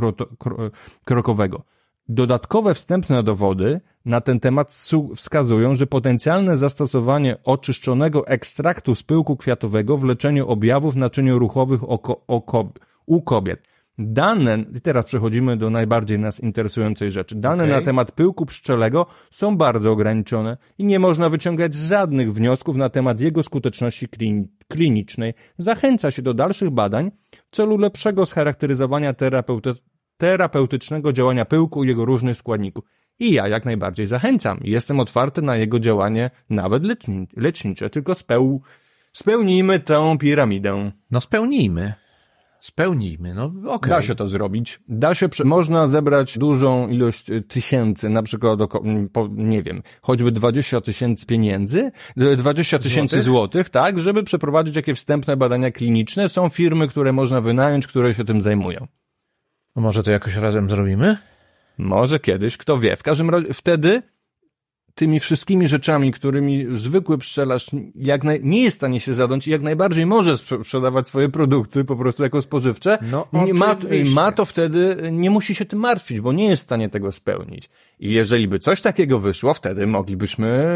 krokowego. 1.05 1.63
Dodatkowe 2.09 2.75
wstępne 2.75 3.23
dowody 3.23 3.81
na 4.05 4.21
ten 4.21 4.41
temat 4.41 4.89
wskazują, 5.17 5.75
że 5.75 5.87
potencjalne 5.87 6.57
zastosowanie 6.57 7.37
oczyszczonego 7.45 8.27
ekstraktu 8.27 8.95
z 8.95 9.03
pyłku 9.03 9.37
kwiatowego 9.37 9.97
w 9.99 10.05
leczeniu 10.05 10.49
objawów 10.49 10.97
naczynioruchowych 10.97 11.81
u 13.07 13.23
kobiet. 13.23 13.63
Dane, 13.99 14.65
i 14.77 14.81
teraz 14.81 15.05
przechodzimy 15.05 15.57
do 15.57 15.71
najbardziej 15.71 16.19
nas 16.19 16.41
interesującej 16.41 17.11
rzeczy. 17.11 17.35
Dane 17.35 17.65
okay. 17.65 17.77
na 17.77 17.83
temat 17.83 18.13
pyłku 18.13 18.47
pszczelego 18.47 19.07
są 19.31 19.57
bardzo 19.57 19.91
ograniczone 19.91 20.57
i 20.79 20.85
nie 20.85 20.99
można 20.99 21.29
wyciągać 21.29 21.75
żadnych 21.75 22.35
wniosków 22.35 22.77
na 22.77 22.89
temat 22.89 23.21
jego 23.21 23.43
skuteczności 23.43 24.09
klinicznej. 24.69 25.35
Zachęca 25.59 26.11
się 26.11 26.23
do 26.23 26.35
dalszych 26.35 26.71
badań 26.71 27.11
w 27.51 27.57
celu 27.57 27.79
lepszego 27.79 28.27
scharakteryzowania 28.27 29.13
terapeuty 29.13 29.75
terapeutycznego 30.17 31.13
działania 31.13 31.45
pyłku 31.45 31.85
i 31.85 31.89
jego 31.89 32.05
różnych 32.05 32.37
składników. 32.37 32.85
I 33.19 33.33
ja 33.33 33.49
jak 33.49 33.65
najbardziej 33.65 34.07
zachęcam. 34.07 34.59
Jestem 34.65 35.01
otwarty 35.01 35.43
na 35.43 35.57
jego 35.57 35.81
działanie 35.81 36.31
nawet 36.51 36.83
lecznicze, 37.37 37.91
tylko 37.91 38.15
speł, 38.15 38.63
spełnijmy 39.13 39.81
tę 39.81 40.17
piramidę. 40.19 40.91
No 41.11 41.21
spełnijmy. 41.21 41.95
Spełnijmy, 42.61 43.35
no 43.35 43.45
okej. 43.45 43.71
Okay. 43.71 43.91
Da 43.91 44.03
się 44.03 44.15
to 44.15 44.29
zrobić. 44.29 44.81
Da 44.89 45.15
się, 45.15 45.29
można 45.45 45.89
zebrać 45.89 46.39
dużą 46.39 46.89
ilość 46.89 47.31
y, 47.31 47.43
tysięcy, 47.43 48.09
na 48.09 48.23
przykład, 48.23 48.61
nie 49.31 49.63
wiem, 49.63 49.83
choćby 50.03 50.33
20 50.33 50.81
tysięcy 50.81 51.27
pieniędzy, 51.27 51.91
20 52.37 52.79
tysięcy 52.79 53.23
złotych, 53.23 53.71
tak, 53.71 53.99
żeby 53.99 54.23
przeprowadzić 54.23 54.77
jakieś 54.77 54.99
wstępne 54.99 55.37
badania 55.37 55.71
kliniczne. 55.71 56.29
Są 56.29 56.49
firmy, 56.49 56.89
które 56.89 57.13
można 57.13 57.41
wynająć, 57.41 57.87
które 57.87 58.15
się 58.15 58.25
tym 58.25 58.43
zajmują. 58.43 58.87
No 59.77 59.83
może 59.83 60.03
to 60.03 60.11
jakoś 60.11 60.37
razem 60.37 60.71
zrobimy? 60.71 61.17
Może 61.79 62.21
kiedyś, 62.21 62.57
kto 62.57 62.79
wie. 62.79 62.97
W 62.97 63.03
każdym 63.03 63.31
razie 63.31 63.55
wtedy 63.55 64.03
tymi 64.95 65.21
wszystkimi 65.21 65.69
rzeczami, 65.69 66.13
którymi 66.13 66.67
zwykły 66.75 67.19
pszczelarz 67.19 67.71
jak 67.95 68.25
naj, 68.25 68.41
nie 68.43 68.63
jest 68.63 68.77
w 68.77 68.81
stanie 68.81 69.01
się 69.01 69.15
zadąć 69.15 69.47
i 69.47 69.51
jak 69.51 69.63
najbardziej 69.63 70.07
może 70.07 70.39
sprzedawać 70.39 71.09
swoje 71.09 71.29
produkty 71.29 71.85
po 71.85 71.97
prostu 71.97 72.23
jako 72.23 72.43
spożywcze, 72.43 72.99
no, 73.11 73.29
ma, 73.53 73.77
ma 74.05 74.33
to 74.33 74.45
wtedy, 74.45 74.97
nie 75.13 75.31
musi 75.31 75.55
się 75.55 75.65
tym 75.65 75.79
martwić, 75.79 76.21
bo 76.21 76.33
nie 76.33 76.49
jest 76.49 76.63
w 76.63 76.65
stanie 76.65 76.89
tego 76.89 77.13
spełnić. 77.13 77.71
I 78.01 78.11
jeżeli 78.11 78.49
by 78.49 78.59
coś 78.59 78.81
takiego 78.81 79.19
wyszło, 79.19 79.55
wtedy 79.55 79.87
moglibyśmy 79.87 80.67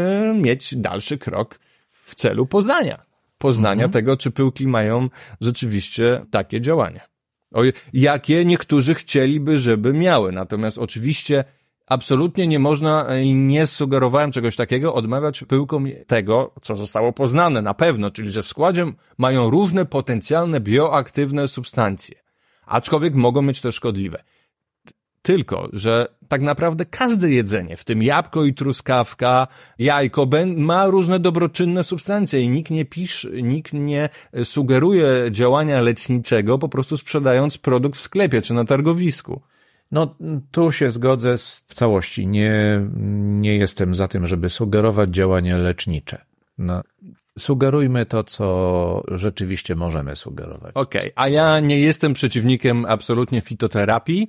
mieć 0.41 0.75
dalszy 0.75 1.17
krok 1.17 1.59
w 1.91 2.15
celu 2.15 2.45
poznania. 2.45 3.05
Poznania 3.37 3.85
mhm. 3.85 3.91
tego, 3.91 4.17
czy 4.17 4.31
pyłki 4.31 4.67
mają 4.67 5.09
rzeczywiście 5.41 6.25
takie 6.31 6.61
działania. 6.61 7.10
O, 7.51 7.61
jakie 7.93 8.45
niektórzy 8.45 8.95
chcieliby, 8.95 9.59
żeby 9.59 9.93
miały. 9.93 10.31
Natomiast 10.31 10.77
oczywiście 10.77 11.43
absolutnie 11.85 12.47
nie 12.47 12.59
można 12.59 13.07
nie 13.25 13.67
sugerowałem 13.67 14.31
czegoś 14.31 14.55
takiego, 14.55 14.93
odmawiać 14.93 15.43
pyłkom 15.47 15.87
tego, 16.07 16.53
co 16.61 16.75
zostało 16.75 17.13
poznane 17.13 17.61
na 17.61 17.73
pewno, 17.73 18.11
czyli 18.11 18.31
że 18.31 18.43
w 18.43 18.47
składzie 18.47 18.85
mają 19.17 19.49
różne 19.49 19.85
potencjalne 19.85 20.59
bioaktywne 20.59 21.47
substancje. 21.47 22.15
Aczkolwiek 22.65 23.15
mogą 23.15 23.41
mieć 23.41 23.61
też 23.61 23.75
szkodliwe. 23.75 24.23
Tylko, 25.21 25.69
że 25.73 26.07
tak 26.27 26.41
naprawdę 26.41 26.85
każde 26.85 27.29
jedzenie, 27.29 27.77
w 27.77 27.83
tym 27.83 28.03
jabłko 28.03 28.45
i 28.45 28.53
truskawka, 28.53 29.47
jajko, 29.79 30.27
ma 30.57 30.87
różne 30.87 31.19
dobroczynne 31.19 31.83
substancje 31.83 32.41
i 32.41 32.49
nikt 32.49 32.71
nie 32.71 32.85
pisze, 32.85 33.29
nikt 33.41 33.73
nie 33.73 34.09
sugeruje 34.43 35.07
działania 35.31 35.81
leczniczego, 35.81 36.57
po 36.57 36.69
prostu 36.69 36.97
sprzedając 36.97 37.57
produkt 37.57 37.97
w 37.97 38.01
sklepie 38.01 38.41
czy 38.41 38.53
na 38.53 38.65
targowisku. 38.65 39.41
No, 39.91 40.15
tu 40.51 40.71
się 40.71 40.91
zgodzę 40.91 41.37
z 41.37 41.63
całości. 41.67 42.27
Nie, 42.27 42.81
nie 43.39 43.57
jestem 43.57 43.95
za 43.95 44.07
tym, 44.07 44.27
żeby 44.27 44.49
sugerować 44.49 45.09
działanie 45.09 45.57
lecznicze. 45.57 46.25
No, 46.57 46.81
sugerujmy 47.41 48.05
to, 48.05 48.23
co 48.23 49.03
rzeczywiście 49.07 49.75
możemy 49.75 50.15
sugerować. 50.15 50.71
Okej, 50.75 51.01
okay. 51.01 51.11
a 51.15 51.27
ja 51.27 51.59
nie 51.59 51.79
jestem 51.79 52.13
przeciwnikiem 52.13 52.85
absolutnie 52.85 53.41
fitoterapii. 53.41 54.27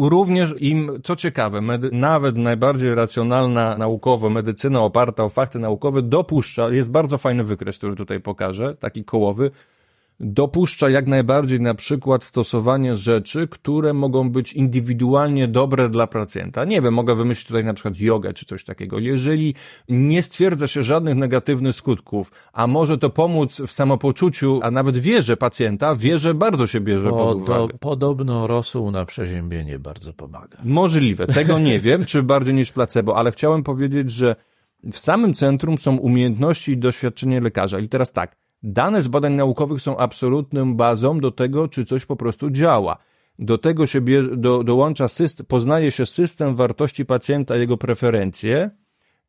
Również 0.00 0.54
im, 0.58 1.00
co 1.04 1.16
ciekawe, 1.16 1.60
medy, 1.60 1.90
nawet 1.92 2.36
najbardziej 2.36 2.94
racjonalna 2.94 3.78
naukowo 3.78 4.30
medycyna 4.30 4.80
oparta 4.80 5.24
o 5.24 5.28
fakty 5.28 5.58
naukowe 5.58 6.02
dopuszcza, 6.02 6.68
jest 6.68 6.90
bardzo 6.90 7.18
fajny 7.18 7.44
wykres, 7.44 7.78
który 7.78 7.96
tutaj 7.96 8.20
pokażę, 8.20 8.74
taki 8.74 9.04
kołowy, 9.04 9.50
dopuszcza 10.20 10.90
jak 10.90 11.06
najbardziej 11.06 11.60
na 11.60 11.74
przykład 11.74 12.24
stosowanie 12.24 12.96
rzeczy, 12.96 13.48
które 13.48 13.92
mogą 13.92 14.30
być 14.30 14.52
indywidualnie 14.52 15.48
dobre 15.48 15.88
dla 15.88 16.06
pacjenta. 16.06 16.64
Nie 16.64 16.82
wiem, 16.82 16.94
mogę 16.94 17.14
wymyślić 17.14 17.46
tutaj 17.46 17.64
na 17.64 17.74
przykład 17.74 18.00
jogę 18.00 18.32
czy 18.32 18.46
coś 18.46 18.64
takiego. 18.64 18.98
Jeżeli 18.98 19.54
nie 19.88 20.22
stwierdza 20.22 20.68
się 20.68 20.82
żadnych 20.84 21.14
negatywnych 21.14 21.76
skutków, 21.76 22.32
a 22.52 22.66
może 22.66 22.98
to 22.98 23.10
pomóc 23.10 23.60
w 23.66 23.72
samopoczuciu, 23.72 24.60
a 24.62 24.70
nawet 24.70 24.96
wierze 24.96 25.36
pacjenta, 25.36 25.96
wierze 25.96 26.34
bardzo 26.34 26.66
się 26.66 26.80
bierze 26.80 27.10
po, 27.10 27.16
pod 27.16 27.36
uwagę. 27.36 27.78
podobno 27.80 28.46
rosół 28.46 28.90
na 28.90 29.04
przeziębienie 29.04 29.78
bardzo 29.78 30.12
pomaga. 30.12 30.58
Możliwe. 30.64 31.26
Tego 31.26 31.58
nie 31.58 31.80
wiem, 31.86 32.04
czy 32.04 32.22
bardziej 32.22 32.54
niż 32.54 32.72
placebo, 32.72 33.16
ale 33.16 33.32
chciałem 33.32 33.62
powiedzieć, 33.62 34.10
że 34.10 34.36
w 34.92 34.98
samym 34.98 35.34
centrum 35.34 35.78
są 35.78 35.96
umiejętności 35.96 36.72
i 36.72 36.78
doświadczenie 36.78 37.40
lekarza. 37.40 37.78
I 37.78 37.88
teraz 37.88 38.12
tak, 38.12 38.36
Dane 38.68 39.02
z 39.02 39.08
badań 39.08 39.32
naukowych 39.32 39.82
są 39.82 39.96
absolutną 39.96 40.74
bazą 40.74 41.20
do 41.20 41.30
tego, 41.30 41.68
czy 41.68 41.84
coś 41.84 42.06
po 42.06 42.16
prostu 42.16 42.50
działa. 42.50 42.96
Do 43.38 43.58
tego 43.58 43.86
się 43.86 44.00
bierze, 44.00 44.36
do, 44.36 44.64
dołącza 44.64 45.08
system, 45.08 45.46
poznaje 45.46 45.90
się 45.90 46.06
system 46.06 46.56
wartości 46.56 47.04
pacjenta, 47.04 47.56
jego 47.56 47.76
preferencje 47.76 48.70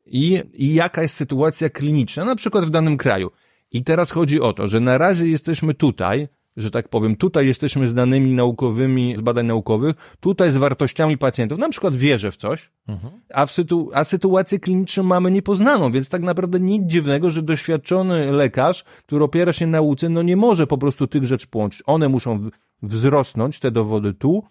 i, 0.06 0.42
i 0.54 0.74
jaka 0.74 1.02
jest 1.02 1.14
sytuacja 1.14 1.68
kliniczna, 1.68 2.24
na 2.24 2.36
przykład 2.36 2.64
w 2.64 2.70
danym 2.70 2.96
kraju. 2.96 3.30
I 3.72 3.84
teraz 3.84 4.10
chodzi 4.10 4.40
o 4.40 4.52
to, 4.52 4.66
że 4.66 4.80
na 4.80 4.98
razie 4.98 5.28
jesteśmy 5.28 5.74
tutaj, 5.74 6.28
że 6.58 6.70
tak 6.70 6.88
powiem, 6.88 7.16
tutaj 7.16 7.46
jesteśmy 7.46 7.88
z 7.88 7.94
danymi 7.94 8.34
naukowymi, 8.34 9.16
z 9.16 9.20
badań 9.20 9.46
naukowych, 9.46 10.16
tutaj 10.20 10.50
z 10.50 10.56
wartościami 10.56 11.18
pacjentów, 11.18 11.58
na 11.58 11.68
przykład 11.68 11.96
wierzę 11.96 12.30
w 12.30 12.36
coś, 12.36 12.70
mhm. 12.88 13.12
a, 13.34 13.46
w 13.46 13.52
sytu, 13.52 13.90
a 13.94 14.04
sytuację 14.04 14.58
kliniczną 14.58 15.02
mamy 15.02 15.30
niepoznaną, 15.30 15.92
więc 15.92 16.08
tak 16.08 16.22
naprawdę 16.22 16.60
nic 16.60 16.82
dziwnego, 16.86 17.30
że 17.30 17.42
doświadczony 17.42 18.32
lekarz, 18.32 18.84
który 19.06 19.24
opiera 19.24 19.52
się 19.52 19.66
na 19.66 19.78
nauce, 19.78 20.08
no 20.08 20.22
nie 20.22 20.36
może 20.36 20.66
po 20.66 20.78
prostu 20.78 21.06
tych 21.06 21.24
rzeczy 21.24 21.46
połączyć. 21.46 21.82
One 21.86 22.08
muszą 22.08 22.50
wzrosnąć, 22.82 23.60
te 23.60 23.70
dowody 23.70 24.14
tu, 24.14 24.42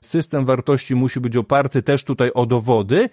system 0.00 0.44
wartości 0.44 0.94
musi 0.94 1.20
być 1.20 1.36
oparty 1.36 1.82
też 1.82 2.04
tutaj 2.04 2.30
o 2.34 2.46
dowody, 2.46 3.08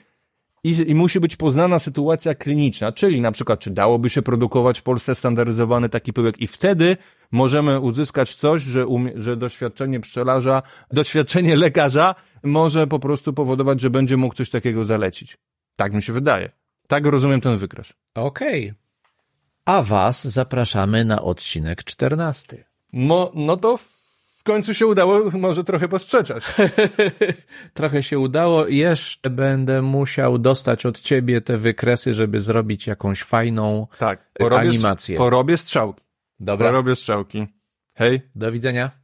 i, 0.63 0.89
i 0.91 0.95
musi 0.95 1.19
być 1.19 1.35
poznana 1.35 1.79
sytuacja 1.79 2.35
kliniczna, 2.35 2.91
czyli 2.91 3.21
na 3.21 3.31
przykład, 3.31 3.59
czy 3.59 3.71
dałoby 3.71 4.09
się 4.09 4.21
produkować 4.21 4.79
w 4.79 4.83
Polsce 4.83 5.15
standaryzowany 5.15 5.89
taki 5.89 6.13
pyłek 6.13 6.41
i 6.41 6.47
wtedy 6.47 6.97
możemy 7.31 7.79
uzyskać 7.79 8.35
coś, 8.35 8.61
że, 8.61 8.87
umie, 8.87 9.11
że 9.15 9.37
doświadczenie 9.37 9.99
pszczelarza, 9.99 10.61
doświadczenie 10.91 11.55
lekarza 11.55 12.15
może 12.43 12.87
po 12.87 12.99
prostu 12.99 13.33
powodować, 13.33 13.81
że 13.81 13.89
będzie 13.89 14.17
mógł 14.17 14.35
coś 14.35 14.49
takiego 14.49 14.85
zalecić. 14.85 15.37
Tak 15.75 15.93
mi 15.93 16.03
się 16.03 16.13
wydaje. 16.13 16.51
Tak 16.87 17.05
rozumiem 17.05 17.41
ten 17.41 17.57
wykres. 17.57 17.93
Okej. 18.15 18.63
Okay. 18.63 18.83
A 19.65 19.83
was 19.83 20.27
zapraszamy 20.27 21.05
na 21.05 21.21
odcinek 21.21 21.83
czternasty. 21.83 22.63
Mo, 22.93 23.31
no 23.35 23.57
to 23.57 23.79
w 24.43 24.45
końcu 24.45 24.73
się 24.73 24.87
udało 24.87 25.19
może 25.33 25.63
trochę 25.63 25.87
posprzeczać. 25.87 26.43
trochę 27.73 28.03
się 28.03 28.19
udało. 28.19 28.67
Jeszcze 28.67 29.29
będę 29.29 29.81
musiał 29.81 30.37
dostać 30.37 30.85
od 30.85 31.01
ciebie 31.01 31.41
te 31.41 31.57
wykresy, 31.57 32.13
żeby 32.13 32.41
zrobić 32.41 32.87
jakąś 32.87 33.23
fajną 33.23 33.87
tak, 33.97 34.33
porobię, 34.33 34.69
animację. 34.69 35.17
Porobię 35.17 35.57
strzałki. 35.57 36.01
Dobra. 36.39 36.67
Porobię 36.67 36.95
strzałki. 36.95 37.47
Hej. 37.93 38.21
Do 38.35 38.51
widzenia. 38.51 39.02